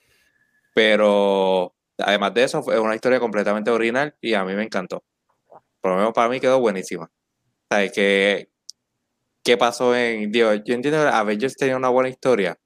[0.75, 5.05] Pero además de eso, fue una historia completamente original y a mí me encantó.
[5.81, 7.11] Por lo menos para mí quedó buenísima.
[7.71, 7.93] ¿Sabes?
[7.93, 8.49] ¿Qué,
[9.45, 10.33] qué pasó en.
[10.33, 12.59] Digo, yo entiendo que Avengers tenía una buena historia,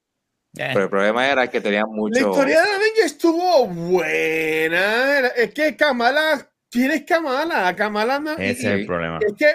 [0.57, 2.18] eh, pero el problema era que tenía La mucho.
[2.18, 5.26] historia de Avengers estuvo buena.
[5.28, 7.74] Es que Kamala, ¿quién es Kamala?
[7.76, 8.32] Kamala no.
[8.32, 9.18] ese y- es el problema.
[9.26, 9.46] es que.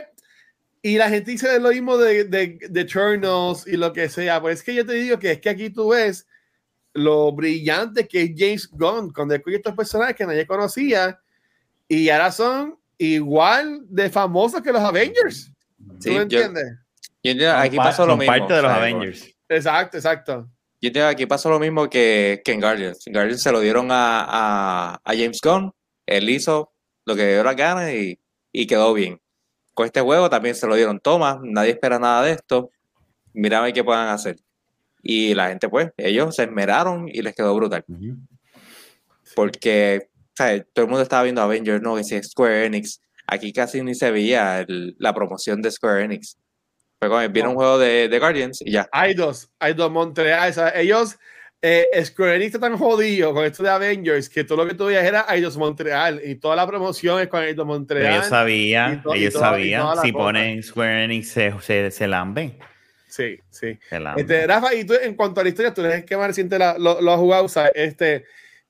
[0.86, 4.42] Y la gente dice lo mismo de, de, de Eternals y lo que sea.
[4.42, 6.28] Pues es que yo te digo que es que aquí tú ves
[6.94, 11.20] lo brillante que es James Gunn cuando escoge estos personajes que nadie conocía
[11.88, 15.52] y ahora son igual de famosos que los Avengers.
[16.00, 16.66] Sí, ¿Tú me yo- entiendes?
[17.24, 18.32] yo entiendo- aquí pasó lo mismo.
[18.34, 18.94] parte de los ¿sabes?
[18.94, 19.36] Avengers.
[19.50, 20.50] Exacto, exacto.
[20.84, 23.08] Yo entiendo que aquí pasó lo mismo que, que en Guardians.
[23.08, 25.72] En Guardians se lo dieron a, a, a James Gunn,
[26.06, 26.74] él hizo
[27.06, 28.20] lo que dio la gana y,
[28.52, 29.22] y quedó bien.
[29.74, 32.70] Con este juego también se lo dieron, toma, nadie espera nada de esto,
[33.32, 34.36] mira a ver qué puedan hacer.
[35.02, 37.86] Y la gente, pues, ellos se esmeraron y les quedó brutal.
[39.36, 40.10] Porque.
[40.36, 43.00] Todo el mundo estaba viendo Avengers, no, que si Square Enix.
[43.28, 46.38] Aquí casi ni se veía el- la promoción de Square Enix.
[47.10, 48.88] Fue viene un juego de, de Guardians y ya.
[48.92, 50.50] Hay dos, hay dos Montreal.
[50.50, 51.18] o sea, ellos,
[51.62, 54.86] eh, Square Enix está tan jodido con esto de Avengers que todo lo que tú
[54.86, 58.14] veías era Eidos Montreal y toda la promoción es con Eidos Pero Montreal.
[58.14, 60.24] ellos sabían, y to- y ellos sabían, si cosa.
[60.24, 62.58] ponen Square Enix se, se, se lamben.
[63.08, 63.78] Sí, sí.
[63.90, 64.26] Se lamben.
[64.26, 66.78] Este, Rafa, y tú en cuanto a la historia, tú eres que más reciente la-
[66.78, 68.26] lo, lo has jugado, o sea, este,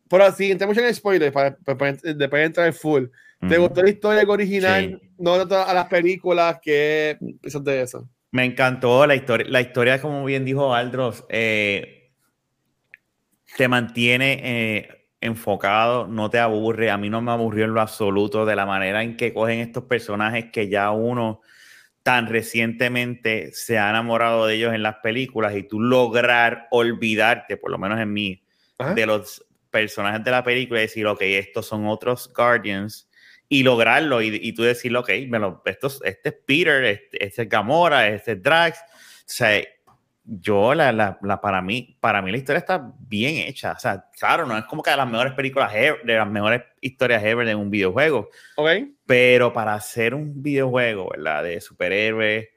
[0.09, 3.05] pero si entramos en spoilers, para, para, para después de entrar full,
[3.47, 4.99] ¿te gustó la historia original?
[5.01, 5.09] Sí.
[5.17, 8.07] No a las películas, ¿qué piensas de eso?
[8.33, 9.45] Me encantó la historia.
[9.47, 12.15] La historia, como bien dijo Aldros, eh,
[13.55, 16.89] te mantiene eh, enfocado, no te aburre.
[16.89, 19.83] A mí no me aburrió en lo absoluto de la manera en que cogen estos
[19.83, 21.41] personajes que ya uno
[22.01, 27.69] tan recientemente se ha enamorado de ellos en las películas y tú lograr olvidarte, por
[27.69, 28.43] lo menos en mí,
[28.79, 28.95] Ajá.
[28.95, 33.07] de los personajes de la película y decir, ok, estos son otros Guardians
[33.53, 37.41] y lograrlo y, y tú decir, ok, me lo, estos, este es Peter, este, este
[37.43, 38.79] es Gamora, este es Drax.
[38.79, 38.83] O
[39.25, 39.61] sea,
[40.25, 43.73] yo, la, la, la- para, mí, para mí la historia está bien hecha.
[43.73, 46.63] O sea, claro, no es como que de las mejores películas, ever- de las mejores
[46.81, 48.69] historias ever de un videojuego, ¿Ok?
[49.05, 51.43] pero para hacer un videojuego, ¿verdad?
[51.43, 52.47] De superhéroes,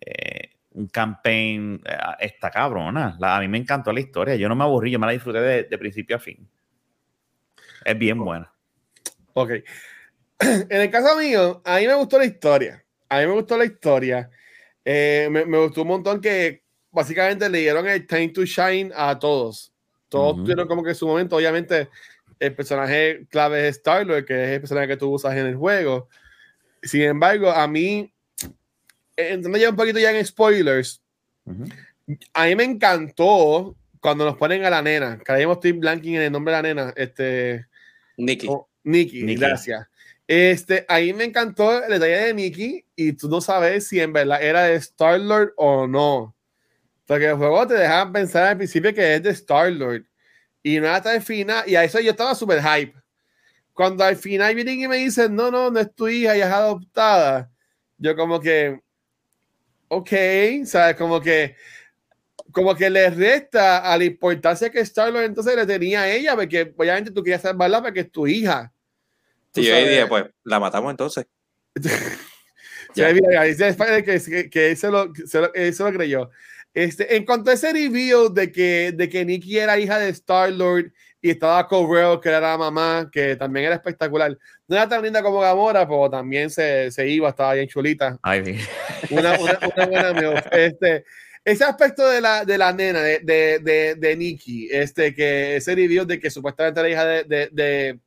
[0.00, 3.16] eh, un campaign, eh, está cabrona.
[3.20, 4.36] La- a mí me encantó la historia.
[4.36, 6.48] Yo no me aburrí, yo me la disfruté de, de principio a fin.
[7.84, 8.50] Es bien buena.
[9.34, 9.50] Ok.
[10.68, 12.84] En el caso mío, a mí me gustó la historia.
[13.08, 14.30] A mí me gustó la historia.
[14.84, 19.18] Eh, me, me gustó un montón que básicamente le dieron el time to shine a
[19.18, 19.72] todos.
[20.08, 20.42] Todos Ujú.
[20.42, 21.36] tuvieron como que su momento.
[21.36, 21.88] Obviamente,
[22.38, 26.08] el personaje clave es Star-Lord, que es el personaje que tú usas en el juego.
[26.82, 28.12] Sin embargo, a mí,
[29.16, 31.00] eh, entrando ya un poquito ya en spoilers,
[31.44, 31.64] Ujú.
[32.34, 35.18] a mí me encantó cuando nos ponen a la nena.
[35.24, 36.92] Que estoy blanking en el nombre de la nena.
[36.96, 37.66] Este.
[38.16, 38.48] Nikki.
[38.50, 39.40] Oh, Nikki, Nikki.
[39.40, 39.86] gracias.
[40.34, 44.42] Este, ahí me encantó el detalle de Nikki y tú no sabes si en verdad
[44.42, 46.34] era de Star-Lord o no.
[47.04, 50.06] Porque el juego te dejaban pensar al principio que es de Star-Lord.
[50.62, 52.94] Y no hasta el final, y a eso yo estaba súper hype.
[53.74, 56.52] Cuando al final vienen y me dicen, no, no, no es tu hija, ella es
[56.54, 57.50] adoptada.
[57.98, 58.80] Yo como que,
[59.88, 60.10] ok,
[60.64, 60.96] ¿sabes?
[60.96, 61.56] Como que
[62.52, 66.72] como que le resta a la importancia que Star-Lord entonces le tenía a ella, porque
[66.74, 68.72] obviamente tú querías salvarla porque es tu hija.
[69.54, 71.26] Sí, yo ahí dije, pues la matamos entonces.
[72.94, 73.10] Ya.
[73.10, 73.74] dice
[74.04, 76.30] que, que se lo, se lo, se lo creyó.
[76.74, 80.92] Este, en cuanto a ese review de que, de que Nikki era hija de Star-Lord
[81.20, 84.36] y estaba Correo, que era la mamá, que también era espectacular.
[84.66, 88.18] No era tan linda como Gamora, pero también se, se iba, estaba bien chulita.
[88.22, 88.58] Ay,
[89.10, 91.04] una, una, una buena este,
[91.44, 95.74] ese aspecto de la, de la nena, de, de, de, de Nikki, este, que ese
[95.74, 97.98] review de que supuestamente era hija de, de,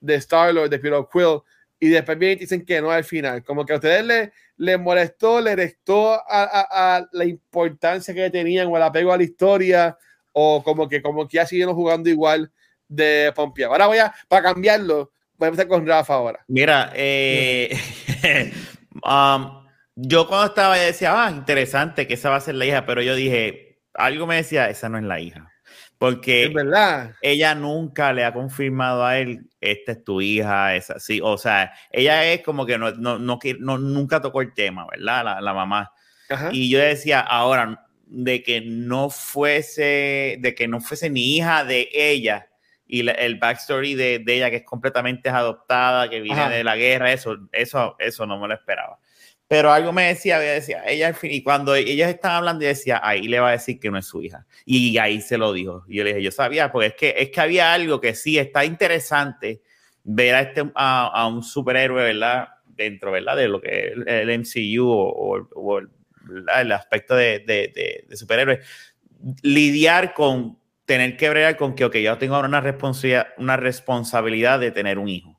[0.00, 1.40] de, Star-Lord, de Peter Quill,
[1.78, 3.44] y después bien dicen que no al final.
[3.44, 8.76] Como que a ustedes les le molestó, le restó a, la importancia que tenían o
[8.76, 9.96] el apego a la historia,
[10.32, 12.50] o como que, como que ya siguieron jugando igual
[12.88, 13.68] de Pompea.
[13.68, 16.44] Ahora voy a, para cambiarlo, voy a empezar con Rafa ahora.
[16.48, 17.78] Mira, eh,
[19.04, 23.02] um, yo cuando estaba, decía, ah, interesante que esa va a ser la hija, pero
[23.02, 25.52] yo dije, algo me decía, esa no es la hija.
[25.98, 27.14] Porque verdad.
[27.22, 31.20] ella nunca le ha confirmado a él, esta es tu hija, es así.
[31.22, 35.24] O sea, ella es como que no, no, no, no nunca tocó el tema, ¿verdad?
[35.24, 35.92] La, la mamá.
[36.28, 36.50] Ajá.
[36.52, 41.88] Y yo decía, ahora, de que no fuese, de que no fuese ni hija de
[41.92, 42.48] ella
[42.86, 46.50] y la, el backstory de, de, ella que es completamente adoptada, que viene Ajá.
[46.50, 48.98] de la guerra, eso, eso, eso no me lo esperaba.
[49.48, 53.00] Pero algo me decía, decía, ella al fin, y cuando ellos estaban hablando, y decía,
[53.02, 54.44] ahí le va a decir que no es su hija.
[54.64, 55.84] Y ahí se lo dijo.
[55.86, 58.38] Y yo le dije, yo sabía, porque es que, es que había algo que sí
[58.38, 59.62] está interesante
[60.02, 62.48] ver a, este, a, un superhéroe, ¿verdad?
[62.66, 63.36] Dentro, ¿verdad?
[63.36, 65.88] De lo que es el MCU o, el,
[66.56, 68.66] el, aspecto de, de, de, de superhéroes.
[69.42, 74.60] Lidiar con tener que bregar con que, ok, yo tengo ahora una, responsa una responsabilidad
[74.60, 75.35] de tener un hijo.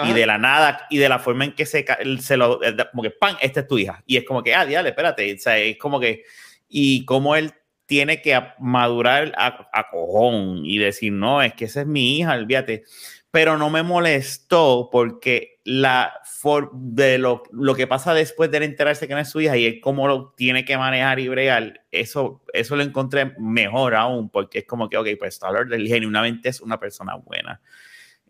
[0.00, 0.10] Ajá.
[0.10, 1.84] y de la nada y de la forma en que se,
[2.20, 4.90] se lo como que pan esta es tu hija y es como que ah diale
[4.90, 6.24] espérate o sea, es como que
[6.68, 7.52] y como él
[7.86, 12.34] tiene que madurar a, a, cojón y decir no es que esa es mi hija
[12.34, 12.84] olvídate
[13.30, 19.06] pero no me molestó porque la for, de lo, lo que pasa después de enterarse
[19.06, 22.42] que no es su hija y él cómo lo tiene que manejar y bregar eso
[22.52, 26.80] eso lo encontré mejor aún porque es como que ok pues Star genuinamente es una
[26.80, 27.60] persona buena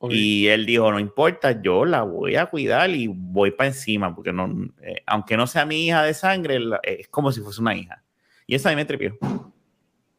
[0.03, 0.19] Okay.
[0.19, 4.33] Y él dijo, no importa, yo la voy a cuidar y voy para encima, porque
[4.33, 7.77] no, eh, aunque no sea mi hija de sangre, la, es como si fuese una
[7.77, 8.03] hija.
[8.47, 9.19] Y esa a mí me trepió.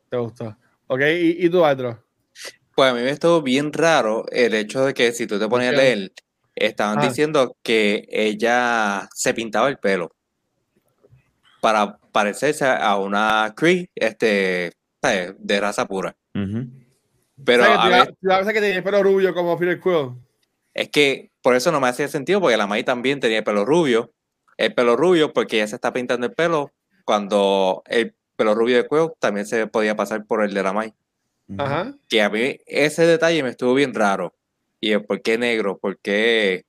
[0.08, 0.56] Te gustó.
[0.86, 2.06] Ok, ¿y, y tú, otro?
[2.76, 5.74] Pues a mí me estuvo bien raro el hecho de que si tú te ponías
[5.74, 5.80] okay.
[5.80, 6.12] a leer,
[6.56, 7.08] estaban ah.
[7.08, 10.12] diciendo que ella se pintaba el pelo
[11.60, 16.16] para parecerse a una Cree este, de raza pura.
[16.36, 16.81] Uh -huh.
[17.46, 20.12] Pero a ver, la verdad que tenía el pelo rubio como Peter Quill.
[20.74, 23.66] Es que por eso no me hacía sentido, porque la May también tenía el pelo
[23.66, 24.14] rubio.
[24.58, 26.72] El pelo rubio, porque ella se está pintando el pelo
[27.04, 30.94] cuando el pelo rubio de Quill también se podía pasar por el de la May.
[31.58, 31.94] Ajá.
[32.08, 34.34] Que a mí ese detalle me estuvo bien raro.
[34.80, 36.66] Y el por qué negro, por qué.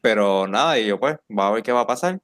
[0.00, 2.20] Pero nada, y yo pues, vamos a ver qué va a pasar.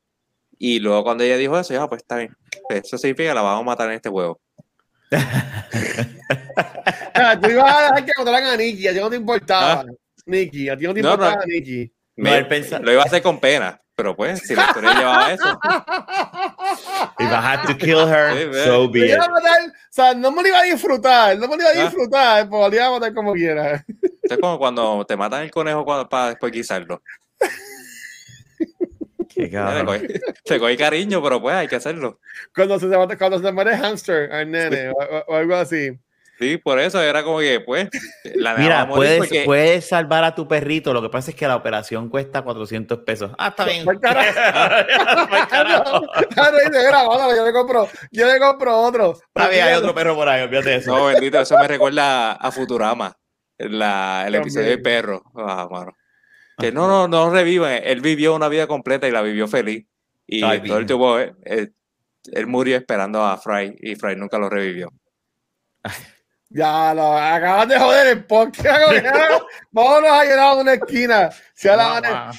[0.59, 2.37] Y luego cuando ella dijo eso, ya, pues está bien.
[2.71, 4.41] Eso significa que la vamos a matar en este juego.
[7.41, 9.73] Tú ibas a dejar que votaran a Nicky, a ti no te importaba.
[9.73, 9.85] ¿Ah?
[10.27, 11.47] Nicky, a ti no te importaba no, no.
[11.47, 11.93] Nicky.
[12.17, 15.45] Me, no, lo iba a hacer con pena, pero pues, si la historia llevaba eso.
[17.19, 19.19] If I had to kill her, sí, so be it.
[19.19, 22.43] Matar, o sea, no me lo iba a disfrutar, no me lo iba a disfrutar,
[22.43, 22.49] ¿Ah?
[22.49, 23.85] pues lo iba a matar como quiera.
[24.23, 27.03] Es como cuando te matan el conejo para, para después guisarlo.
[29.35, 30.07] Qué cabrón.
[30.45, 32.21] Te cogí cariño, pero pues hay que hacerlo.
[32.55, 34.93] Cuando se, cuando se muere hamster al nene sí.
[34.93, 35.91] o, o, algo así.
[36.39, 37.89] Sí, por eso era como que, pues,
[38.35, 39.45] la Mira, puedes, porque...
[39.45, 40.93] puedes salvar a tu perrito.
[40.93, 43.31] Lo que pasa es que la operación cuesta 400 pesos.
[43.39, 43.85] Ah, está bien.
[43.87, 43.93] yo
[47.45, 49.13] le compro, yo le compro otro.
[49.13, 50.97] Está bien, hay otro perro por ahí, olvídate de eso.
[50.97, 53.17] No, bendito, eso me recuerda a Futurama,
[53.59, 55.23] la, el episodio del perro.
[55.37, 55.93] Ah, mano.
[56.59, 57.91] Que no, no, no revive.
[57.91, 59.87] Él vivió una vida completa y la vivió feliz.
[60.27, 61.75] Y Ay, todo el tiempo, él,
[62.33, 64.93] él, murió esperando a Fry y Fry nunca lo revivió.
[66.51, 69.05] Ya lo acabas de joder el podcast.
[69.73, 71.29] Vámonos a llegar a una esquina.
[71.53, 72.33] Si a la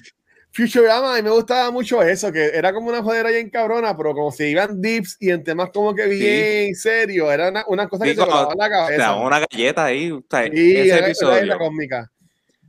[0.56, 4.14] Futurama, y me gustaba mucho eso, que era como una jodera ahí en cabrona, pero
[4.14, 6.76] como se iban dips y en temas como que bien sí.
[6.76, 9.16] serio, era una, una cosa sí, que se la cabeza.
[9.16, 11.46] una galleta ahí, o sea, sí, ese episodio.
[11.46, 12.10] La cósmica.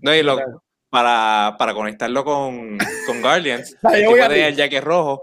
[0.01, 5.23] No, y lo, para, para conectarlo con, con Guardians, el tipo de el jaque rojo.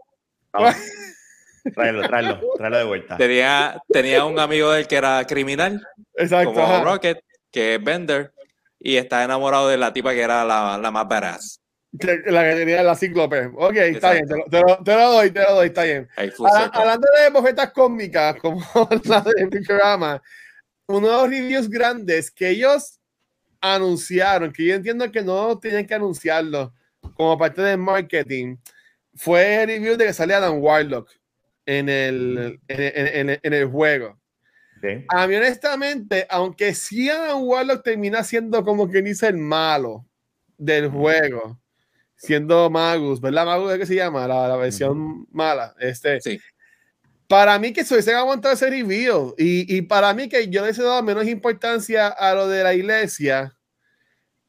[1.74, 3.16] Tráelo, tráelo, tráelo de vuelta.
[3.18, 5.82] Tenía, tenía un amigo del que era criminal,
[6.16, 8.34] Exacto, como Rocket, que es Bender,
[8.80, 11.08] y está enamorado de la tipa que era la, la más
[11.98, 13.46] que La que tenía la cíclope.
[13.56, 16.10] Ok, está bien, te lo, te lo- te lo doy, te lo doy, está bien.
[16.74, 18.60] Hablando de bofetas cómicas, como
[19.06, 20.22] la de Futurama,
[20.88, 23.00] uno de los reviews grandes que ellos
[23.64, 26.74] anunciaron, que yo entiendo que no tienen que anunciarlo
[27.16, 28.58] como parte del marketing,
[29.16, 31.10] fue el review de que sale Adam Warlock
[31.66, 32.82] en el, en,
[33.18, 34.20] en- en- en el juego.
[34.82, 35.06] Sí.
[35.10, 40.06] A mí, honestamente, aunque sí Adam Warlock termina siendo como quien dice el malo
[40.58, 41.58] del juego,
[42.18, 43.46] siendo Magus, ¿verdad?
[43.46, 45.74] Magus es que se llama, la, la versión mala.
[45.80, 46.38] Este, Sí.
[47.34, 50.68] Para mí que se hubiesen aguantado ese review y, y para mí que yo le
[50.68, 53.58] hubiese dado menos importancia a lo de la iglesia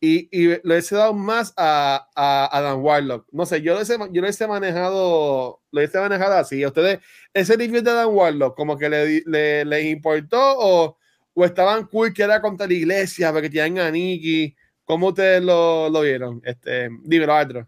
[0.02, 3.26] y, y le hubiese dado más a, a Adam Warlock.
[3.32, 6.62] No sé, yo lo hubiese, yo lo manejado, lo hubiese manejado así.
[6.62, 6.98] ¿A ustedes
[7.32, 10.98] ese review de Adam Warlock como que le, le- les importó o,
[11.32, 14.54] o estaban cool que era contra la iglesia porque tienen a Nikki?
[14.84, 16.42] ¿Cómo ustedes lo, lo vieron?
[16.44, 17.66] Este, dímelo, otro.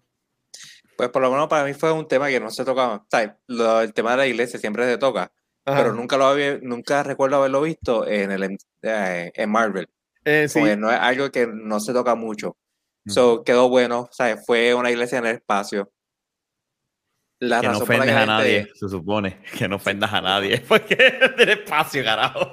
[0.96, 2.96] Pues por lo menos para mí fue un tema que no se tocaba.
[2.96, 5.30] O sea, lo- el tema de la iglesia siempre se toca,
[5.64, 9.88] pero nunca lo había, nunca recuerdo haberlo visto en el eh, en Marvel.
[10.24, 10.62] Eh, sí.
[10.62, 12.56] Que no es algo que no se toca mucho.
[13.08, 14.44] So, quedó bueno, ¿sabes?
[14.44, 15.92] Fue una iglesia en el espacio.
[17.38, 19.38] La Que no razón la ofendes que a la gente- nadie, se supone.
[19.58, 20.58] Que no ofendas a nadie.
[20.68, 20.96] Porque
[21.36, 22.50] del espacio, carajo.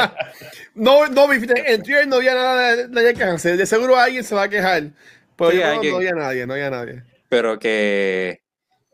[0.74, 3.56] no, no, en Twitter no había nada de, de.
[3.56, 4.90] De seguro alguien se va a quejar.
[5.36, 5.92] Pero Sí, yo no, alguien.
[5.92, 7.02] no había nadie, no había nadie.
[7.28, 8.42] Pero que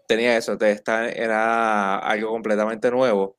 [0.08, 3.36] tenía eso, te está, era algo completamente nuevo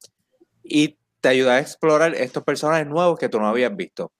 [0.63, 4.11] y te ayuda a explorar estos personajes nuevos que tú no habías visto.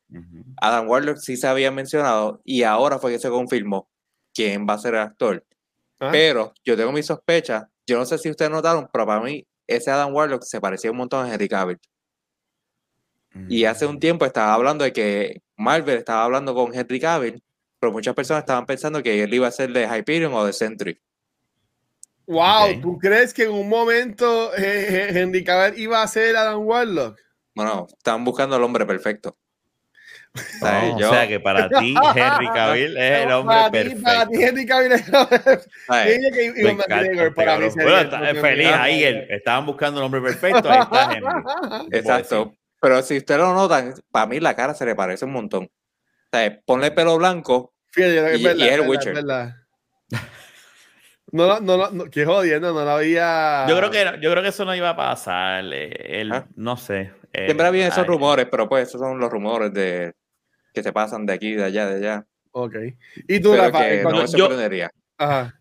[0.57, 3.89] Adam Warlock sí se había mencionado y ahora fue que se confirmó
[4.33, 5.45] quién va a ser el actor.
[5.99, 6.09] Ah.
[6.11, 9.91] Pero yo tengo mis sospechas, yo no sé si ustedes notaron, pero para mí ese
[9.91, 11.79] Adam Warlock se parecía un montón a Henry Cavill.
[13.49, 17.43] Y hace un tiempo estaba hablando de que Marvel estaba hablando con Henry Cavill,
[17.83, 20.97] pero muchas personas estaban pensando que él iba a ser de Hyperion o de Sentry.
[22.25, 22.79] Wow.
[22.81, 27.19] ¿tú crees que en un momento eh, eh, Henry Cavill iba a ser Adam Warlock?
[27.53, 29.35] Bueno, estaban buscando al hombre perfecto.
[30.61, 30.93] ¿Sabes?
[30.97, 34.03] Yo- O sea que para ti, Henry Cavill es el hombre para perfecto.
[34.03, 35.13] Para ti, Henry Cavill es el
[37.97, 39.03] está- propio feliz ahí.
[39.03, 40.71] El- estaban buscando un hombre perfecto.
[40.71, 41.87] Ahí está Henry.
[41.91, 42.53] Exacto.
[42.79, 45.69] Pero si ustedes lo notan, para mí la cara se le parece un montón.
[46.31, 46.59] ¿Sabes?
[46.65, 47.72] Ponle pelo blanco.
[47.93, 49.13] Fíjate, es Y- verdad, y es el Witcher.
[49.13, 49.55] verdad.
[51.31, 53.65] No, no, no, no, qué jodiendo, no la había.
[53.67, 55.63] Yo creo que yo creo que eso no iba a pasar.
[55.73, 56.45] eh, él- Ah.
[56.55, 57.11] no sé.
[57.31, 60.13] eh, Siempre había esos ay, rumores, pero pues esos son los rumores de
[60.73, 62.25] que se pasan de aquí, de allá, de allá.
[62.51, 62.75] Ok.
[63.27, 64.91] Y tú, Pero Rafa, que cuando- no sorprendería.
[65.17, 65.59] Ajá.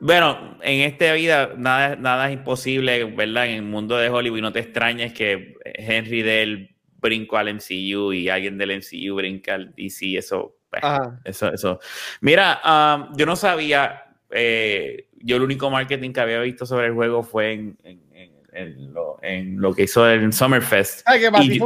[0.00, 3.46] Bueno, en esta vida nada, nada es imposible, ¿verdad?
[3.46, 8.28] En el mundo de Hollywood no te extrañes que Henry del brinco al MCU y
[8.28, 11.18] alguien del MCU brinca al DC, eso, Ajá.
[11.24, 11.80] eso, eso.
[12.20, 16.94] Mira, um, yo no sabía, eh, yo el único marketing que había visto sobre el
[16.94, 21.02] juego fue en, en- en- en lo, lo que hizo en Summerfest.
[21.04, 21.58] Ay, que para ti,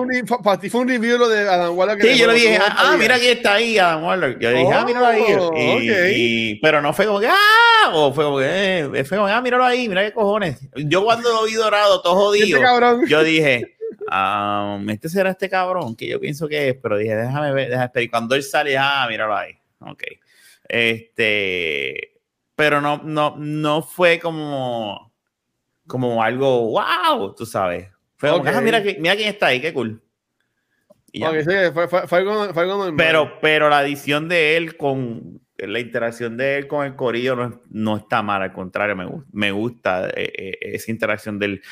[0.71, 2.01] fue un, review lo de Adam Warlock.
[2.03, 4.39] Sí, yo le dije, ah, ah, mira quién está ahí, Adam Warlock.
[4.41, 5.23] Yo dije, ah, míralo ahí.
[5.39, 5.97] Oh, Y- ok.
[6.17, 9.41] y- pero no fue como que, ah, o fue como que, eh, fue como, ah,
[9.41, 10.59] míralo ahí, mira qué cojones.
[10.75, 13.07] Yo cuando lo vi dorado, todo jodido, Este cabrón.
[13.07, 13.77] yo dije,
[14.11, 17.87] ah, este será este cabrón, que yo pienso que es, pero dije, déjame ver, déjame
[17.87, 18.05] esperar.
[18.05, 19.57] Y cuando él sale, ah, míralo ahí.
[19.81, 20.03] Ok.
[20.69, 22.21] Este,
[22.57, 25.13] pero no, no, no fue como,
[25.87, 27.89] como algo, wow, tú sabes.
[28.17, 30.03] Fue como, ah, mira, mira quién está ahí, qué cool.
[31.13, 31.31] Y ya.
[31.31, 32.97] Ok, sí, fue, fue, fue algo, fue algo.
[32.97, 37.61] Pero, pero la adición de él con la interacción de él con el corillo no,
[37.69, 41.63] no está mal, al contrario, me, gu- me gusta eh, eh, esa interacción de él.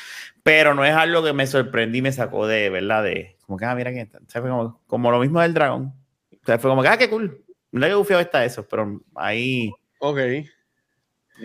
[0.49, 3.03] Pero no es algo que me sorprendí y me sacó de, ¿verdad?
[3.03, 4.17] De, como que, ah, mira quién está.
[4.17, 5.93] O sea, fue como, como lo mismo del dragón.
[6.31, 7.45] O sea, fue como que, ah, qué cool.
[7.69, 9.69] Mira qué bufiado está eso, pero ahí.
[9.99, 10.17] Ok.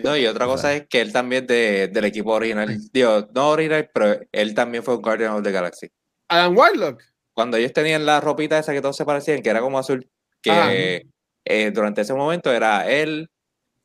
[0.03, 2.79] No, y otra cosa es que él también de, del equipo original.
[2.91, 5.87] Digo, no original, pero él también fue un Guardian of the Galaxy.
[6.27, 7.03] Adam Warlock.
[7.35, 10.09] Cuando ellos tenían la ropita esa que todos se parecían, que era como azul,
[10.41, 11.05] que
[11.45, 13.29] eh, durante ese momento era él,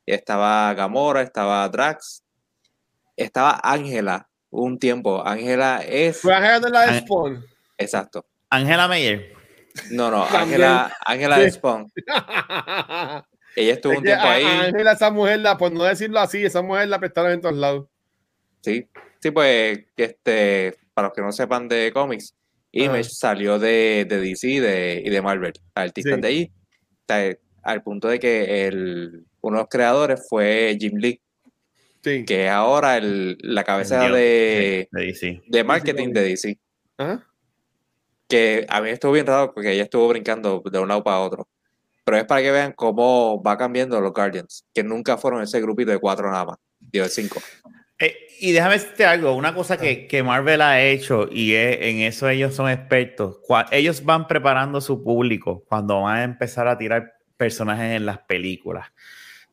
[0.03, 2.23] estaba Gamora, estaba Drax,
[3.15, 5.25] estaba Ángela un tiempo.
[5.25, 6.19] Ángela es.
[6.21, 6.99] Fue a de la.
[6.99, 7.43] Spawn.
[7.77, 8.25] Exacto.
[8.49, 9.33] Ángela Meyer.
[9.89, 10.23] No, no.
[10.25, 11.49] Ángela Ángela de.
[11.51, 11.91] Spawn.
[13.55, 14.43] Ella estuvo Es un tiempo a- ahí.
[14.45, 17.87] Ángela, esa mujer, la, por no decirlo así, esa mujer la prestaron en todos lados.
[18.61, 18.87] Sí,
[19.21, 22.33] sí, pues, este, para los que no sepan de cómics,
[22.71, 26.21] Image salió de, de DC y de, y de Marvel, artistas Sí.
[26.21, 26.51] de ahí,
[27.63, 31.21] al punto de que el, uno de los creadores fue Jim Lee,
[32.03, 32.25] Sí.
[32.25, 35.41] que es ahora el, la cabeza Dios, de, de DC.
[35.47, 36.59] de marketing de DC,
[36.97, 37.27] Ajá.
[38.27, 41.47] que a mí estuvo bien raro porque ella estuvo brincando de un lado para otro.
[42.03, 45.91] pero es para que vean cómo va cambiando los Guardians, que nunca fueron ese grupito
[45.91, 47.39] de cuatro nada más, digo, de cinco.
[47.99, 51.99] Eh, y déjame decirte algo, una cosa que, que Marvel ha hecho y es- en
[51.99, 56.77] eso ellos son expertos, cua- ellos van preparando su público cuando van a empezar a
[56.79, 58.87] tirar personajes en las películas.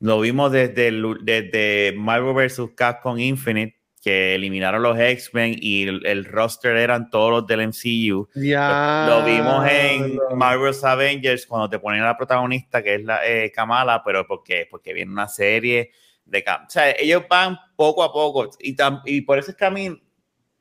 [0.01, 2.71] Lo vimos desde, el- desde Marvel vs.
[2.77, 8.29] Capcom Infinite, que eliminaron los X-Men y el, el roster eran todos los del MCU.
[8.37, 9.05] Ya.
[9.09, 13.51] Lo vimos en Marvel's Avengers cuando te ponen a la protagonista que es la eh,
[13.51, 15.91] Kamala, pero porque porque viene una serie
[16.25, 19.65] de o sea, ellos van poco a poco y, tam- y por eso es que
[19.65, 20.01] a mí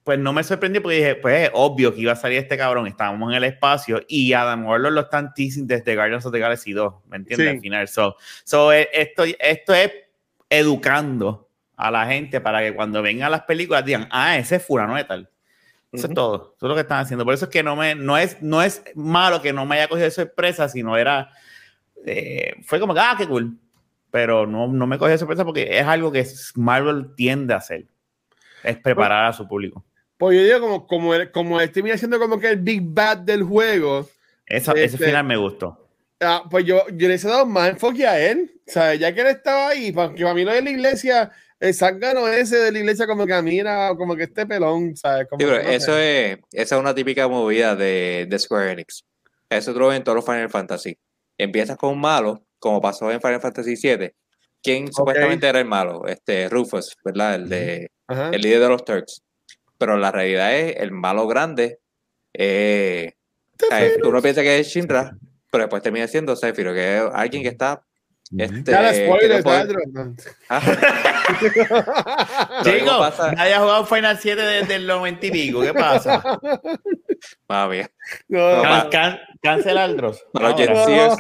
[0.08, 2.88] pues no me sorprendió porque dije, pues es obvio que iba a salir este cabrón,
[2.88, 6.72] estábamos en el espacio y Adam Warlock lo están teasing desde Guardians of the Galaxy
[6.72, 7.45] 2, ¿me entiendes?
[7.45, 7.55] Sí.
[7.58, 9.91] Al final, so, so, eh, esto, esto es
[10.49, 14.95] educando a la gente para que cuando vengan las películas digan, ah, ese es fulano
[14.95, 15.30] de tal.
[15.91, 16.53] Eso es todo.
[16.55, 17.26] Eso es lo que están haciendo.
[17.26, 19.89] Por eso es que no me, no es, no es malo que no me haya
[19.89, 21.32] cogido de sorpresa, sino era,
[22.05, 23.60] eh, fue como ah, qué cool.
[24.10, 27.88] Pero no, no me cogió de sorpresa porque es algo que Marvel tiende a hacer.
[28.64, 29.84] Es preparar a su público.
[30.18, 33.18] Pues yo digo, como, como, él, como él termina siendo como que el Big Bad
[33.20, 34.07] del juego,
[34.45, 35.88] ese Este- final me gustó.
[36.22, 38.51] ah, pues yo, yo le he dado más enfoque a él.
[38.68, 41.74] O sea, ya que él estaba ahí, porque para mí lo de la iglesia, el
[41.74, 45.28] zángano ese de la iglesia como que camina, como que este pelón, ¿sabes?
[45.30, 46.32] Como Sí, pero no eso sé.
[46.32, 49.03] es, esa es una típica movida de, de Square Enix.
[49.49, 50.97] Eso tú lo ves en todos los Final Fantasy.
[51.38, 54.11] Empiezas con un malo, como pasó en Final Fantasy VII.
[54.63, 56.05] ¿Quién supuestamente era el malo?
[56.07, 57.36] Este, Rufus, ¿verdad?
[57.36, 58.32] El, de, Ajá.
[58.34, 59.22] el líder de los Turks.
[59.78, 61.80] Pero la realidad es, el malo grande,
[62.34, 63.13] eh,
[64.01, 65.15] tú no piensas que es Shinra,
[65.51, 67.84] pero después termina siendo Sephiroth, que es alguien que está...
[68.38, 69.80] Este, Ya spoiler, Sandro.
[70.49, 70.61] Ah,
[72.99, 75.61] pasa- nadie ha jugado Final 7 desde el 90 y pico.
[75.61, 76.21] ¿Qué pasa?
[77.47, 77.89] Madre mía.
[78.28, 80.21] No, Can- Can, cancel Aldros.
[80.34, 80.59] Para los.
[80.59, 81.15] Gen Zers,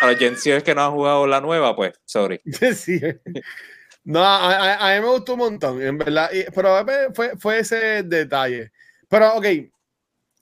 [0.00, 2.40] a los Gen Zers que no han jugado la nueva, pues, sorry.
[2.74, 3.00] Sí.
[4.06, 6.30] No, a, a- a mí me gustó un montón, en verdad.
[6.32, 8.70] Y- pero fue, fue ese detalle.
[9.08, 9.44] Pero, ok,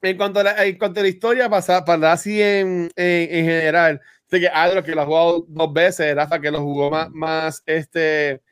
[0.02, 3.44] en cuanto a la, en cuanto a la historia, para, para así en, en, en
[3.46, 4.00] general,
[4.30, 7.62] de que Adro que lo ha jugado dos veces, Rafa que lo jugó más, más
[7.64, 8.42] este,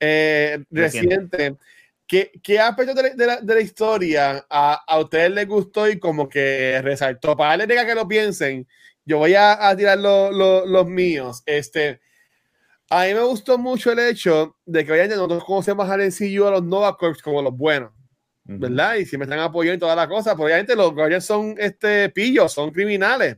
[0.00, 1.56] eh, Reciente.
[2.06, 5.88] ¿Qué, qué aspecto de la, de la- de la historia a, a ustedes les gustó
[5.88, 7.36] y como que resaltó?
[7.36, 8.66] Para darle diga que lo piensen,
[9.04, 11.42] yo voy a, a tirar lo- lo- los míos.
[11.46, 12.00] Este,
[12.90, 16.52] a mí me gustó mucho el hecho de que obviamente nosotros conocemos al MCU a
[16.52, 17.92] los Nova Corps como los buenos,
[18.46, 18.58] Ujú.
[18.58, 18.96] ¿verdad?
[18.96, 22.08] Y si me están apoyando y toda la cosa, pero obviamente los Guardians son este,
[22.08, 23.36] pillos, son criminales.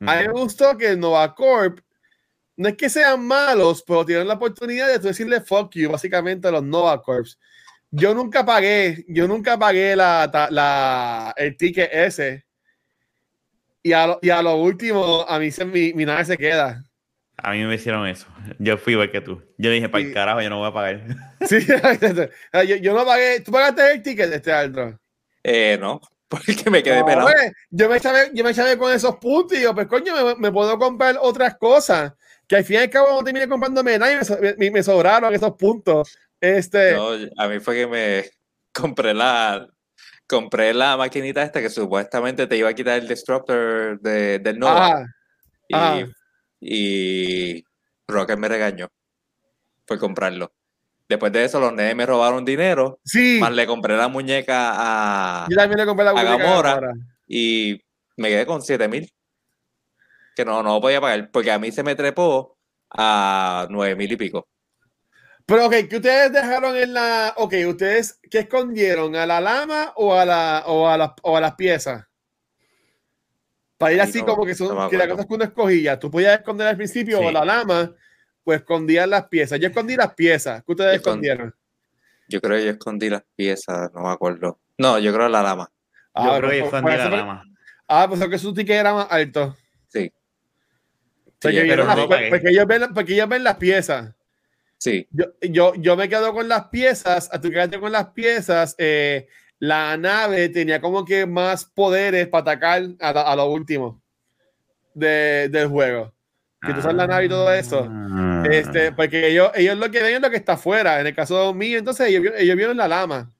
[0.00, 1.78] A mí me gustó que el Nova Corp
[2.56, 6.48] no es que sean malos, pero tienen la oportunidad de tú decirle fuck you, básicamente,
[6.48, 7.38] a los Nova Corps.
[7.90, 12.44] Yo nunca pagué, yo nunca pagué la, la, el ticket ese.
[13.82, 16.84] Y a, lo, y a lo último, a mí se, mi, mi nave se queda.
[17.36, 18.26] A mí me hicieron eso.
[18.58, 19.42] Yo fui igual que tú.
[19.58, 20.14] Yo dije, para el Sí.
[20.14, 21.00] carajo, yo no voy a pagar.
[21.48, 23.40] Sí, yo, yo no pagué.
[23.40, 24.98] ¿Tú pagaste el ticket de este Aldro?
[25.42, 27.28] Eh, no, porque me quedé No, pelado.
[27.28, 30.34] pues, yo me eché yo me eché con esos puntos y yo, pues coño, me,
[30.36, 32.12] me puedo comprar otras cosas.
[32.46, 35.34] Que al fin y al cabo no terminé comprándome nada y me, me- me sobraron
[35.34, 36.16] esos puntos.
[36.40, 38.24] Este, No, a mí fue que me
[38.72, 39.66] compré la
[40.26, 44.86] compré la maquinita esta que supuestamente te iba a quitar el disruptor de, del Nova
[44.86, 45.06] ajá,
[45.68, 46.06] y, ajá.
[46.66, 47.62] Y
[48.08, 48.88] Rocket me regañó
[49.86, 50.52] por comprarlo.
[51.08, 54.72] Después de eso los nenes me robaron dinero, sí, más le compré la muñeca
[55.44, 56.70] a yo también le compré la a muñeca Gamora.
[56.70, 56.92] Gamora.
[57.28, 57.80] y
[58.16, 59.12] me quedé con 7 mil
[60.34, 62.56] que no, no podía pagar porque a mí se me trepó
[62.90, 64.48] a 9 mil y pico.
[65.46, 67.34] Pero, ok, ¿qué ustedes dejaron en la.
[67.36, 69.14] Ok, ¿ustedes qué escondieron?
[69.14, 72.06] ¿A la lama o a, la, o a, las- o a las piezas?
[73.78, 75.98] Para ir así no, como que son no que las cosas que uno escogía.
[75.98, 77.32] Tú podías esconder al principio o Sí.
[77.32, 77.92] la lama,
[78.44, 79.58] pues escondías las piezas.
[79.60, 80.62] Yo escondí las piezas.
[80.64, 81.54] ¿Qué ustedes Yo escon- escondieron?
[82.28, 84.58] Yo creo que yo escondí las piezas, no me acuerdo.
[84.78, 85.70] No, yo creo la lama.
[86.16, 87.44] Yo Ah, creo que pues, fue pues, en la rama.
[87.88, 89.56] Ah, pues es que su ticket era más alto.
[89.88, 90.10] Sí.
[91.40, 94.14] Porque, Sí, pero las- no porque ellos, ven, porque ellos ven las piezas.
[94.78, 98.74] Sí, Yo, yo, yo me quedo con las piezas, a tu quedarte con las piezas,
[98.78, 99.28] eh,
[99.66, 104.02] la nave tenía como que más poderes para atacar a, a lo último
[104.94, 106.12] de- del juego.
[106.60, 107.86] Que tú sabes la nave y todo eso.
[107.90, 108.42] Ah.
[108.50, 111.00] Este, porque ellos, ellos lo que ven es lo que está afuera.
[111.00, 113.30] En el caso mío, entonces ellos, vi- ellos vieron la lama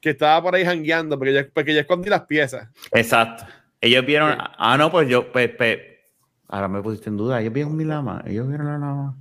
[0.00, 2.68] que estaba por ahí jangueando, porque yo, porque yo escondí las piezas.
[2.92, 3.44] Exacto.
[3.80, 4.32] Ellos vieron.
[4.32, 4.38] Sí.
[4.58, 5.30] Ah, no, pues yo.
[5.32, 5.78] Pues, pues,
[6.48, 7.40] ahora me pusiste en duda.
[7.40, 8.22] Ellos vieron mi lama.
[8.26, 9.16] Ellos vieron la lama.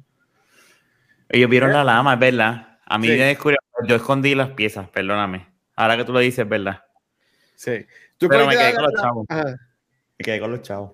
[1.30, 2.80] Ellos vieron la lama, es verdad.
[2.86, 3.14] A mí Sí.
[3.14, 3.58] me descubrió.
[3.88, 5.48] Yo escondí las piezas, perdóname.
[5.76, 6.84] Ahora que tú lo dices, es verdad.
[7.56, 7.86] Sí.
[8.18, 9.26] Tú Pero me quedé la- con los la- chavos.
[9.30, 9.46] ajá.
[10.18, 10.92] Me quedé con los chavos.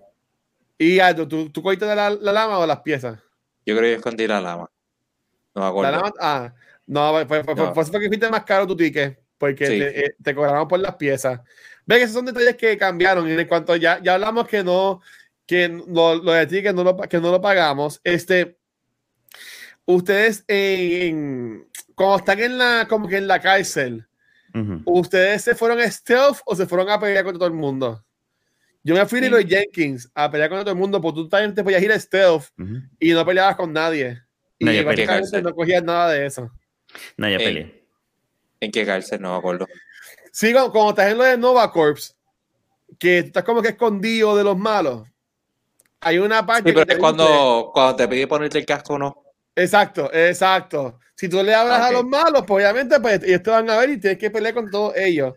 [0.78, 3.20] Y Aldo, ¿tú, tú cogiste de la, la lama o las piezas?
[3.66, 4.70] Yo creo que yo escondí la lama.
[5.56, 5.92] No me acuerdo.
[5.92, 6.54] La lama, ah,
[6.86, 9.80] no, pues, pues, pues, fue que fuiste más caro tu ticket, porque Sí.
[9.80, 11.42] te, eh, te cobraron por las piezas.
[11.86, 13.28] Ven, esos son detalles que cambiaron.
[13.28, 15.02] Y en cuanto ya, ya hablamos que no,
[15.46, 18.58] que no, lo de ticket no lo, que no lo pagamos, este,
[19.86, 24.07] ustedes en, en- cuando están en la, como que en la cárcel,
[24.86, 28.04] ¿ustedes se fueron a stealth o se fueron a pelear contra todo el mundo?
[28.84, 29.32] Yo me fui de Sí.
[29.32, 32.00] los Jenkins a pelear contra todo el mundo, porque tú también te podías ir a
[32.00, 32.76] stealth Ujú.
[33.00, 34.22] y no peleabas con nadie.
[34.60, 36.52] Y No, básicamente no cogías nada de eso.
[37.18, 37.46] No, yo Ey.
[37.46, 37.88] peleé.
[38.60, 39.22] ¿En qué cárcel?
[39.22, 39.68] No me acuerdo.
[40.32, 42.16] Sí, como, como estás en lo de Nova Corps,
[42.98, 45.08] que tú estás como que escondido de los malos.
[46.00, 49.24] Hay una parte Sí, pero que es cuando, cuando te pide ponerte el casco, no.
[49.58, 51.00] Exacto, exacto.
[51.16, 53.90] Si tú le hablas a los malos, pues obviamente pues, ellos te van a ver
[53.90, 55.34] y tienes que pelear con todos ellos.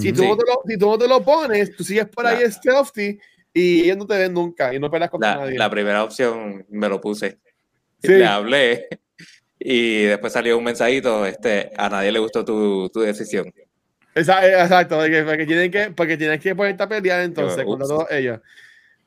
[0.00, 0.28] Si, tú Sí.
[0.28, 3.18] no te lo, si tú no te lo pones, tú sigues por ahí La- stealthy
[3.54, 5.58] y ellos no te ven nunca y no peleas contra La, nadie.
[5.58, 7.38] la primera opción me lo puse.
[8.02, 8.08] Sí.
[8.12, 8.88] Le hablé
[9.58, 13.46] y después salió un mensajito, este, a nadie le gustó tu, tu decisión.
[13.46, 17.86] Eh, Exacto, porque, porque tienen que, porque tienes que ponerte a pelear entonces Yo, contra
[17.86, 17.88] ups.
[17.94, 18.40] todos ellos.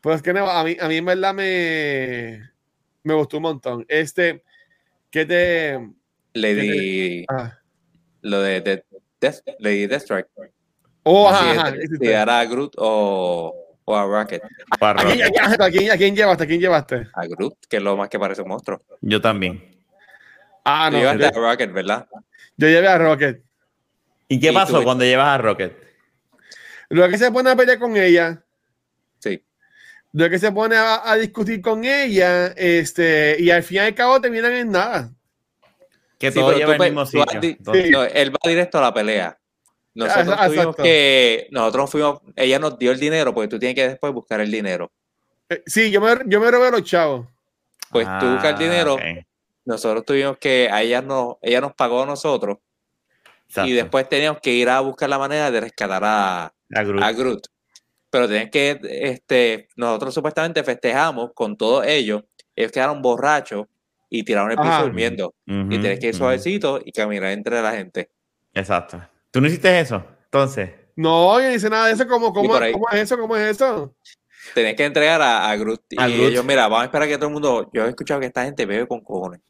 [0.02, 2.50] Pues que no, a mí, a mí en verdad me,
[3.04, 3.86] me gustó un montón.
[3.88, 4.44] Este,
[5.16, 5.90] que te...
[6.34, 7.58] Lady, Ah.
[8.22, 8.84] lo de, de,
[9.22, 10.28] Death- Lady Deathstrike.
[11.04, 13.56] Oh, ajá, si era a Groot o,
[13.86, 14.42] o a Rocket.
[14.82, 16.44] ¿A quién, a quién- a quién- a quién llevaste?
[16.44, 17.08] ¿A quién llevaste?
[17.14, 18.82] A Groot, que es lo más que parece un monstruo.
[19.00, 19.64] Yo también.
[20.66, 20.98] Ah, no.
[20.98, 22.08] llevaste Yo, a Rocket, ¿verdad?
[22.58, 23.42] yo llevé a Rocket.
[24.28, 25.74] ¿Y qué Y pasó tú- cuando llevas a Rocket?
[26.90, 28.44] Luego que se pone a pelear con ella,
[29.20, 29.42] Sí.
[30.18, 33.96] Luego que se pone a, a discutir con ella, este, y al fin y al
[33.96, 35.12] cabo terminan en nada.
[36.18, 37.40] Que Sí, todo lleva al pe- mismo tú sitio.
[37.42, 39.38] di- Entonces, No, él va directo a la pelea.
[39.94, 43.88] Nosotros Ah, tuvimos que, nosotros fuimos, ella nos dio el dinero, porque tú tienes que
[43.90, 44.92] después buscar el dinero.
[45.50, 47.28] Eh, Sí, yo me, yo me robé a los chavos.
[47.92, 48.98] Pues tú buscas el Ah, dinero,
[49.66, 52.58] nosotros tuvimos que, a ella nos, ella nos pagó a nosotros
[53.48, 53.70] Exacto.
[53.70, 57.04] y después teníamos que ir a buscar la manera de rescatar a, A Groot.
[57.04, 57.48] a Groot.
[58.16, 62.24] Pero tenían que, este, nosotros supuestamente festejamos con todos ellos,
[62.56, 63.66] ellos quedaron borrachos
[64.10, 64.84] y tiraron el piso Ajá.
[64.84, 65.34] durmiendo.
[65.46, 68.10] Y tienes que ir suavecito y caminar entre la gente.
[68.54, 69.02] Exacto.
[69.32, 70.02] ¿Tú no hiciste eso?
[70.24, 70.70] Entonces.
[70.96, 72.08] No, yo no hice nada de eso.
[72.08, 73.18] ¿Cómo, cómo, cómo es eso?
[73.18, 73.94] ¿Cómo es eso?
[74.54, 75.82] Tenés que entregar a, a Groot.
[75.98, 76.30] A y Groot.
[76.32, 77.70] ellos, mira, vamos a esperar que todo el mundo.
[77.74, 79.42] Yo he escuchado que esta gente bebe con cojones.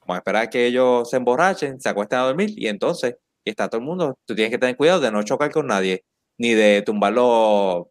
[0.00, 3.68] Vamos a esperar que ellos se emborrachen, se acuesten a dormir y entonces y está
[3.68, 4.18] todo el mundo.
[4.24, 6.02] Tú tienes que tener cuidado de no chocar con nadie,
[6.38, 7.84] ni de tumbar los-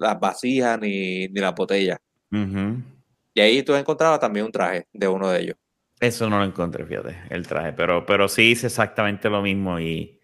[0.00, 1.98] las vasijas ni, ni las botellas.
[3.34, 5.56] Y ahí tú encontrabas también un traje de uno de ellos.
[6.00, 7.72] Eso no lo encontré, fíjate, el traje.
[7.72, 10.20] Pero, pero sí hice exactamente lo mismo y,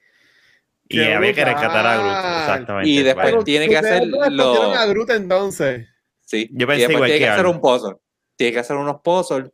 [0.89, 2.41] y ¡Qué había que rescatar a Groot.
[2.43, 2.89] Exactamente.
[2.91, 5.89] Y después Bueno, tiene que hacer lo- a Groot entonces.
[6.21, 6.49] Sí.
[6.53, 7.97] Yo y pensé después igual tiene que que hacer un puzzle.
[8.37, 9.51] Tiene que hacer unos puzzles.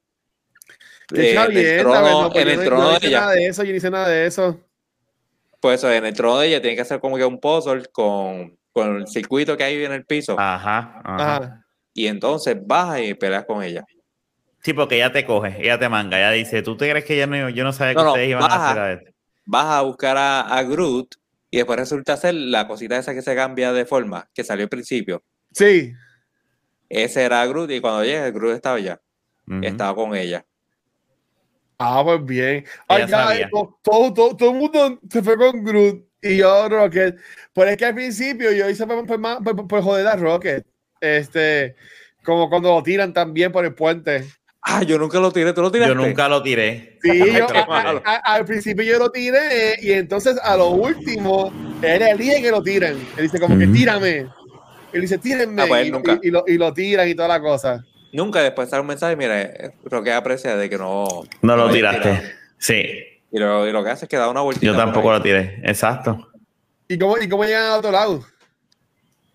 [1.14, 3.20] Eh, en chavienda, el trono, en yo el no- trono no de hice ella.
[3.20, 4.60] nada de eso, yo no hice nada de eso.
[5.60, 8.56] Pues eso, en el trono de ella tiene que hacer como que un puzzle con,
[8.72, 10.36] con el circuito que hay en el piso.
[10.38, 11.36] Ajá, ajá.
[11.36, 11.66] Ajá.
[11.92, 13.84] Y entonces bajas y peleas con ella.
[14.62, 17.26] Sí, porque ella te coge, ella te manga, ella dice, ¿tú te crees que ella
[17.26, 19.10] no, yo no sabía que No, no, ustedes iban a hacer a esto?
[19.46, 21.14] Vas a buscar a, a Groot
[21.50, 24.68] y después resulta ser la cosita esa que se cambia de forma, que salió al
[24.68, 25.24] principio.
[25.52, 25.92] Sí.
[26.88, 29.00] Ese era Groot y cuando llega, Groot estaba allá.
[29.48, 29.60] Ujú.
[29.62, 30.44] Estaba con ella.
[31.78, 32.64] Ah, pues bien.
[32.86, 37.16] Ay, ya, to- todo, todo, todo el mundo se fue con Groot y yo Rocket.
[37.54, 40.64] Pero es que al principio yo hice por, por, más- por- por joder a Rocket.
[41.00, 41.74] Este,
[42.24, 44.24] como cuando lo tiran también por el puente.
[44.62, 45.94] Ah, yo nunca lo tiré, tú lo tiraste.
[45.94, 46.98] Yo nunca lo tiré.
[47.02, 48.02] Sí, yo, lo a- a- tiré.
[48.04, 51.50] a- al principio yo lo tiré y entonces a lo último
[51.82, 52.98] él elige que lo tiren.
[53.16, 53.72] Él dice como que Ujú.
[53.72, 54.26] tírame.
[54.92, 56.18] Él dice tírenme Ah, pues y, nunca.
[56.22, 57.82] y- y lo, y lo tiran y toda la cosa.
[58.12, 61.06] Nunca después sale un mensaje, mira, eh, lo que aprecia de que no.
[61.42, 62.00] No lo tiraste.
[62.10, 62.22] tirado.
[62.58, 62.84] Sí,
[63.32, 64.66] Y lo, y lo que hace es que da una vueltita.
[64.66, 65.60] yo tampoco lo tiré.
[65.64, 66.28] Exacto.
[66.88, 68.24] ¿Y cómo, y cómo llegan a otro lado?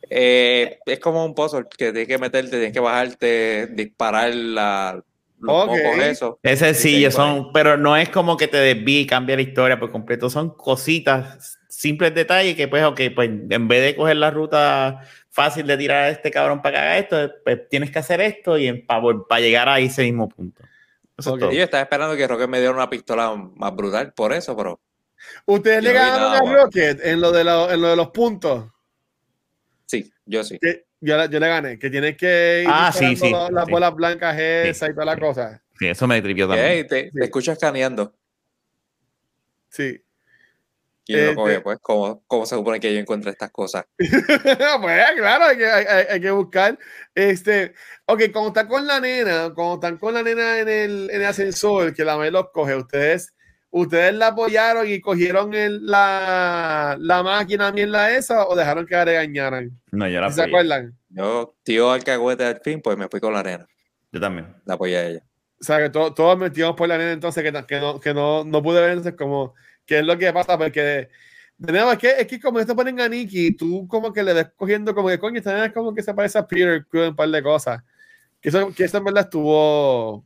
[0.10, 5.02] Eh, es como un puzzle que tienes que meterte, tienes que bajarte, disparar la,
[5.40, 5.70] los Ok.
[5.70, 6.40] mocos, eso.
[6.44, 9.92] Es sencillo, son, pero no es como que te desvíe y cambie la historia por
[9.92, 10.30] completo.
[10.30, 15.00] Son cositas, simples detalles que, pues, ok, pues en vez de coger la ruta
[15.30, 18.58] fácil de tirar a este cabrón para que haga esto, pues tienes que hacer esto
[18.58, 20.62] y para llegar a ese mismo punto.
[21.18, 21.52] Eso es todo.
[21.52, 24.82] Yo estaba esperando que Rocket me diera una pistola más brutal por eso, pero
[25.46, 26.64] Ustedes le ganaron a bueno.
[26.64, 28.66] Rocket en lo, de lo- en lo de los puntos.
[29.86, 30.60] sí, yo sí.
[30.60, 33.72] Que yo, le- yo le gané, que tienes que ir Ah, sí, sí, las sí.
[33.72, 35.20] bolas blancas esas Sí, y toda la sí.
[35.22, 35.64] cosa.
[35.80, 36.68] Sí, eso me tripió también.
[36.68, 38.14] Ey, te, te escuchas escaneando.
[39.70, 40.02] Sí.
[41.08, 43.86] Y yo, Este- oye, pues, ¿cómo, ¿cómo se supone que yo encuentre estas cosas?
[44.00, 46.78] pues claro, hay que, hay- que buscar.
[47.14, 47.74] Este,
[48.06, 51.28] ok, cuando están con la nena, cuando están con la nena en el, en el
[51.28, 53.34] ascensor, que la madre los coge, ustedes,
[53.70, 59.06] ustedes la apoyaron y cogieron el, la, la máquina mierda esa o dejaron que la
[59.06, 59.72] regañaran.
[59.92, 60.56] No, yo la ¿Se apoyé.
[60.56, 60.98] acuerdan?
[61.10, 63.68] Yo, tío alcahuete al fin, pues me fui con la nena.
[64.12, 64.56] Yo también.
[64.66, 65.24] La apoyé a ella.
[65.60, 68.44] O sea, que to- todos metimos por la nena entonces que, que, no, que no,
[68.44, 69.54] no pude ver entonces como
[69.86, 71.10] qué es lo que pasa, porque
[71.58, 74.94] es que, es que como esto ponen a Nicky, tú como que le ves cogiendo
[74.94, 77.42] como que coño, esta es como que se parece a Peter en un par de
[77.42, 77.82] cosas.
[78.42, 80.26] Que eso, que eso en verdad estuvo...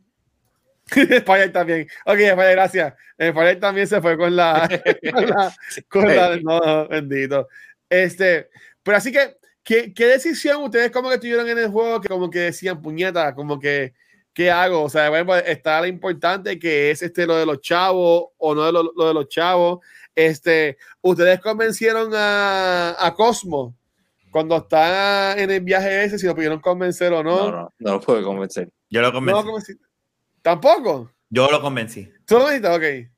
[0.89, 1.87] Spider también.
[2.05, 2.93] Ok, Spider, gracias.
[3.17, 4.67] Spider también se fue con la...
[5.13, 5.55] con la,
[5.87, 7.47] con la- no, bendito.
[7.87, 8.49] Este,
[8.81, 12.29] pero así que, ¿qué, ¿qué decisión ustedes como que tuvieron en el juego que como
[12.29, 13.93] que decían, puñeta, como que,
[14.39, 14.83] ¿qué hago?
[14.83, 18.63] O sea, bueno, está lo importante que es este, lo de los chavos o no
[18.63, 19.79] de lo, lo de los chavos.
[20.15, 23.75] Este, ustedes convencieron a, a Cosmo
[24.31, 27.37] cuando está en el viaje ese, si lo pudieron convencer o no.
[27.37, 28.69] No, no, no lo puedo convencer.
[28.89, 29.73] Yo lo No, convencí.
[30.41, 31.11] Tampoco.
[31.29, 32.09] Yo lo convencí.
[32.25, 32.69] ¿Tú lo dijiste?
[32.69, 33.11] Ok.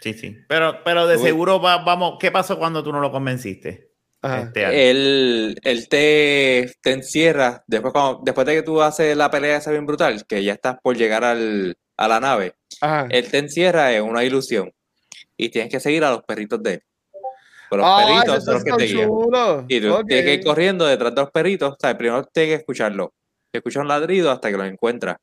[0.00, 0.36] Sí, sí.
[0.48, 1.22] Pero, pero de Uy.
[1.24, 2.18] seguro va- vamos.
[2.20, 3.87] ¿Qué pasó cuando tú no lo convenciste?
[4.22, 4.90] Este?
[4.90, 9.70] Él, él te, te encierra, después, cuando, después de que tú haces la pelea esa
[9.70, 13.06] bien brutal, que ya estás por llegar al, a la nave, Ajá.
[13.10, 14.72] él te encierra en una ilusión
[15.36, 16.82] y tienes que seguir a los perritos de él.
[17.70, 19.08] Pero los Ah, perritos son los que está te guían.
[19.08, 19.64] chulo.
[19.68, 21.70] Y tú tienes que ir corriendo detrás de los perritos.
[21.74, 23.10] O sea, primero tienes que escucharlos.
[23.52, 25.16] Escuchas un ladrido hasta que los encuentras.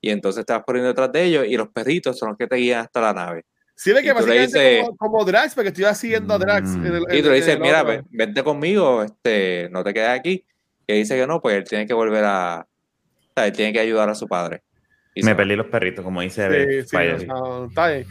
[0.00, 2.56] Y entonces te vas corriendo detrás de ellos y los perritos son los que te
[2.56, 3.44] guían hasta la nave.
[3.82, 6.38] Sí, ve que Y tú le básicamente dices- como, como Drax, porque estoy siguiendo a
[6.38, 6.68] Drax.
[6.68, 6.86] Mm.
[6.86, 10.46] en el- Y tú le dices, mira, vente conmigo, este, no te quedes aquí.
[10.86, 12.66] Y él dice que no, pues él tiene que volver a...
[12.66, 14.62] O sea, él tiene que ayudar a su padre.
[15.14, 17.26] Y Me perdí los perritos, como dice Sí, sí, Spider.
[17.26, 18.06] no, no, está bien.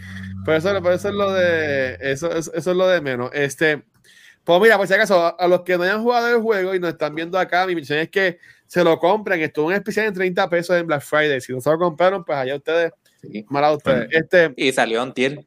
[0.45, 3.31] Pero eso, pero eso es lo de eso, es- eso es lo de menos.
[3.33, 3.83] Este,
[4.43, 6.79] pues mira, por si acaso, a, a los que no hayan jugado el juego y
[6.79, 9.39] nos están viendo acá, mi misión es que se lo compren.
[9.41, 11.39] Estuvo en especial en 30 pesos en Black Friday.
[11.41, 12.91] Si no se lo compraron, pues allá ustedes,
[13.21, 13.45] Sí.
[13.49, 14.07] mal a ustedes.
[14.11, 15.39] Este, Y salió Antier.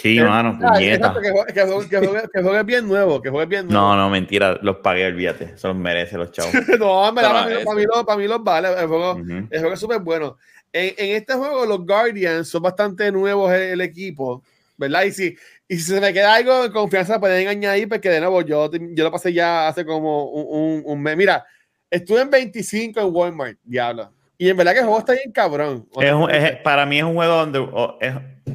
[0.00, 1.14] Sí, mano, ah, puñeta.
[1.20, 3.80] que, juegue- que, juegue- que, juegue- que juegue bien nuevo, que juegue bien nuevo.
[3.88, 4.58] No, no, mentira.
[4.62, 5.56] Los pagué, olvídate.
[5.56, 6.52] Se los merece los chavos.
[6.78, 7.64] no, para, mí, eso.
[7.64, 8.68] para mí los, para mí los vale.
[8.68, 9.18] El juego.
[9.50, 10.36] El juego es súper bueno.
[10.72, 14.42] En, en este juego, los Guardians son bastante nuevos el, el equipo,
[14.76, 15.04] ¿verdad?
[15.04, 15.36] Y si,
[15.66, 19.04] y si se me queda algo de confianza, pueden añadir, porque de nuevo, yo, yo
[19.04, 21.16] lo pasé ya hace como un, un, un mes.
[21.16, 21.44] Mira,
[21.90, 24.12] estuve en 25 en Walmart, diablo.
[24.38, 25.88] Y en verdad que el juego está bien cabrón.
[26.00, 27.58] Es un- es- para mí es un juego donde.
[27.58, 28.14] o- es-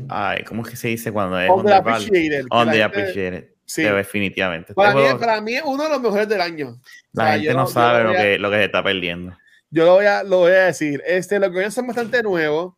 [0.10, 2.08] ay, ¿Cómo es que se dice cuando es undervalued?
[2.08, 3.50] Underappreciated, que la Underappreciated.
[3.66, 3.84] Sí.
[3.84, 4.72] Definitivamente.
[4.72, 6.80] Este Para mí, juego, para mí es uno de los mejores del año.
[7.14, 9.38] la o sea, gente no sabe lo a- que, lo que se está perdiendo.
[9.70, 11.02] Yo lo voy a, lo voy a decir.
[11.06, 12.76] Este, los Guardians son bastante nuevos.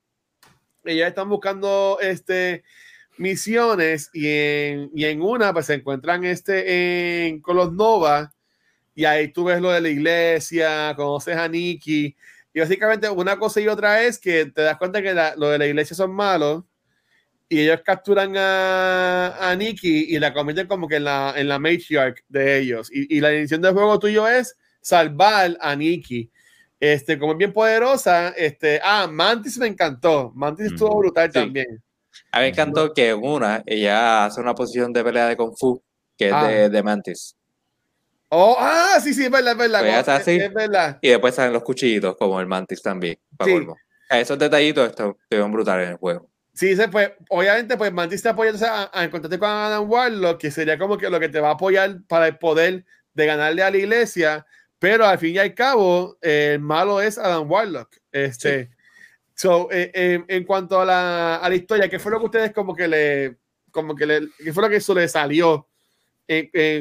[0.84, 2.64] Ellos están buscando este,
[3.18, 8.32] misiones y en, y en una pues se encuentran este, en, con los Nova
[8.94, 12.16] y ahí tú ves lo de la iglesia, conoces a Nikki
[12.56, 15.58] y básicamente una cosa y otra es que te das cuenta que la- lo de
[15.60, 16.64] la iglesia son malos
[17.50, 21.60] y ellos capturan a, a Nikki y la convierten como que en la, en la
[21.60, 26.32] matriarch de ellos y, y la edición del juego tuyo es salvar a Nikki
[26.80, 30.32] este, como es bien poderosa, este, ah, Mantis me encantó.
[30.36, 31.40] Mantis estuvo brutal Sí.
[31.40, 31.82] también.
[32.32, 35.54] A mí me encantó que en una, ella hace una posición de pelea de Kung
[35.58, 35.82] Fu,
[36.18, 36.48] que es Ah.
[36.48, 37.36] de, de Mantis.
[38.38, 39.80] Oh, ah, sí, sí, es verdad, es verdad.
[39.80, 40.32] Pues es, así.
[40.36, 41.00] es verdad.
[41.02, 43.18] Y después salen los cuchillitos, como el Mantis también.
[43.38, 43.66] pa' Sí.
[44.10, 46.30] Esos detallitos estu- estuvieron brutales en el juego.
[46.54, 50.38] Sí, dice, pues, obviamente, pues Mantis te apoya entonces, a, a encontrarte con Adam Warlock,
[50.40, 52.84] que sería como que lo que te va a apoyar para el poder
[53.14, 54.46] de ganarle a la iglesia,
[54.80, 57.96] pero al fin y al cabo, eh, el malo es Adam Warlock.
[58.12, 58.70] Este,
[59.34, 62.52] so, eh, eh, en cuanto a la, a la historia, ¿qué fue lo que ustedes
[62.54, 63.38] como que le,
[63.72, 65.68] como que le, qué fue lo que eso le salió?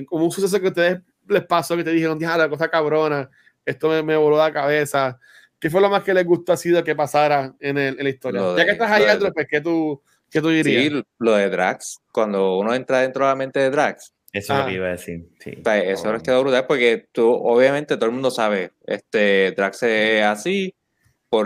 [0.09, 3.29] Como un suceso que ustedes les pasó, que te dijeron, "Diablo, la cosa cabrona,
[3.65, 5.19] esto me, me voló la cabeza.
[5.59, 8.11] ¿Qué fue lo más que les gustó ha sido que pasara en, el- en la
[8.11, 8.41] historia?
[8.41, 10.93] Lo ya de- que estás ahí de- adentro, pues, ¿qué tú, qué tú dirías?
[10.93, 14.59] Sí, lo de Drax, cuando uno entra dentro de la mente de Drax, Eso es
[14.59, 14.63] Ah.
[14.63, 15.29] lo que iba a decir.
[15.39, 15.53] Sí.
[15.61, 19.85] o sea, eso les quedó brutal porque tú, obviamente, todo el mundo sabe, este, Drax
[19.85, 20.75] es así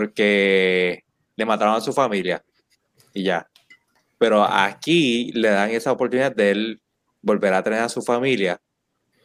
[0.03, 1.03] porque
[1.35, 2.43] le mataron a su familia
[3.13, 3.47] y ya.
[4.17, 6.81] Pero aquí le dan esa oportunidad de él
[7.21, 8.59] volver a tener a su familia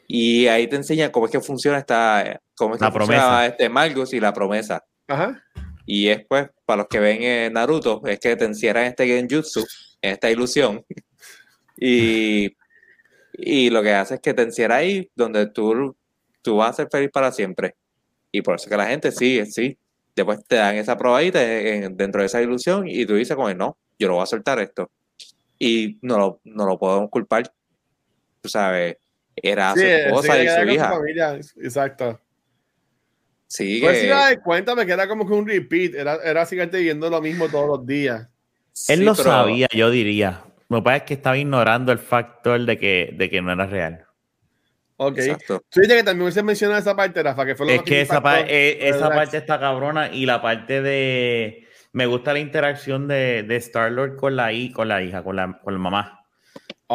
[0.07, 3.47] y ahí te enseñan cómo es que funciona esta, cómo es que La funciona promesa.
[3.47, 4.85] este Malgus y la promesa.
[5.09, 5.43] Ajá.
[5.87, 9.07] Y es pues, para los que ven eh, Naruto, es que te encierran en este
[9.07, 9.65] genjutsu,
[10.01, 10.85] en esta ilusión.
[11.77, 12.57] Y,
[13.33, 15.97] y lo que hace es que te encierra ahí, donde tú,
[16.43, 17.75] tú vas a ser feliz para siempre.
[18.33, 19.77] Y por eso que la gente sigue, sí.
[20.17, 23.53] Después te dan esa probadita en- en- dentro de esa ilusión y tú dices como,
[23.55, 24.91] no, yo lo voy a soltar esto.
[25.59, 27.53] Y no lo, no lo podemos culpar.
[28.41, 28.97] tú sabes,
[29.36, 30.89] era Sí, su sí, esposa y su hija.
[30.90, 32.20] familia, Exacto.
[33.47, 35.94] Sí, Pues que- me das cuenta, me queda como que un repeat.
[35.94, 38.23] Era, era seguirte viendo lo mismo todos los días.
[38.89, 40.43] Él sí, lo pero- sabía, yo diría.
[40.69, 43.66] Lo que pasa es que estaba ignorando el factor de que, de que no era
[43.66, 44.05] real.
[44.97, 45.19] Ok.
[45.19, 45.62] Exacto.
[45.69, 48.01] Tú dices que también hubiese mencionado esa parte, Rafa, que fue lo Es que me
[48.01, 51.66] esa, pa- eh, esa parte está cabrona y la parte de...
[51.93, 55.74] Me gusta la interacción de, de Star-Lord con la, con la hija, con la, con
[55.74, 56.24] la mamá.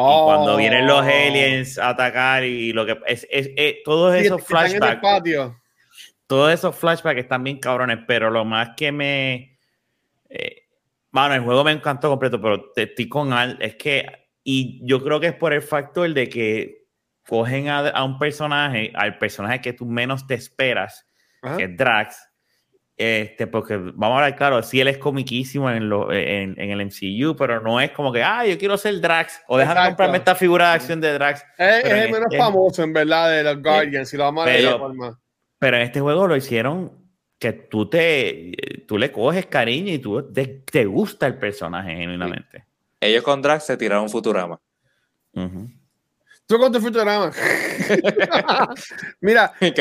[0.02, 0.22] Oh.
[0.22, 2.98] Y cuando vienen los aliens a atacar y lo que...
[3.06, 5.00] Es, es- es- todos Sí, esos flashbacks...
[5.00, 5.60] patio.
[6.26, 9.58] todos esos flashbacks están bien cabrones, pero lo más que me.
[10.28, 10.62] Eh,
[11.10, 13.58] bueno, el juego me encantó completo, pero te estoy con Al.
[13.60, 14.28] Es que.
[14.44, 16.84] Y yo creo que es por el factor de que
[17.26, 21.04] cogen a, a un personaje, al personaje que tú menos te esperas,
[21.42, 21.56] Ajá.
[21.56, 22.29] que es Drax.
[23.02, 26.84] Este, porque vamos a hablar claro, sí él es comiquísimo en, lo, en, en el
[26.84, 29.90] MCU, pero no es como que, ah, yo quiero ser Drax, o déjame Exacto.
[29.92, 31.42] comprarme esta figura de acción de Drax.
[31.56, 34.56] Es, el menos este- famoso, en verdad, de los Guardians, si lo vamos a ver
[34.60, 35.18] Pero- forma.
[35.58, 36.92] Pero en este juego lo hicieron
[37.38, 38.52] que tú te
[38.86, 42.66] tú le coges cariño y tú te, te gusta el personaje genuinamente.
[43.00, 44.60] Ellos con Drax se tiraron Futurama.
[45.32, 45.70] Ujú.
[46.46, 47.30] Tú con tu Futurama.
[49.20, 49.72] Mira, en,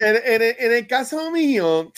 [0.00, 1.92] en- en el caso mío,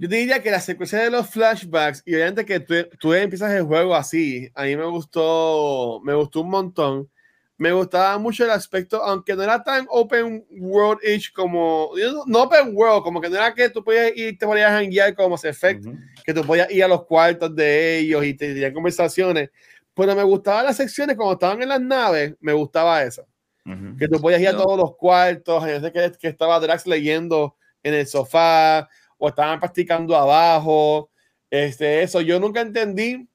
[0.00, 3.52] yo te diría que la secuencia de los flashbacks y obviamente que tú, tú empiezas
[3.52, 7.10] el juego así, a mí me gustó, me gustó un montón.
[7.58, 11.90] Me gustaba mucho el aspecto, aunque no era tan open world-ish como,
[12.24, 15.28] no open world, como que no era que tú podías ir, te podías hanguear como
[15.28, 15.98] Mass Effect, Ujú.
[16.24, 19.50] que tú podías ir a los cuartos de ellos y te tenían conversaciones.
[19.92, 23.26] Pero me gustaban las secciones cuando estaban en las naves, me gustaba eso.
[23.66, 23.98] Ujú.
[23.98, 25.62] Que tú podías ir a todos los cuartos,
[25.92, 28.88] que, que estaba Drax leyendo en el sofá
[29.20, 31.10] o estaban practicando abajo.
[31.48, 33.28] Este, eso yo nunca entendí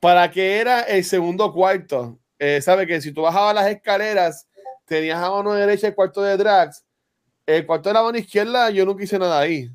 [0.00, 2.18] para qué era el segundo cuarto.
[2.38, 4.46] Eh, Sabe que si tú bajabas las escaleras,
[4.86, 6.84] tenías a mano derecha el cuarto de Drax,
[7.46, 9.68] el cuarto de la mano izquierda, yo nunca hice nada ahí.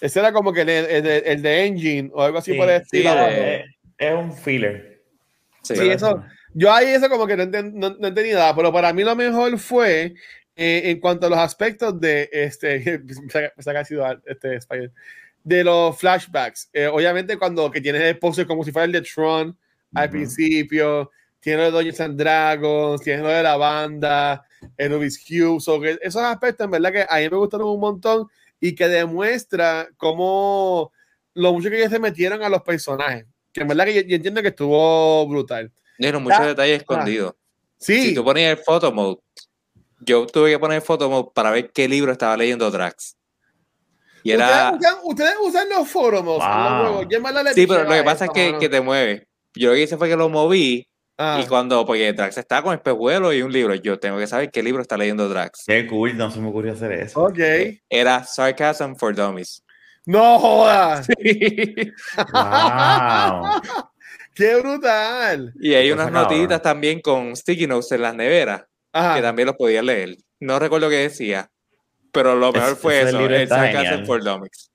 [0.00, 2.68] Ese era como que el, el de, el de Engine o algo así Sí, por
[2.68, 3.10] el estilo.
[3.10, 3.30] abajo.
[3.30, 3.64] es,
[3.98, 5.02] es un filler.
[5.62, 5.74] Sí.
[5.76, 6.22] Sí, eso,
[6.52, 9.16] yo ahí eso como que no, enten- no, no entendí nada, pero para mí lo
[9.16, 10.14] mejor fue
[10.56, 14.90] eh, en cuanto a los aspectos de este, me de- este Spider,
[15.44, 16.70] de los flashbacks.
[16.72, 19.56] Eh, obviamente cuando que tienes el pose como si fuera el de Tron
[19.94, 20.12] al Ujú.
[20.16, 21.10] principio,
[21.40, 24.44] tienes lo de Dungeons and Dragons, tienes lo de la banda,
[24.76, 27.78] el Rubik's Cube, so que esos aspectos en verdad que a mí me gustaron un
[27.80, 28.26] montón
[28.58, 30.90] y que demuestra cómo
[31.34, 33.26] lo mucho que ellos se metieron a los personajes.
[33.52, 35.70] Que en verdad que yo, yo entiendo que estuvo brutal.
[35.98, 37.34] Dieron muchos Ah, detalles escondidos.
[37.78, 39.18] Sí, Si tú ponías el photo mode,
[40.06, 43.16] yo tuve que poner mode para ver qué libro estaba leyendo Drax.
[44.22, 44.72] Y era.
[44.72, 47.08] ¿Ustedes, usan, ustedes usan los los Wow.
[47.54, 49.28] Sí, pero lo que pasa es que, que te mueve.
[49.54, 50.88] Yo lo que hice fue que lo moví
[51.18, 54.50] Ah, y cuando, porque Drax está con espejuelo y un libro, yo tengo que saber
[54.50, 55.64] qué libro está leyendo Drax.
[55.66, 57.22] Qué cool, no se me ocurrió hacer eso.
[57.22, 57.38] Ok.
[57.88, 59.64] Era Sarcasm for Dummies.
[60.04, 61.08] No jodas.
[62.32, 63.62] Wow.
[64.34, 65.54] Qué brutal.
[65.58, 68.64] y hay unas notitas también con sticky notes en las neveras
[69.00, 69.22] que Ajá.
[69.22, 70.16] también los podía leer.
[70.40, 71.50] No recuerdo qué decía,
[72.12, 74.70] pero lo mejor Es- fue eso, el Sarcasm for Dummies.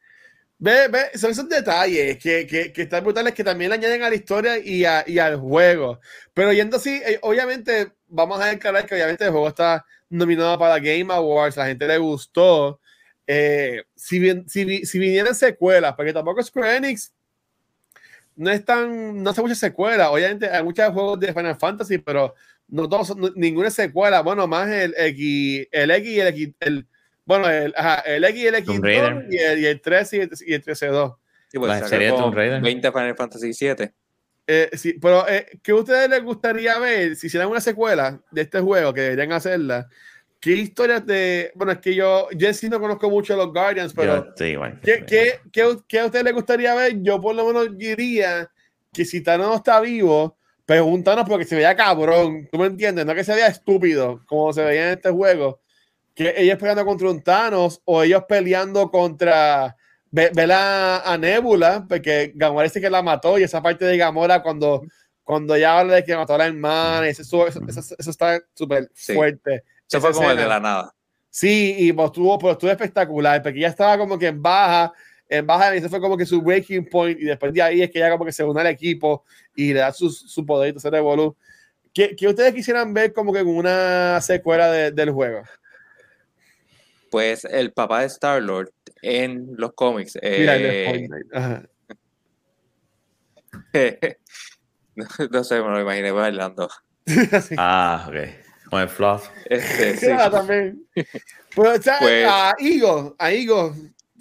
[0.64, 4.10] Ve, ve, son esos detalles que, que, que están brutales que también le añaden a
[4.10, 6.00] la historia y, a- y al juego.
[6.36, 10.78] Pero yendo así, eh, obviamente, vamos a declarar que obviamente el juego está nominado para
[10.78, 12.80] Game Awards, a la gente le gustó.
[13.26, 17.12] Eh, si, bien, si, vi- si vinieran secuelas, porque tampoco Square Enix
[18.36, 20.10] no es tan, no hace muchas secuelas.
[20.10, 22.34] Obviamente hay muchos juegos de Final Fantasy, pero
[22.72, 24.22] no todos, son- no- ninguna secuela.
[24.22, 26.88] Bueno, más el X, el X y el X, el,
[27.26, 29.28] bueno, el, ajá, el X y el X Tomb Raider.
[29.30, 31.16] y el, y el 3 y el, y el 13-2.
[31.50, 32.62] Sí, pues, como Tomb Raider.
[32.62, 33.94] 20 Final Fantasy 7.
[34.48, 38.42] Eh, sí, pero eh, ¿qué a ustedes les gustaría ver si hicieran una secuela de
[38.42, 39.88] este juego, que deberían hacerla?
[40.40, 41.52] ¿Qué historias de...
[41.54, 44.30] Bueno, es que yo, yo en sí no conozco mucho a los Guardians, Yo pero
[44.30, 44.80] estoy igual.
[44.84, 47.02] ¿qué, qué, qué, qué a ustedes les gustaría ver?
[47.04, 48.50] Yo por lo menos diría
[48.92, 50.38] que si Thanos no está vivo,
[50.72, 53.06] pregúntanos porque se veía cabrón, ¿tú me entiendes?
[53.06, 55.60] No que se veía estúpido, como se veía en este juego.
[56.16, 59.76] Que ellos peleando contra un Thanos o ellos peleando contra...
[60.12, 63.98] Ve, ve la, a Nebula, porque Gamora dice que la mató y esa parte de
[63.98, 64.84] Gamora cuando,
[65.26, 68.90] cuando ella habla de que mató a la hermana, eso, eso, eso- eso está súper
[68.94, 69.14] Sí.
[69.14, 69.64] fuerte.
[69.90, 70.94] Eso fue como el de la nada.
[71.30, 74.94] Sí, y pues estuvo, pues estuvo espectacular, porque ella estaba como que en baja,
[75.32, 77.90] en baja, y ese fue como que su breaking point, y después de ahí es
[77.90, 79.24] que ella como que se une al equipo
[79.56, 81.36] y le da su, su poder y revolú.
[81.94, 85.42] ¿Qué, qué ustedes quisieran ver como que en una secuela de- del juego?
[87.10, 88.72] Pues el papá de Star Lord
[89.02, 90.18] en los cómics.
[90.22, 91.08] Mira, eh.
[91.34, 91.64] Ajá.
[94.96, 96.70] no, no sé, me lo imaginé bailando.
[97.06, 97.56] Sí.
[97.58, 98.16] Ah, ok.
[98.70, 99.28] Con el fluff.
[99.46, 100.08] Este, sí.
[100.10, 100.86] Ah, también.
[101.54, 103.76] Pues, o sea, Pues- a Igo, a Igo,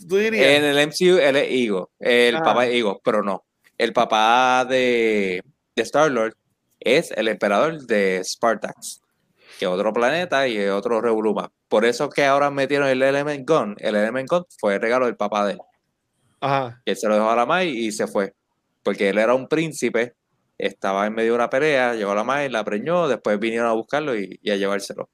[0.09, 0.47] tú dirías.
[0.47, 2.45] En el MCU él es Ego, el Ajá.
[2.45, 3.45] papá es Ego, pero no.
[3.79, 5.43] El papá de,
[5.77, 6.35] de Star-Lord
[6.81, 9.01] es el emperador de Spartax,
[9.59, 11.51] que es otro planeta y es otro revoluma.
[11.69, 13.77] Por eso que ahora metieron el Element Gun.
[13.79, 15.59] El Element Gun fue el regalo del papá de él.
[16.43, 16.81] Ajá.
[16.85, 18.35] que él se lo dejó a la Mai y se fue.
[18.83, 20.15] Porque él era un príncipe,
[20.57, 23.73] estaba en medio de una pelea, llegó a la Mai, la preñó, después vinieron a
[23.73, 25.11] buscarlo y, y a llevárselo.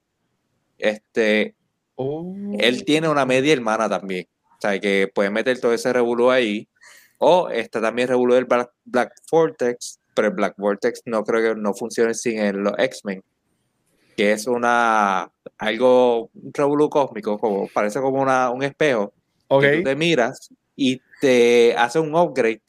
[0.79, 1.55] Este,
[1.99, 2.53] Oh.
[2.59, 4.27] él tiene una media hermana también.
[4.71, 6.69] Sea, que puede meter todo ese revolú ahí.
[7.19, 11.61] O está también revolú del Black, Black Vortex, pero el Black Vortex no creo que
[11.61, 13.23] no funcione sin el- los X-Men.
[14.17, 19.13] Que es una algo, un revolú cósmico, como, parece como una, un espejo
[19.49, 19.63] Ok.
[19.63, 22.63] que tú te miras y te hace un upgrade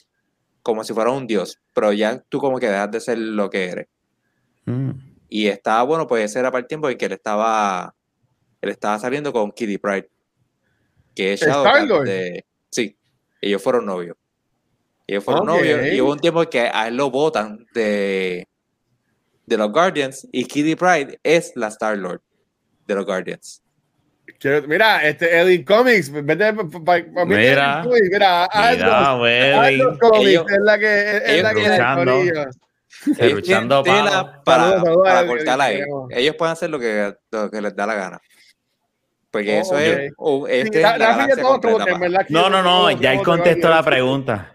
[0.62, 3.66] como si fuera un dios, pero ya tú como que dejas de ser lo que
[3.70, 3.88] eres.
[4.66, 4.92] Mm.
[5.30, 7.94] Y estaba bueno, pues ese era para el tiempo en que él estaba,
[8.62, 10.10] él estaba saliendo con Kitty Pride,
[11.18, 11.74] que es Shadowcat
[12.06, 12.96] de- Sí,
[13.42, 14.16] ellos fueron novios.
[15.08, 18.48] Ellos fueron novios y hubo un tiempo que a él lo votan de,
[19.46, 22.22] de los Guardians y Kitty Pride es la Star-Lord
[22.86, 23.64] de los Guardians.
[24.40, 27.84] Quiero- mira, este Edwin Comics, vete pa- pa- pa- Mira.
[27.84, 31.78] Mira, Mira, Aldo, Comics Ellos- es la que es, la que es el
[34.44, 35.82] para, para a Edwin, cortar ahí.
[36.12, 38.20] Ellos pueden hacer lo que, lo que les da la gana.
[39.38, 39.80] Porque Oh, eso ok.
[39.82, 43.70] es, un- es Sí, la galaxia todo completa, verdad No, no, no, ya él contestó
[43.70, 44.54] la pregunta.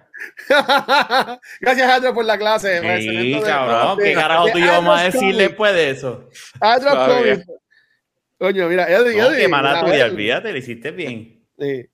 [1.60, 2.80] Gracias, Andrew, por la clase.
[3.00, 3.98] Sí, cabrón.
[3.98, 6.28] ¿qué carajo tú y yo vamos a decir después de eso?
[6.60, 7.46] Comics.
[8.38, 11.44] Coño, mira, Edwin, No, qué mala tuya, olvídate, lo hiciste bien.
[11.58, 11.86] Sí.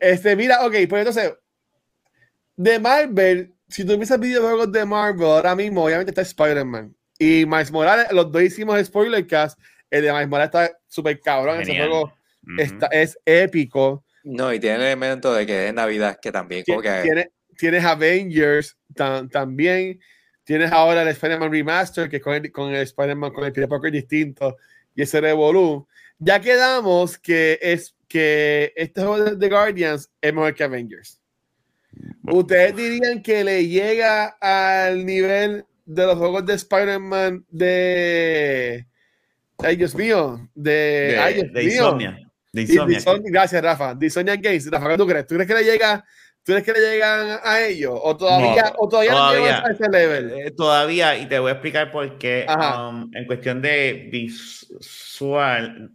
[0.00, 1.34] Este, mira, ok, pues entonces,
[2.56, 6.96] de Marvel, si tú piensas videojuegos de Marvel, ahora mismo, obviamente está Spider-Man.
[7.16, 9.56] Y Miles Morales, los dos hicimos spoiler cast.
[9.88, 11.60] El de Miles Morales está súper cabrón.
[11.60, 12.12] Ese Genial.
[12.90, 14.04] Es épico.
[14.24, 17.84] No, y tiene el elemento de que es Navidad, que también como que Tienes, tienes
[17.84, 20.00] Avengers tam- también.
[20.44, 23.90] Tienes ahora el Spider-Man Remaster, que con el, con el Spider-Man con el Peter Parker
[23.90, 24.56] distinto
[24.94, 25.86] y ese Revolu.
[26.18, 31.20] Ya quedamos que es que este juego de, de Guardians es mejor que Avengers.
[32.24, 38.86] ¿Ustedes dirían que le llega al nivel de los juegos de Spider-Man de.
[39.58, 40.48] Ay, Dios mío.
[40.54, 40.70] De.
[40.72, 41.72] De, ay, Dios de mío.
[41.72, 42.23] Insomnia.
[42.54, 43.00] De Insomnia.
[43.24, 43.94] Gracias, Rafa.
[43.94, 44.70] De Insomnia Games.
[44.70, 45.26] Rafa, ¿qué tú crees?
[45.26, 46.04] ¿Tú crees que le llega,
[46.44, 47.98] tú crees que le llegan a ellos?
[48.00, 49.40] ¿O todavía, No, o todavía, no todavía.
[49.40, 50.32] llegan a ese level?
[50.38, 55.90] Eh, todavía, y te voy a explicar por qué, um, en cuestión de visual,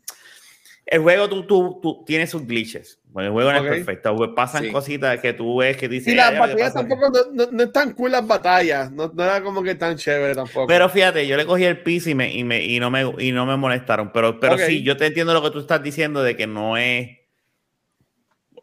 [0.85, 2.98] el juego tú, tú, tú tienes sus glitches.
[3.11, 4.71] Bueno, el juego no es perfecto, pues, pasan Sí.
[4.71, 6.13] cositas que tú ves que dices.
[6.13, 6.89] Y las "Ay, ¿qué batallas pasa aquí?".
[6.89, 8.91] tampoco no, no, no están cool las batallas.
[8.91, 10.67] No, no era como que tan chévere tampoco.
[10.67, 13.31] Pero fíjate, yo le cogí el piso y, me, y, me, y, no me, y
[13.31, 14.11] no me molestaron.
[14.13, 17.17] Pero, pero sí, yo te entiendo lo que tú estás diciendo de que no es.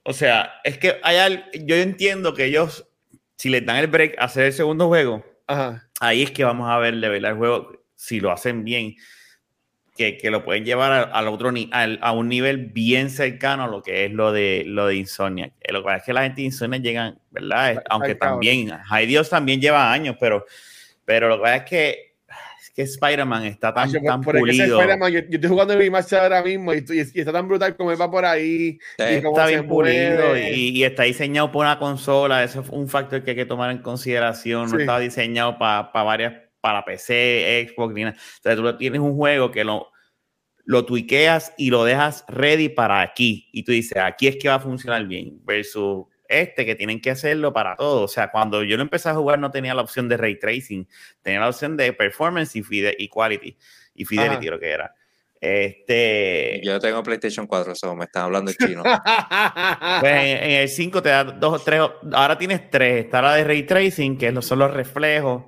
[0.04, 2.86] O sea, es que hay al- yo entiendo que ellos,
[3.36, 5.88] si les dan el break a hacer el segundo juego, Ajá.
[6.00, 8.94] ahí es que vamos a ver de verdad el juego, si lo hacen bien,
[9.96, 13.68] que, que lo pueden llevar al, al otro al- a un nivel bien cercano a
[13.68, 15.50] lo que es lo de lo de Insomnia.
[15.60, 17.70] Eh, Lo que pasa es que la gente de Insomnia llegan, ¿verdad?
[17.72, 20.44] Está- Aunque está también, Hay Dios también lleva años, pero,
[21.04, 22.06] pero lo que pasa es que,
[22.74, 24.78] que Spider-Man está tan, Acho, tan por pulido.
[24.84, 27.90] Yo, yo estoy jugando el remaster ahora mismo y, y- y está tan brutal como
[27.90, 28.78] él va por ahí.
[28.98, 32.44] Y Está se bien pulido y, y está diseñado por una consola.
[32.44, 34.64] Eso es un factor que hay que tomar en consideración.
[34.70, 34.82] No Sí.
[34.82, 36.34] está diseñado para varias,
[36.66, 38.16] para PC, Xbox, ni nada.
[38.18, 39.92] O sea, tú tienes un juego que lo,
[40.64, 43.48] lo tuiqueas y lo dejas ready para aquí.
[43.52, 45.38] Y tú dices, aquí es que va a funcionar bien.
[45.44, 48.02] Versus este que tienen que hacerlo para todo.
[48.02, 50.88] O sea, cuando yo lo empecé a jugar no tenía la opción de ray tracing.
[51.22, 53.56] Tenía la opción de performance y, fide- y quality.
[53.94, 54.50] Y fidelity, Ajá.
[54.50, 54.92] lo que era.
[55.40, 56.60] Este...
[56.64, 58.82] yo tengo PlayStation 4, eso me están hablando en chino.
[60.00, 61.80] Pues en, en el 5 te da dos o tres.
[62.12, 63.04] Ahora tienes tres.
[63.04, 65.44] Está la de ray tracing, que son los reflejos.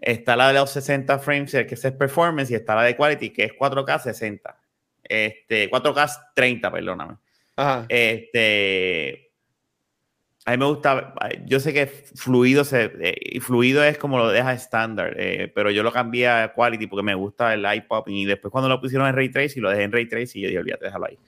[0.00, 2.50] Está la de los 60 frames, que es performance.
[2.50, 4.60] Y está la de quality, que es 4K 60.
[5.04, 7.16] Este, 4K 30, perdóname.
[7.56, 7.86] Ajá.
[7.88, 9.32] Este.
[10.44, 11.14] A mí me gusta.
[11.44, 15.70] Yo sé que fluido, se, eh, y fluido es como lo deja estándar, eh, pero
[15.70, 18.14] yo lo cambié a quality porque me gusta el popping.
[18.14, 20.48] Y después, cuando lo pusieron en ray tracing, lo dejé en ray tracing y yo
[20.48, 21.18] dije, olvídate, déjalo ahí.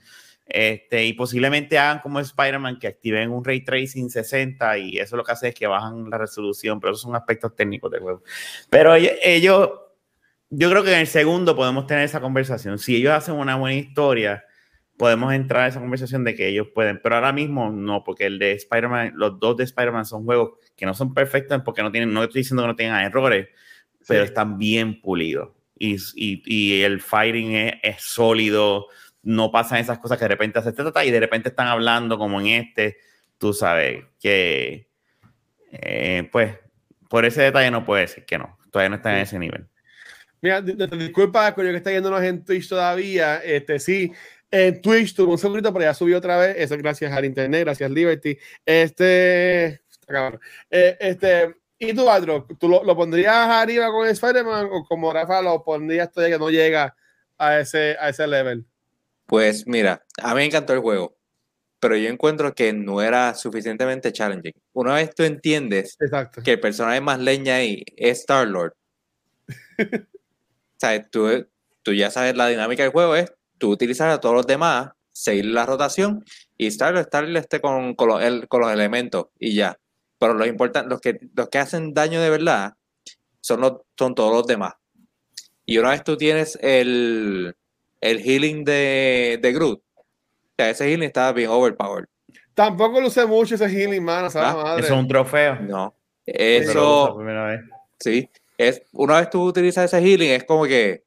[0.53, 5.23] Este, y posiblemente hagan como Spider-Man que activen un ray tracing 60 y eso lo
[5.23, 8.23] que hace es que bajan la resolución, pero esos son aspectos técnicos del juego.
[8.69, 9.69] Pero ellos,
[10.49, 12.77] yo creo que en el segundo podemos tener esa conversación.
[12.79, 14.43] Si ellos hacen una buena historia,
[14.97, 18.37] podemos entrar a esa conversación de que ellos pueden, pero ahora mismo no, porque el
[18.37, 22.13] de Spider-Man, los dos de Spider-Man son juegos que no son perfectos porque no tienen,
[22.13, 23.47] no estoy diciendo que no tengan errores,
[24.07, 24.27] pero Sí.
[24.29, 25.49] están bien pulidos.
[25.79, 28.85] y, y, y el fighting es, es, sólido,
[29.23, 30.73] no pasan esas cosas que de repente hace
[31.05, 32.97] y de repente están hablando como en este,
[33.37, 34.87] tú sabes que,
[35.71, 36.57] eh, pues,
[37.09, 39.67] por ese detalle no puede decir que no, todavía no está en ese nivel.
[40.41, 44.11] Mira, disculpa, con yo que está yéndonos en Twitch todavía, este sí,
[44.49, 46.55] en Twitch tuvo un segundito, pero ya subió otra vez.
[46.57, 48.37] Eso gracias al internet, gracias Liberty.
[48.65, 49.81] Este,
[50.69, 52.47] eh, este, ¿y tú, Adro?
[52.59, 56.49] ¿Tú lo, lo, pondrías arriba con Spider-Man o como Rafa lo pondrías todavía que no
[56.49, 56.95] llega
[57.37, 58.65] a ese, a ese level?
[59.31, 61.15] Pues mira, a mí me encantó el juego,
[61.79, 64.51] pero yo encuentro que no era suficientemente challenging.
[64.73, 66.41] Una vez tú entiendes Exacto.
[66.43, 68.73] que el personaje más leña ahí es Star-Lord,
[69.79, 70.05] o
[70.75, 71.47] sea, tú,
[71.81, 75.45] tú ya sabes la dinámica del juego es tú utilizar a todos los demás, seguir
[75.45, 76.25] la rotación
[76.57, 79.79] y estar, estar este con, con, los, el, con los elementos y ya.
[80.19, 80.45] Pero los,
[80.87, 82.73] los, que, los que hacen daño de verdad
[83.39, 84.73] son, los, son todos los demás.
[85.65, 87.55] Y una vez tú tienes el,
[88.01, 90.03] el healing de, de Groot, o
[90.57, 92.07] sea, ese healing está bien overpowered.
[92.53, 94.27] Tampoco lo usé mucho ese healing, mano.
[94.35, 94.53] ¿Ah?
[94.55, 94.83] Madre.
[94.83, 95.55] Eso es un trofeo.
[95.61, 95.95] No.
[96.25, 97.17] Eso.
[97.99, 98.29] Sí.
[98.57, 101.03] Es, una vez tú utilizas ese healing, es como que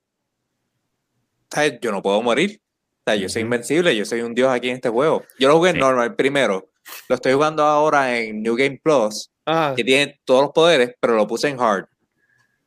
[1.50, 1.78] ¿sabes?
[1.80, 2.60] yo no puedo morir.
[3.06, 5.24] O sea, yo soy invencible, yo soy un dios aquí en este juego.
[5.38, 5.80] Yo lo jugué en sí.
[5.80, 6.70] normal primero.
[7.08, 9.74] Lo estoy jugando ahora en New Game Plus, Ajá.
[9.74, 11.86] que tiene todos los poderes, pero lo puse en hard.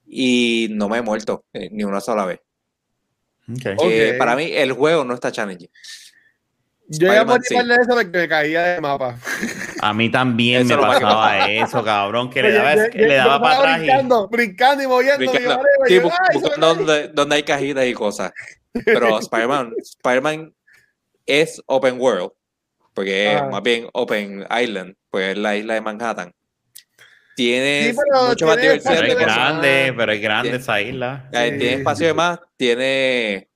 [0.05, 2.39] Y no me he muerto eh, ni una sola vez.
[3.49, 3.75] Okay.
[3.77, 5.69] Que para mí el juego no está challenging.
[6.89, 7.55] Yo ya morí sí.
[7.55, 9.17] de eso porque me caía de mapa.
[9.81, 13.41] A mí también eso me pasaba eso, cabrón, que le daba, yo, yo, le daba
[13.41, 13.79] para atrás.
[13.79, 14.35] Brincando, y...
[14.35, 15.31] brincando y moviendo.
[15.31, 18.31] Brincando, y sí, buscando donde, donde hay cajitas y cosas.
[18.85, 20.53] Pero Spider-Man Spider
[21.25, 22.31] es open world,
[22.93, 26.33] porque es más bien open island, pues es la isla de Manhattan.
[27.37, 28.95] Tiene sí, mucho más diversión.
[28.97, 31.29] Pero es grande, pero es grande tiene, esa isla.
[31.31, 33.51] Tiene sí, espacio de más, tiene,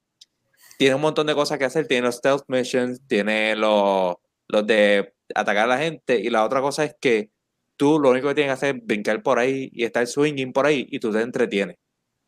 [0.78, 1.88] tiene un montón de cosas que hacer.
[1.88, 4.18] Tiene los stealth missions, tiene los,
[4.50, 6.20] los de atacar a la gente.
[6.20, 7.32] Y la otra cosa es que
[7.76, 10.68] tú lo único que tienes que hacer es brincar por ahí y estar swinging por
[10.68, 11.78] ahí y tú te entretienes.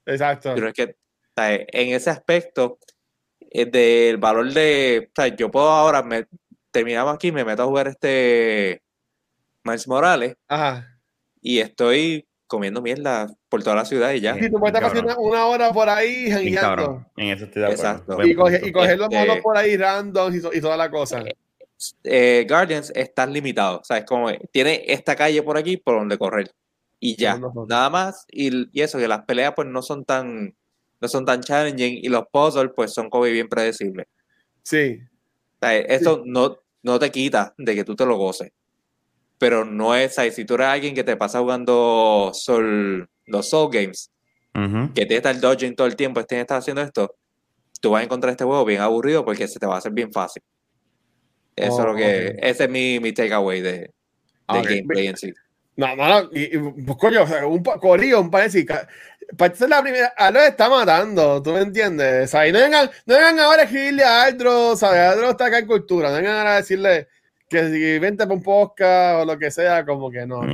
[0.07, 0.53] Exacto.
[0.55, 0.95] Pero es que
[1.37, 2.79] en ese aspecto
[3.51, 5.07] del valor de.
[5.07, 6.25] O sea, yo puedo ahora, me,
[6.71, 8.81] terminamos aquí, me meto a jugar este
[9.63, 10.92] Miles Morales Ajá.
[11.43, 14.35] Y estoy comiendo mierda por toda la ciudad y ya.
[14.35, 17.05] Sí, tú puedes estar pasando una hora por ahí jangueando.
[17.17, 17.83] En eso estoy de acuerdo.
[17.83, 18.23] Exacto.
[18.25, 21.21] Y, coge, y coger los monos por ahí random y, y, toda la cosa.
[21.21, 21.35] Eh,
[22.03, 26.17] eh, Guardians está limitado, o sea, es como tiene esta calle por aquí por donde
[26.17, 26.53] correr
[26.99, 27.37] y ya,
[27.67, 30.55] nada más y, y, eso, que las peleas pues no son tan
[31.01, 34.07] no son tan challenging y los puzzles pues son como bien predecibles.
[34.61, 35.01] Sí.
[35.55, 36.21] O sea, eso sí.
[36.25, 38.51] no, no te quita de que tú te lo goces.
[39.43, 40.35] Pero no es, ¿sabes?
[40.35, 44.09] si tú eres alguien que te pasa jugando Soul, los Soul Games,
[44.55, 44.93] uh -huh.
[44.93, 47.13] que te está el dodging todo el tiempo, estén estás haciendo esto,
[47.81, 50.13] tú vas a encontrar este juego bien aburrido porque se te va a hacer bien
[50.13, 50.41] fácil.
[51.57, 52.49] Eso oh, es lo que, okay.
[52.49, 53.91] ese es mi, mi takeaway de, de
[54.47, 54.77] okay.
[54.77, 55.33] gameplay en sí.
[55.75, 58.65] No, no, y, y pues, coño, un corillo, un parece
[59.37, 62.29] para ser la primera, a lo está matando, ¿tú me entiendes?
[62.29, 65.01] O sea, y no vengan, no vengan ahora a escribirle a Aldro, ¿sabes?
[65.01, 67.09] Aldro está acá en cultura, no vengan ahora a decirle
[67.53, 70.41] que si vente para un podcast o lo que sea, como que no.
[70.41, 70.47] no,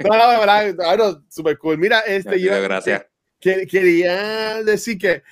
[0.00, 1.76] no, no, verdad, Aldro, super cool.
[1.76, 3.04] Mira, este, yo gracias.
[3.40, 5.24] Que, quería decir que,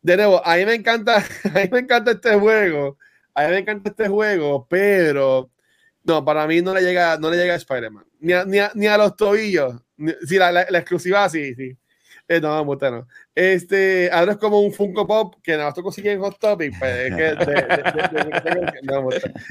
[0.00, 2.98] de nuevo, a mí me encanta, a mí me encanta este juego,
[3.34, 5.50] a mí me encanta este juego, pero
[6.04, 8.70] no, para mí no le llega, no le llega a Spider-Man, ni a, ni, a,
[8.74, 9.74] ni a los tobillos.
[10.24, 11.76] Sí, la, la, la, exclusiva sí, sí.
[12.32, 13.08] Eh, no, no, no.
[13.34, 16.72] Este, ahora es como un Funko Pop que nada más tú consigues en Hot Topic.
[16.78, 19.08] Pues, es que de, de, no,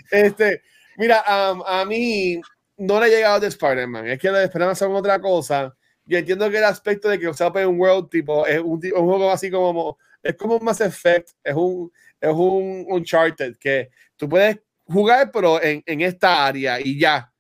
[0.10, 0.64] este,
[0.98, 2.42] mira, um, a mí
[2.78, 4.08] no le ha llegado de Spider-Man.
[4.08, 5.76] Es que los de Spider-Man son otra cosa.
[6.06, 9.06] Yo entiendo que el aspecto de que o sea Open World tipo es un, un,
[9.06, 14.28] juego así como es como un Mass Effect, es un es un Uncharted que tú
[14.28, 17.32] puedes jugar pero en, en esta área y ya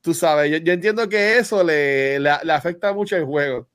[0.00, 3.68] tú sabes, yo, yo entiendo que eso le, le, le, afecta mucho el juego.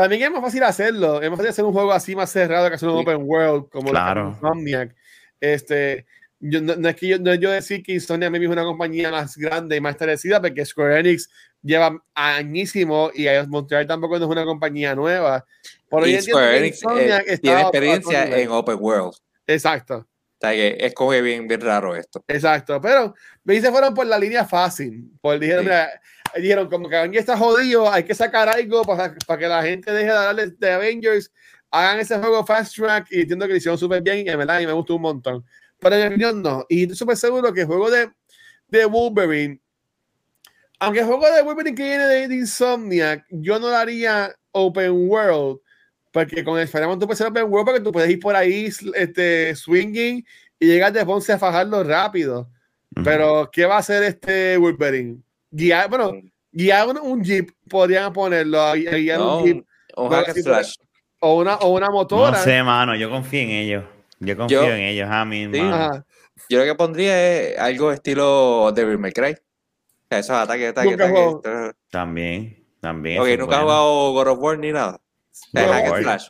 [0.00, 2.76] También es más fácil hacerlo, es más fácil hacer un juego así más cerrado que
[2.76, 3.02] hacer un sí.
[3.02, 4.30] open world como claro.
[4.30, 4.96] Insomniac.
[5.38, 6.06] Este,
[6.38, 9.36] yo, no, no, es que yo, no yo decir que Insomniac es una compañía más
[9.36, 11.28] grande y más establecida, porque Square Enix
[11.60, 15.44] lleva añísimo y Montreal tampoco es una compañía nueva.
[15.90, 19.12] Por y Square Enix eh, tiene experiencia en open world.
[19.46, 19.96] Exacto.
[19.98, 22.24] O sea, que es como bien, bien raro esto.
[22.26, 23.14] Exacto, pero
[23.44, 25.10] me se fueron por la línea fácil.
[25.20, 25.68] Por, dijeron, sí.
[25.68, 26.00] mira,
[26.36, 29.90] dijeron, como que Avengers está jodido, hay que sacar algo para, para que la gente
[29.92, 31.32] deje de darle de Avengers,
[31.70, 34.60] hagan ese juego fast track y entiendo que lo hicieron súper bien y en verdad
[34.60, 35.44] y me gustó un montón.
[35.78, 36.66] Pero en mi opinión no.
[36.68, 38.10] Y estoy súper seguro que el juego de,
[38.68, 39.60] de Wolverine,
[40.78, 45.60] aunque el juego de Wolverine que viene de, de Insomniac, yo no daría open world,
[46.12, 49.54] porque con Spider-Man tú puedes ser open world porque tú puedes ir por ahí este,
[49.54, 50.24] swinging
[50.58, 52.50] y llegar de Ponce a fajarlo rápido.
[53.04, 55.22] Pero, ¿qué va a hacer este Wolverine?
[55.50, 56.12] Guiar, bueno,
[56.52, 59.56] guiar un, un jeep, podrían ponerlo, a guiar No, un jeep
[59.96, 60.74] un, un No, hack and sí, pero- slash.
[61.20, 62.38] o una, o una No motora.
[62.38, 63.84] sé, mano, yo confío en ellos.
[64.20, 65.60] Yo confío Yo- en ellos, a mí, Sí.
[66.48, 69.36] Yo lo que pondría es algo estilo Devil May Cry.
[70.08, 71.22] Esos ataques, ataques, Nunca ataques.
[71.22, 71.72] juego.
[71.90, 73.20] También, también.
[73.20, 75.00] Ok, es nunca he jugado God of War ni nada.
[75.52, 76.26] God of hack and slash.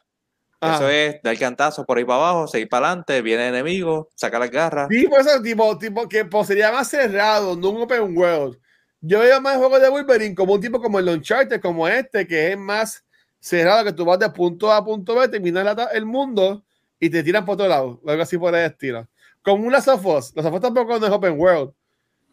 [0.62, 0.74] Ajá.
[0.76, 4.38] Eso es dar cantazo por ahí para abajo, seguir para adelante, viene el enemigo, saca
[4.38, 4.88] las garras.
[4.90, 8.58] Sí, por eso, tipo, tipo que pues, sería más cerrado, no un open world.
[9.00, 12.52] Yo veo más juegos de Wolverine como un tipo como el Uncharted, como este, que
[12.52, 13.04] es más
[13.38, 16.62] cerrado, que tú vas de punto A a punto B, terminas la- el mundo
[16.98, 19.08] y te tiran por otro lado, algo así por el estilo.
[19.42, 20.32] Como un Last of Us.
[20.36, 21.70] Last of Us tampoco no es open world.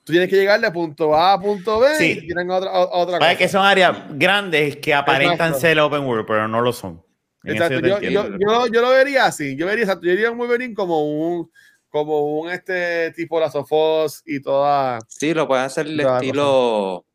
[0.04, 2.12] Tú tienes que llegar de punto A a punto B Sí.
[2.12, 3.36] y te tiran a otra, a otra cosa.
[3.38, 5.60] que son áreas grandes que aparentan Exacto.
[5.60, 7.02] ser open world, pero no lo son.
[7.44, 9.56] Exacto, yo yo, yo, yo, lo- vería así.
[9.56, 11.50] Yo vería, yo vería un Wolverine como un
[11.98, 17.06] como un este tipo Last of Us y toda Sí, lo pueden hacer el estilo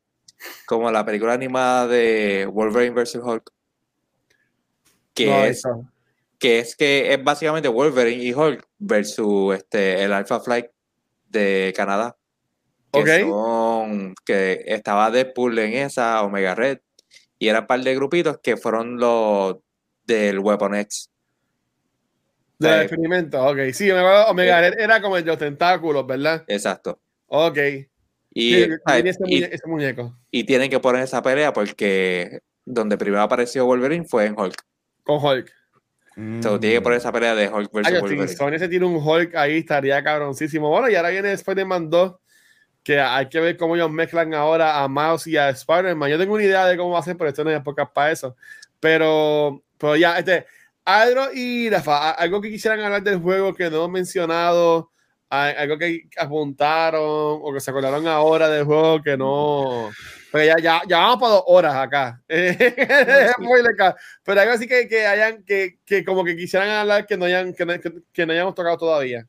[0.67, 3.21] como la película animada de Wolverine vs.
[3.23, 3.53] Hulk.
[5.15, 5.89] Que, no, es, eso.
[6.39, 10.67] que es que es básicamente Wolverine y Hulk versus este, el Alpha Flight
[11.29, 12.17] de Canadá.
[12.93, 13.09] Que Ok.
[13.31, 16.81] son, que estaba Deadpool en esa, Omega Red,
[17.39, 19.57] y eran un par de grupitos que fueron los
[20.05, 21.12] del Weapon X.
[22.63, 23.59] De Eh, experimento, ok.
[23.73, 26.45] Sí, me acuerdo, Omega Red era como el de los tentáculos, ¿verdad?
[26.47, 27.01] Exacto.
[27.27, 27.59] Ok.
[28.35, 30.17] Y, Sí, ay, tenía ese, y- muñe- ese muñeco.
[30.31, 34.55] y tienen que poner esa pelea porque donde primero apareció Wolverine fue en Hulk.
[35.03, 35.53] Con Hulk.
[36.43, 38.29] So, tiene que poner esa pelea de Hulk versus Ay, si Wolverine.
[38.29, 40.69] Sony se tiene un Hulk ahí, estaría cabroncísimo.
[40.69, 42.17] Bueno, y ahora viene Spider-Man 2,
[42.85, 46.11] que hay que ver cómo ellos mezclan ahora a Mouse y a Spider-Man.
[46.11, 48.13] Yo tengo una idea de cómo va a ser, pero esto no hay épocas para
[48.13, 48.37] eso.
[48.79, 50.47] Pero, pero ya, este,
[50.85, 54.91] Adro y Rafa, algo que quisieran hablar del juego que no hemos mencionado,
[55.29, 57.01] algo que apuntaron
[57.43, 59.91] o que se acordaron ahora del juego que no.
[60.33, 62.21] Pero ya, ya, ya vamos para dos horas acá.
[62.29, 67.55] Pero algo así que, que hayan, que, que como que quisieran hablar que no hayan,
[67.55, 69.25] que no, que, que no hayamos tocado todavía.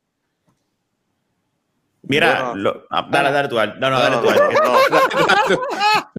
[2.02, 2.56] Mira, Bueno.
[2.56, 3.78] lo- ah, dale, dale tú, Al.
[3.80, 4.54] No, no, dale tú, Al.
[4.54, 5.02] no, no.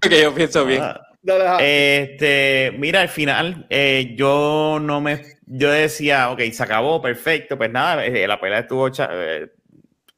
[0.02, 0.82] que yo pienso bien.
[1.28, 1.58] Ah.
[1.60, 7.70] Este, mira, al final, eh, yo no me, yo decía, ok, se acabó, perfecto, pues
[7.70, 9.50] nada, eh, la pelea estuvo eh,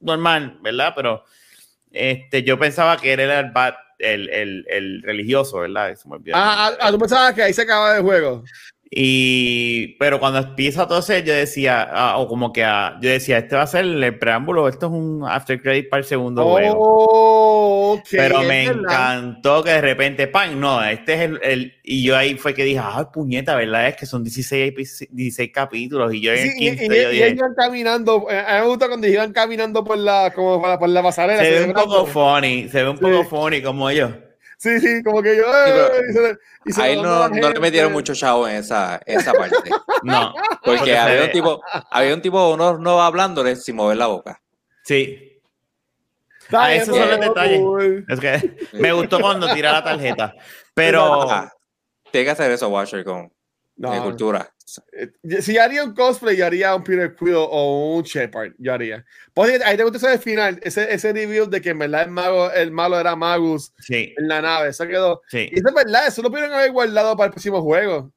[0.01, 0.93] normal, ¿verdad?
[0.95, 1.25] Pero
[1.91, 5.95] este, yo pensaba que él era el, bad- el, el, el religioso, ¿verdad?
[6.07, 6.79] Me el Ah, nombre.
[6.87, 8.45] ah, tú pensabas que ahí se acaba el juego.
[8.91, 13.37] Y, pero cuando empieza todo eso, yo decía, ah, o como que ah, yo decía,
[13.39, 16.77] este va a ser el preámbulo, esto es un after credit para el segundo juego.
[16.81, 20.59] Oh, ok, Pero me encantó que de repente, ¡pam!
[20.59, 23.55] No, este es el, el- Y yo ahí fue que dije, ¡ay, puñeta!
[23.57, 23.89] ¿Verdad?
[23.89, 26.13] Es que son 16, epi- 16 capítulos.
[26.15, 28.39] Y yo en Sí, el y, 15 y- yo y dije, ellos iban caminando, eh,
[28.47, 31.43] a mí me gusta cuando iban caminando por la, como por la, por la pasarela.
[31.45, 33.03] se ve un poco funny, se ve un Sí.
[33.05, 34.13] poco funny como ellos.
[34.59, 35.45] Sí, sí, como que yo.
[35.65, 39.01] pero eh, y se- y se Ahí no, no le metieron mucho chavo en esa,
[39.07, 39.71] esa parte.
[40.03, 40.33] No,
[40.65, 41.61] Porque había un tipo,
[41.91, 44.41] había un tipo, uno no hablándole sin mover la boca.
[44.85, 45.25] sí.
[46.51, 47.61] Ah, esos son los detalles.
[48.09, 50.35] Es que me gustó cuando tira la tarjeta.
[50.75, 51.53] Pero Ajá.
[52.11, 53.31] Tiene que hacer eso, Watcher, con
[53.77, 54.51] No, de cultura.
[54.93, 58.53] Eh, si haría un cosplay, yo haría un Peter Quill o un Shepard.
[58.59, 59.05] Yo haría.
[59.65, 62.71] Ahí te gusta ese final, ese, ese reveal de que en verdad el, mago, el
[62.71, 64.69] malo era Magus sí, en la nave.
[64.71, 65.23] Eso quedó.
[65.29, 65.49] sí.
[65.51, 68.13] Y eso es verdad, eso lo pudieron haber guardado para el próximo juego.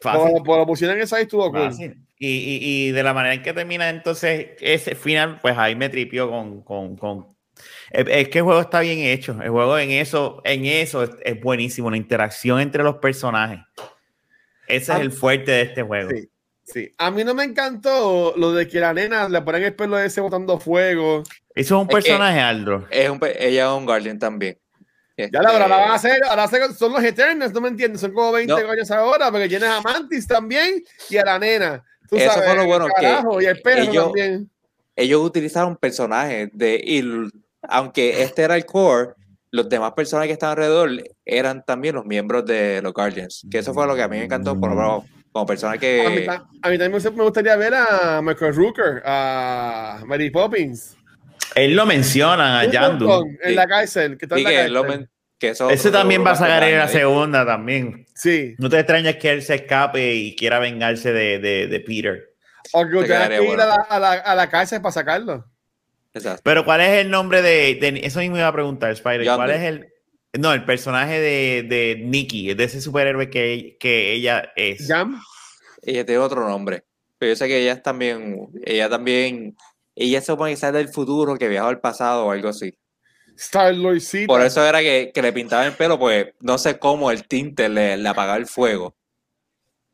[0.00, 0.32] Fácil.
[0.38, 1.70] Como lo pusieron eso ahí, estuvo cool.
[2.18, 2.58] Y, y,
[2.88, 6.62] y de la manera en que termina entonces ese final, pues ahí me tripió con,
[6.62, 7.36] con, con-
[7.90, 9.40] Es, es que el juego está bien hecho.
[9.42, 11.90] El juego en eso, en eso es, es buenísimo.
[11.90, 13.58] La interacción entre los personajes.
[14.76, 16.10] Ese Ah, es el fuerte de este juego.
[16.10, 16.28] Sí,
[16.64, 16.92] sí.
[16.98, 20.20] A mí no me encantó lo de que la nena le ponen el pelo ese
[20.20, 21.22] botando fuego.
[21.54, 22.86] Eso es un Es personaje, Aldro.
[22.90, 24.58] Es un, ella es un Guardian también.
[25.16, 28.00] Ya la, ahora la van a Este, hacer, ahora son los Eternals, no me entiendes,
[28.00, 28.70] son como 20 No.
[28.70, 31.84] años ahora, porque tienes a Mantis también y a la nena.
[32.08, 34.50] Tú Eso sabes, fue lo bueno, que y el perro ellos- también.
[34.96, 37.04] ellos utilizaron personajes de y
[37.68, 39.10] aunque este era el core
[39.52, 40.90] los demás personajes que estaban alrededor
[41.24, 44.24] eran también los miembros de los Guardians que eso fue lo que a mí me
[44.24, 46.28] encantó por lo menos como persona A mí, que
[46.62, 50.96] a mí también me gustaría ver a Michael Rooker, a Mary Poppins.
[51.54, 53.10] Él lo mencionan a Yandu.
[53.42, 53.54] En Sí.
[53.54, 54.72] la cárcel, que está sí, en la que, cárcel.
[54.74, 58.06] lo men- que eso Ese también va a sacar en la segunda también.
[58.14, 58.54] Sí.
[58.58, 62.34] No te extrañas que él se escape y quiera vengarse de, de, de Peter.
[62.72, 63.62] O que Te tengas quedaría que ir bueno.
[63.62, 65.44] a la, a, la, a la cárcel para sacarlo.
[66.14, 66.42] Exacto.
[66.44, 69.24] Pero ¿cuál es el nombre de, de- eso mismo iba a preguntar, Spider?
[69.34, 69.88] ¿Cuál es el
[70.38, 74.86] No, el personaje de, de Nikki, de ese superhéroe que, que ella es.
[74.86, 75.20] Jam.
[75.82, 76.84] Ella tiene otro nombre.
[77.18, 79.56] Pero yo sé que ella es también, ella también,
[79.94, 82.76] ella se supone que sale del futuro, que viajó al pasado o algo así.
[83.36, 84.26] Star Lordcita.
[84.26, 87.68] Por eso era que, que le pintaban el pelo, pues no sé cómo el tinte
[87.68, 88.96] le, le apagaba el fuego.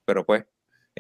[0.05, 0.45] Pero pues,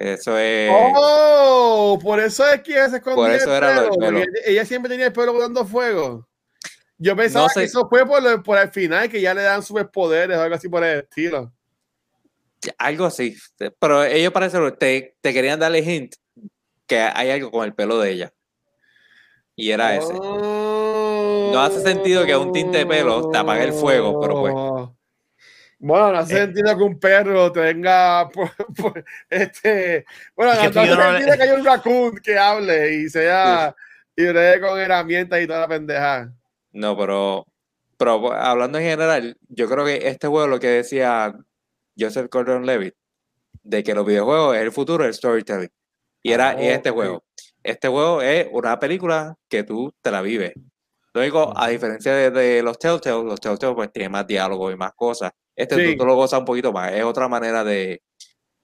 [0.01, 0.71] eso es.
[0.73, 4.21] Oh, por eso es que ella se escondía Por eso el era lo del pelo,
[4.45, 6.27] Ella siempre tenía el pelo dando fuego.
[6.99, 7.61] Yo pensaba No sé.
[7.61, 10.55] que eso fue por, lo- por el final, que ya le dan superpoderes o algo
[10.57, 11.53] así por el estilo.
[12.77, 13.37] Algo así.
[13.79, 16.15] Pero ellos parece que te, te querían darle hint
[16.87, 18.33] que hay algo con el pelo de ella.
[19.55, 20.13] Y era ese.
[20.13, 21.51] Oh.
[21.53, 24.55] No hace sentido que un tinte de pelo te apague el fuego, pero pues.
[25.81, 26.39] Bueno, no hace Eh.
[26.39, 30.05] sentido que un perro tenga por- por- este.
[30.37, 33.09] Bueno, Es que no hace no le- sentido que haya un raccoon que hable y
[33.09, 33.75] sea
[34.17, 36.33] y bregue con herramientas y toda la pendeja.
[36.73, 37.47] No, pero,
[37.97, 41.33] pero pues, hablando en general, yo creo que este juego, lo que decía
[41.99, 42.95] Joseph Gordon Levitt,
[43.63, 45.71] de que los videojuegos es el futuro del storytelling.
[46.23, 47.23] Y era Ah, este juego.
[47.63, 50.53] Este juego es una película que tú te la vives.
[51.15, 54.77] Lo único, a diferencia de, de los Telltale, los Telltale pues tienen más diálogo y
[54.77, 55.33] más cosas.
[55.59, 55.93] Este Sí.
[55.93, 56.93] tú, tú lo gozas un poquito más.
[56.93, 58.03] Es otra manera de,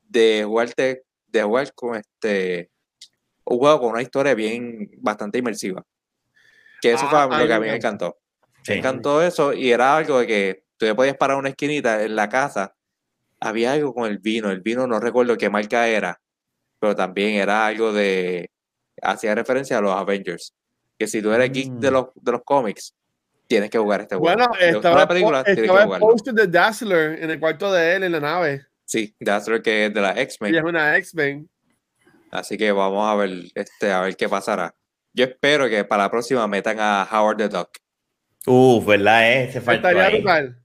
[0.03, 2.71] de jugarte, de jugar con este
[3.47, 5.85] un juego con una historia bien bastante inmersiva.
[6.81, 8.17] Que eso Ah, fue a lo que a mí me encantó.
[8.63, 8.73] Sí.
[8.73, 12.17] Me encantó eso y era algo de que tú te podías parar una esquinita en
[12.17, 12.75] la casa.
[13.41, 14.51] Había algo con el vino.
[14.51, 16.19] El vino no recuerdo qué marca era,
[16.79, 18.51] pero también era algo de.
[19.03, 20.55] Hacía referencia a los Avengers.
[20.99, 21.93] Que si tú eres geek de Mm.
[21.93, 22.95] los, de los cómics,
[23.47, 24.37] tienes que jugar este juego.
[24.37, 25.45] Bueno, ¿Te gustó estaba, la película?
[25.45, 28.67] Tienes que estaba el poster de Dazzler en el cuarto de él en la nave.
[28.85, 30.51] Sí, Dazzler que es de la X-Men.
[30.51, 31.49] Ella es una X-Men.
[32.31, 34.75] Así que vamos a ver, este, a ver qué pasará.
[35.13, 37.71] Yo espero que para la próxima metan a Howard the Duck.
[38.47, 39.33] Uf, ¿verdad?
[39.33, 39.53] Eh?
[39.53, 40.17] Se faltó ahí.
[40.21, 40.61] brutal.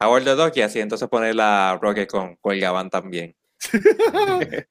[0.00, 3.34] Howard the Duck y así entonces poner la Rocket con, con el Gabán también.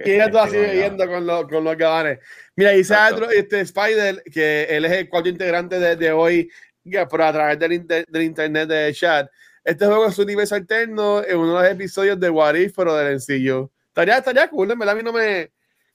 [0.05, 2.19] y ella todo así viviendo con, los con los gabanes.
[2.55, 2.95] Mira, dice
[3.35, 6.49] este Spider, que él es el cuarto integrante de, de hoy,
[6.83, 9.29] ya, pero a través del, inter- del internet de chat.
[9.63, 12.95] Este juego es un universo alterno en uno de los episodios de What If, pero
[12.95, 13.71] del sencillo.
[13.87, 15.51] Estaría, estaría cool, en verdad a mí no me,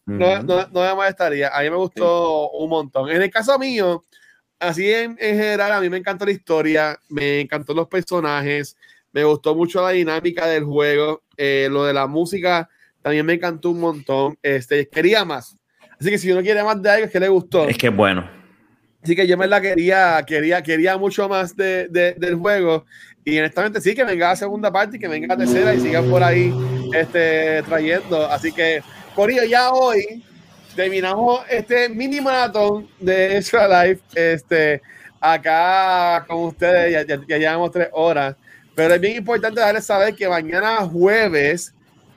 [0.06, 0.46] no, Ujú.
[0.46, 1.48] no, no me molestaría.
[1.48, 3.10] A mí me gustó un montón.
[3.10, 4.04] En el caso mío,
[4.60, 8.76] así en, en general, a mí me encantó la historia, me encantó los personajes,
[9.12, 12.68] me gustó mucho la dinámica del juego, eh, lo de la música
[13.02, 14.38] también me encantó un montón.
[14.42, 15.56] Este, quería más.
[15.98, 17.66] Así que si uno quiere más de algo es que le gustó.
[17.68, 18.28] Es que es bueno.
[19.06, 22.84] Así que yo me la quería, quería, quería mucho más de, de- del juego.
[23.24, 26.10] Y honestamente sí, que venga la segunda parte y que venga la tercera y sigan
[26.10, 26.52] por ahí
[26.92, 28.26] este, trayendo.
[28.26, 28.82] Así que,
[29.14, 30.24] Corillo, ya hoy
[30.74, 34.02] terminamos este mini maratón de Extra Life.
[34.12, 34.82] Este,
[35.20, 38.34] acá con ustedes, ya, ya, ya llevamos tres horas.
[38.74, 41.72] Pero es bien importante darles saber que mañana jueves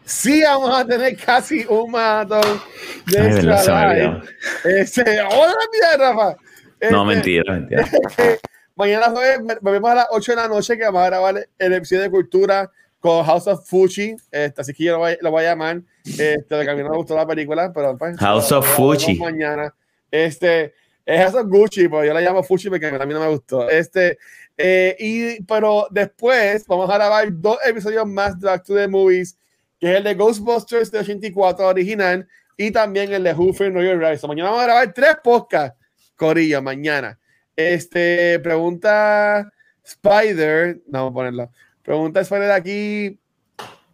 [0.05, 2.59] sí vamos a tener casi un maratón
[3.05, 3.93] de Ay, Extra.
[3.93, 4.27] Life.
[4.63, 6.35] Este, hola, mira, Rafa.
[6.81, 7.85] No, Este, mentira, mentira.
[8.75, 12.03] Mañana jueves volvemos a las 8 de la noche que vamos a grabar el episodio
[12.03, 14.15] de cultura con House of Fuji.
[14.31, 15.81] Este, así que yo lo voy, lo voy a llamar.
[16.05, 19.15] Este, porque a mí no me gustó la película, pero pues, House of Fuji.
[19.15, 19.73] Mañana.
[20.09, 20.73] Este,
[21.09, 23.67] es House of Gucci, pero yo la llamo Fuji porque a mí no me gustó.
[23.67, 24.19] Este,
[24.55, 29.35] eh, y, pero después vamos a grabar dos episodios más de Back to the Movies,
[29.79, 33.99] que es el de Ghostbusters de 84 original y también el de Who Framed Roger
[33.99, 34.19] Rabbit.
[34.19, 35.78] So, mañana vamos a grabar tres podcasts,
[36.19, 37.17] Corillo, mañana.
[37.55, 39.51] Este, pregunta
[39.83, 41.51] Spider, no, vamos a ponerlo.
[41.81, 43.17] Pregunta Spider aquí.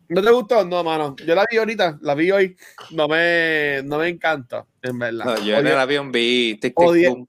[0.09, 0.65] ¿No te gustó?
[0.65, 1.15] No, mano.
[1.25, 2.57] Yo la vi ahorita, la vi hoy.
[2.91, 5.25] No me, no me encanta, en verdad.
[5.25, 7.27] No, yo en el avión vi Tic Tic Odié-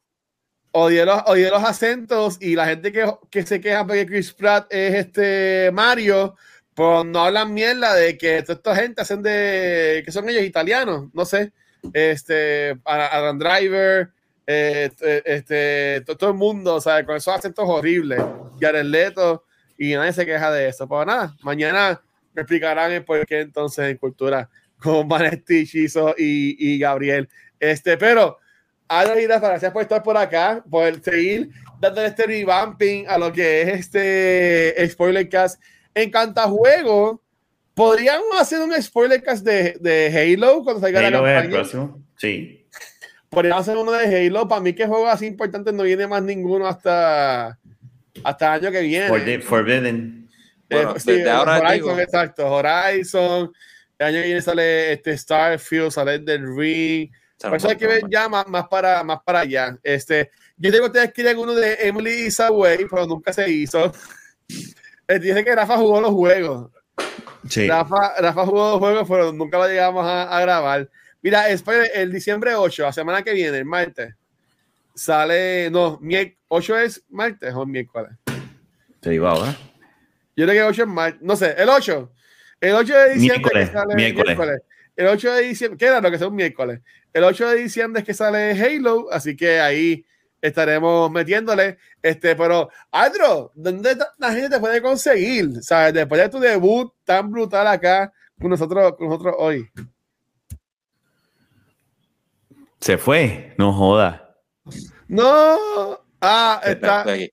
[0.72, 4.66] odié los, odié los acentos y la gente que, que se queja porque Chris Pratt
[4.70, 6.36] es este Mario,
[6.74, 11.08] pues no hablan mierda de que toda esta gente hacen de que son ellos italianos,
[11.14, 11.52] no sé.
[11.92, 14.10] Este, Adam Driver,
[14.46, 14.90] eh,
[15.24, 18.22] este, to- todo el mundo, o sea, con esos acentos horribles,
[18.60, 19.44] Jared Leto,
[19.78, 20.86] y nadie se queja de eso.
[20.88, 22.00] Pues nada, mañana
[22.32, 24.48] me explicarán el por qué entonces en cultura
[24.82, 27.28] con Vanetti, Chizo y, y Gabriel.
[27.58, 28.38] Este, pero
[29.20, 31.50] Iraza, gracias por estar por acá, por seguir
[31.80, 35.60] dándole este revamping a lo que es este Spoilercast.
[35.94, 37.22] En Cantajuego,
[37.74, 40.06] ¿podríamos hacer un Spoilercast de, de
[40.36, 41.54] Halo cuando salga la Halo es el campaña?
[41.60, 42.02] próximo.
[42.16, 42.65] Sí.
[43.36, 44.48] Podríamos hacer uno de Halo.
[44.48, 47.58] Para mí, que juego así importante no viene más ninguno hasta,
[48.24, 49.08] hasta el año que viene.
[49.42, 50.26] Forbidden.
[50.70, 52.46] Bueno, Eh, sí, desde ahora Horizon, digo- exacto.
[52.50, 53.52] Horizon.
[53.98, 57.10] El año que viene sale este Starfield, sale del Ring.
[57.38, 59.76] Por eso hay que ver ya más, más, para, más para allá.
[59.82, 63.92] Este, yo tengo que ustedes querían uno de Emily Isaway, pero nunca se hizo.
[65.08, 66.70] Eh, dice que Rafa jugó los juegos.
[67.48, 67.68] Sí.
[67.68, 70.90] Rafa, Rafa jugó los juegos, pero nunca lo llegamos a, a grabar.
[71.26, 74.14] Mira, espere, el diciembre 8, la semana que viene, el martes,
[74.94, 78.12] sale, no, miérc- 8 es martes o miércoles.
[79.00, 79.56] Te digo ahora.
[80.36, 82.12] Yo creo que 8 es martes, no sé, el 8.
[82.60, 84.60] El 8 de diciembre Miércoles, que sale miércoles.
[84.94, 86.80] El 8 de diciembre, ¿qué era lo que es un miércoles?
[87.12, 90.06] El 8 de diciembre es que sale Halo, así que ahí
[90.40, 91.78] estaremos metiéndole.
[92.00, 95.60] Este, pero, Andro, ¿dónde la gente te puede conseguir?
[95.60, 95.92] ¿Sabes?
[95.92, 99.68] Después de tu debut tan brutal acá con nosotros, con nosotros hoy.
[102.80, 103.54] Se fue.
[103.58, 104.36] No joda.
[105.08, 106.00] No.
[106.20, 107.02] Ah, está.
[107.02, 107.30] Ahí,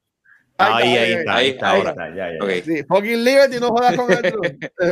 [0.58, 1.36] ahí está.
[1.36, 1.70] Ahí ahí, está.
[1.72, 2.08] ahí Ahora está.
[2.08, 2.16] está.
[2.16, 2.44] Ya, ya.
[2.44, 2.64] Ok.
[2.64, 4.12] Sí, fucking Liberty, no jodas con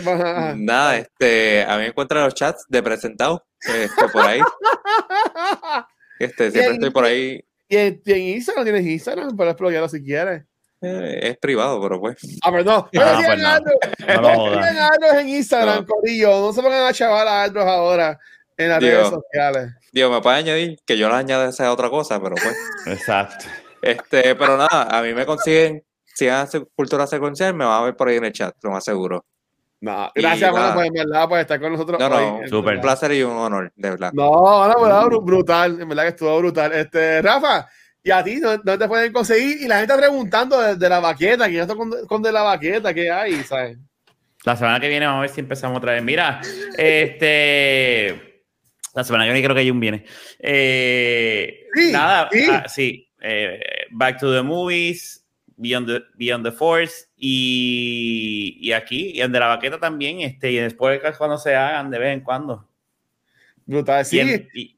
[0.08, 0.54] ajá.
[0.58, 4.42] Nada, este, a mí me encuentran los chats de presentado, este, por ahí.
[6.20, 7.44] Este, siempre estoy por ahí.
[7.68, 10.44] y, en, y en Instagram tienes Instagram para explotarlo si quieres.
[10.82, 12.18] eh, es privado, pero pues.
[12.44, 12.86] Ah, perdón.
[12.92, 13.60] Pero Ah, pues no.
[14.22, 15.86] No Andros en Instagram, No.
[15.88, 16.30] Corillo.
[16.42, 18.20] No se pongan a chaval a Andros ahora
[18.56, 18.92] en las Digo.
[18.98, 19.72] redes sociales.
[19.92, 22.56] Digo, me puede añadir que yo les añade esa otra cosa, pero pues.
[22.88, 23.46] Exacto.
[23.82, 27.96] Este, pero nada, a mí me consiguen, si hacen cultura secuencial, me van a ver
[27.96, 29.26] por ahí en el chat, lo más seguro.
[29.82, 30.76] No, gracias, mano, nada.
[30.76, 32.48] por, en verdad, por estar con nosotros No, no, hoy.
[32.48, 32.76] súper.
[32.76, 34.12] Un placer y un honor, de verdad.
[34.14, 35.82] No, no, verdad, bru- brutal.
[35.82, 36.72] En verdad que estuvo brutal.
[36.72, 37.68] Este, Rafa,
[38.04, 39.58] y a ti, ¿no, no te pueden conseguir?
[39.62, 42.32] Y la gente está preguntando de, de la baqueta, que yo estoy con, con de
[42.32, 43.34] la baqueta, ¿qué hay?
[43.44, 43.80] ¿Sabes?
[44.46, 46.04] La semana que viene vamos a ver si empezamos otra vez.
[46.04, 46.42] Mira,
[46.78, 48.31] este.
[48.94, 50.06] La semana que viene creo que Jun viene.
[50.40, 52.46] Eh, Sí, nada, sí.
[52.52, 53.10] ah, sí.
[53.22, 53.60] eh,
[53.92, 59.40] Back to the Movies, Beyond the, Beyond the Force y, y aquí, y el de
[59.40, 62.68] la baqueta también, este, y después cuando se hagan de vez en cuando.
[63.66, 64.04] Brutal.
[64.06, 64.20] Sí,
[64.54, 64.78] Y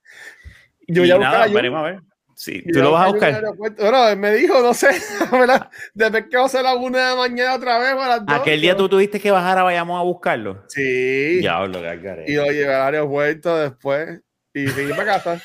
[0.88, 2.02] yo ya buscaba nada, a ver.
[2.44, 3.42] Sí, tú lo vas a buscar.
[3.56, 4.90] Bueno, él me dijo, no sé,
[5.32, 5.70] ¿verdad?
[5.94, 8.26] Después que va a ser la una de la mañana otra vez o a las
[8.26, 8.36] dos.
[8.36, 10.62] Aquel día tú tuviste que bajar a vayamos a buscarlo.
[10.68, 11.38] Sí.
[11.38, 12.30] Diablo, qué algarete.
[12.30, 14.20] Y lo llevé al aeropuerto después
[14.54, 15.42] y fui para casa.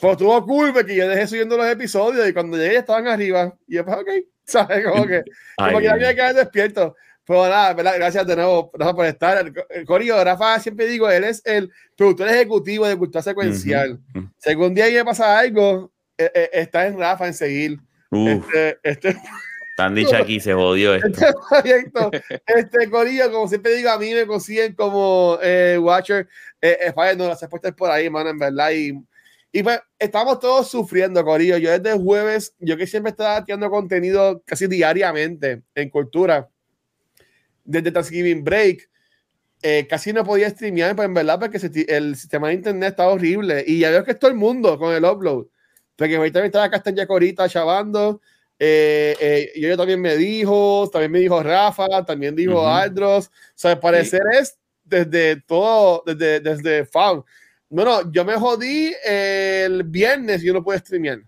[0.00, 3.52] Pues estuvo cool porque yo dejé subiendo los episodios y cuando llegué ya estaban arriba.
[3.66, 4.08] Y yo, pues, ok,
[4.44, 4.86] ¿sabes?
[4.86, 5.24] Como que,
[5.56, 6.94] Ay, como que ya había que quedar despierto.
[7.26, 7.94] Pero nada, ¿verdad?
[7.96, 9.52] gracias de nuevo Rafa, por estar.
[9.70, 13.98] El, Rafa, siempre digo, él es el productor ejecutivo de Cultura Secuencial.
[14.14, 14.28] Ujú.
[14.38, 17.78] Si algún día me pasa algo, eh, eh, está en Rafa en seguir.
[18.10, 19.16] Uf, Este, este
[19.76, 21.08] tan dicho aquí, se jodió esto.
[21.08, 22.10] este proyecto.
[22.46, 26.28] Este Corillo, como siempre digo, a mí me consiguen como eh, Watcher.
[26.60, 28.70] Eh, eh, Fabián, no las he puesto por ahí, mano, en verdad.
[28.70, 28.92] Y,
[29.50, 31.56] y pues estamos todos sufriendo, Corillo.
[31.58, 36.48] Yo desde jueves, yo que siempre estaba tirando contenido casi diariamente en cultura,
[37.64, 38.88] desde Thanksgiving Break.
[39.62, 41.58] eh, casi no podía streamear, pues en verdad, porque
[41.88, 43.64] el sistema de internet está horrible.
[43.66, 45.46] Y ya veo que es todo el mundo con el upload.
[45.96, 48.20] Porque ahorita me estaba acá en Yacorita chavando.
[48.58, 52.66] Eh, eh, y yo también me dijo, también me dijo Rafa, también dijo Ujú.
[52.66, 53.26] Aldros.
[53.26, 57.24] O sea, al parecer es desde todo, desde, desde FAN.
[57.68, 61.20] Bueno, yo me jodí el viernes, yo no puedo streamear.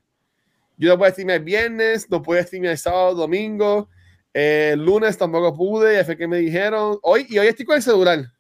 [0.77, 3.89] Yo no puedo streamear viernes, no puedo streamear sábado, domingo.
[4.33, 6.99] Eh, el lunes tampoco pude, ya fue que me dijeron.
[7.03, 8.33] Hoy, y hoy estoy con el celular.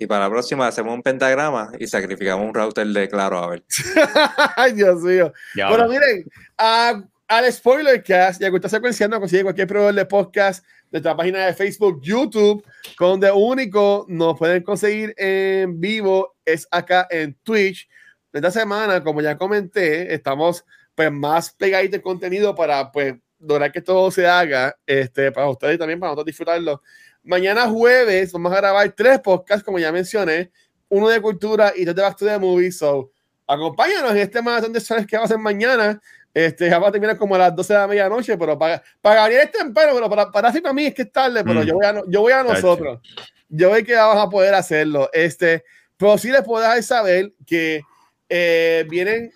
[0.00, 3.62] Y para la próxima hacemos un pentagrama y sacrificamos un router de claro, a ver.
[4.56, 5.30] Ay, Dios mío.
[5.54, 5.94] Ya, Bueno, ahora.
[6.00, 6.24] miren,
[6.58, 11.14] a- al Spoilercast y a Cultura Secuencial nos consigue cualquier proveedor de podcast de nuestra
[11.16, 12.64] página de Facebook, YouTube,
[12.96, 17.86] con donde único nos pueden conseguir en vivo es acá en Twitch.
[18.32, 20.64] Esta semana, como ya comenté, estamos
[20.94, 25.74] pues más pegaditos de contenido para pues lograr que todo se haga este, para ustedes
[25.76, 26.82] y también para nosotros disfrutarlo.
[27.22, 30.50] Mañana jueves vamos a grabar tres podcasts, como ya mencioné,
[30.88, 32.72] uno de cultura y dos de Back to the Movie.
[32.72, 33.12] So,
[33.46, 36.00] acompáñanos en este maratón de sabes que va a ser mañana.
[36.32, 39.16] Este, ya va a terminar como a las 12 de la medianoche, pero para, para
[39.16, 41.64] Gabriel es temprano, pero para, para así para mí es que es tarde, pero Mm.
[41.64, 43.00] yo, voy a, yo voy a nosotros.
[43.48, 45.10] Yo voy que vamos a poder hacerlo.
[45.12, 45.64] Este,
[45.96, 47.82] pero sí les puedo dejar saber que
[48.28, 49.32] eh, vienen,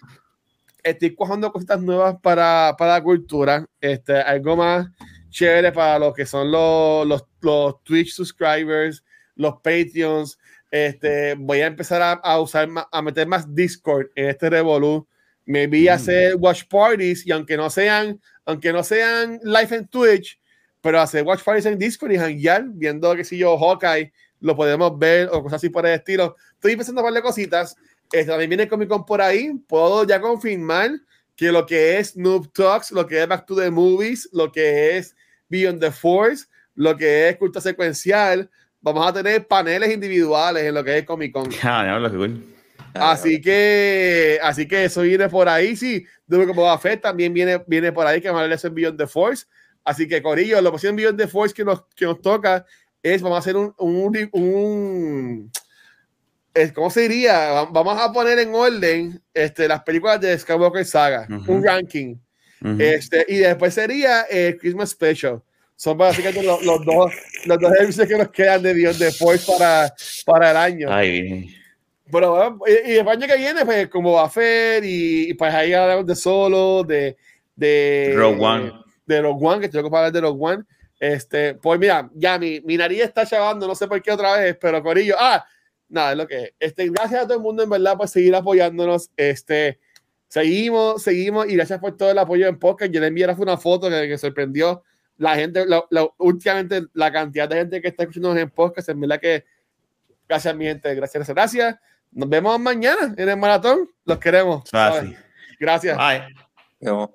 [0.85, 4.87] estoy cuajando cositas nuevas para, para la cultura, este, algo más
[5.31, 9.05] chévere para los que son los, los, los Twitch subscribers,
[9.37, 10.39] los Patreons.
[10.71, 15.07] Este, voy a empezar a, a usar, a meter más Discord en este Revolu.
[15.47, 15.97] Me vi a Mm.
[15.97, 20.41] hacer watch parties y aunque no sean, aunque no sean live en Twitch,
[20.81, 24.99] pero hacer watch parties en Discord y hanguear, viendo que si yo Hawkeye lo podemos
[24.99, 26.37] ver o cosas así por el estilo.
[26.55, 27.77] Estoy pensando un par de cositas.
[28.13, 29.53] Este, también viene Comic Con por ahí.
[29.67, 30.91] Puedo ya confirmar
[31.37, 34.97] que lo que es Noob Talks, lo que es Back to the Movies, lo que
[34.97, 35.17] es
[35.49, 40.85] Beyond the Force, lo que es culto secuencial, vamos a tener paneles individuales en lo
[40.85, 41.49] que es Comic Con.
[41.63, 42.45] Ah, cool.
[42.95, 46.07] Así que, así que eso viene por ahí, sí.
[46.27, 48.57] De lo que Boba Fett también viene, viene por ahí, que vamos a hablar de
[48.57, 49.47] eso en Beyond the Force.
[49.83, 52.65] Así que, Corillo, la posición Beyond the Force que nos, que nos toca
[53.03, 55.51] es, vamos a hacer un, un, un
[56.55, 57.65] es, ¿cómo se diría?
[57.71, 62.17] Vamos a poner en orden este, las películas de Skywalker Saga, un ranking.
[62.79, 65.43] este, y después sería el Christmas Special.
[65.77, 67.13] Son básicamente los, los dos
[67.47, 69.93] los dos episodios que nos quedan de the Force para,
[70.25, 70.89] para el año.
[70.91, 71.55] Ay.
[72.11, 75.53] Pero, y, y el año que viene, pues, como va a hacer, y, y pues
[75.53, 77.17] ahí hablamos de solo, de,
[77.57, 78.73] de Rogue One.
[79.07, 80.65] De Rogue One, que tengo que hablar de Rogue One.
[81.01, 84.57] Este, pues mira, ya mi, mi nariz está chavando, no sé por qué otra vez,
[84.61, 85.45] pero Corillo, ah,
[85.89, 86.53] nada, es lo que es.
[86.61, 89.11] Este, gracias a todo el mundo, en verdad, por seguir apoyándonos.
[89.17, 89.81] Este,
[90.29, 92.93] seguimos, seguimos, y gracias por todo el apoyo en podcast.
[92.93, 94.83] Yo le envié una foto que, que sorprendió
[95.17, 99.01] la gente, la, la, últimamente la cantidad de gente que está escuchando en podcast, en
[99.01, 99.45] verdad que
[100.29, 101.77] gracias mi gente, gracias, gracias.
[102.13, 103.91] Nos vemos mañana en el maratón.
[104.05, 104.69] Los queremos.
[104.71, 105.17] Fácil.
[105.59, 105.97] Gracias.
[105.99, 107.15] Bye.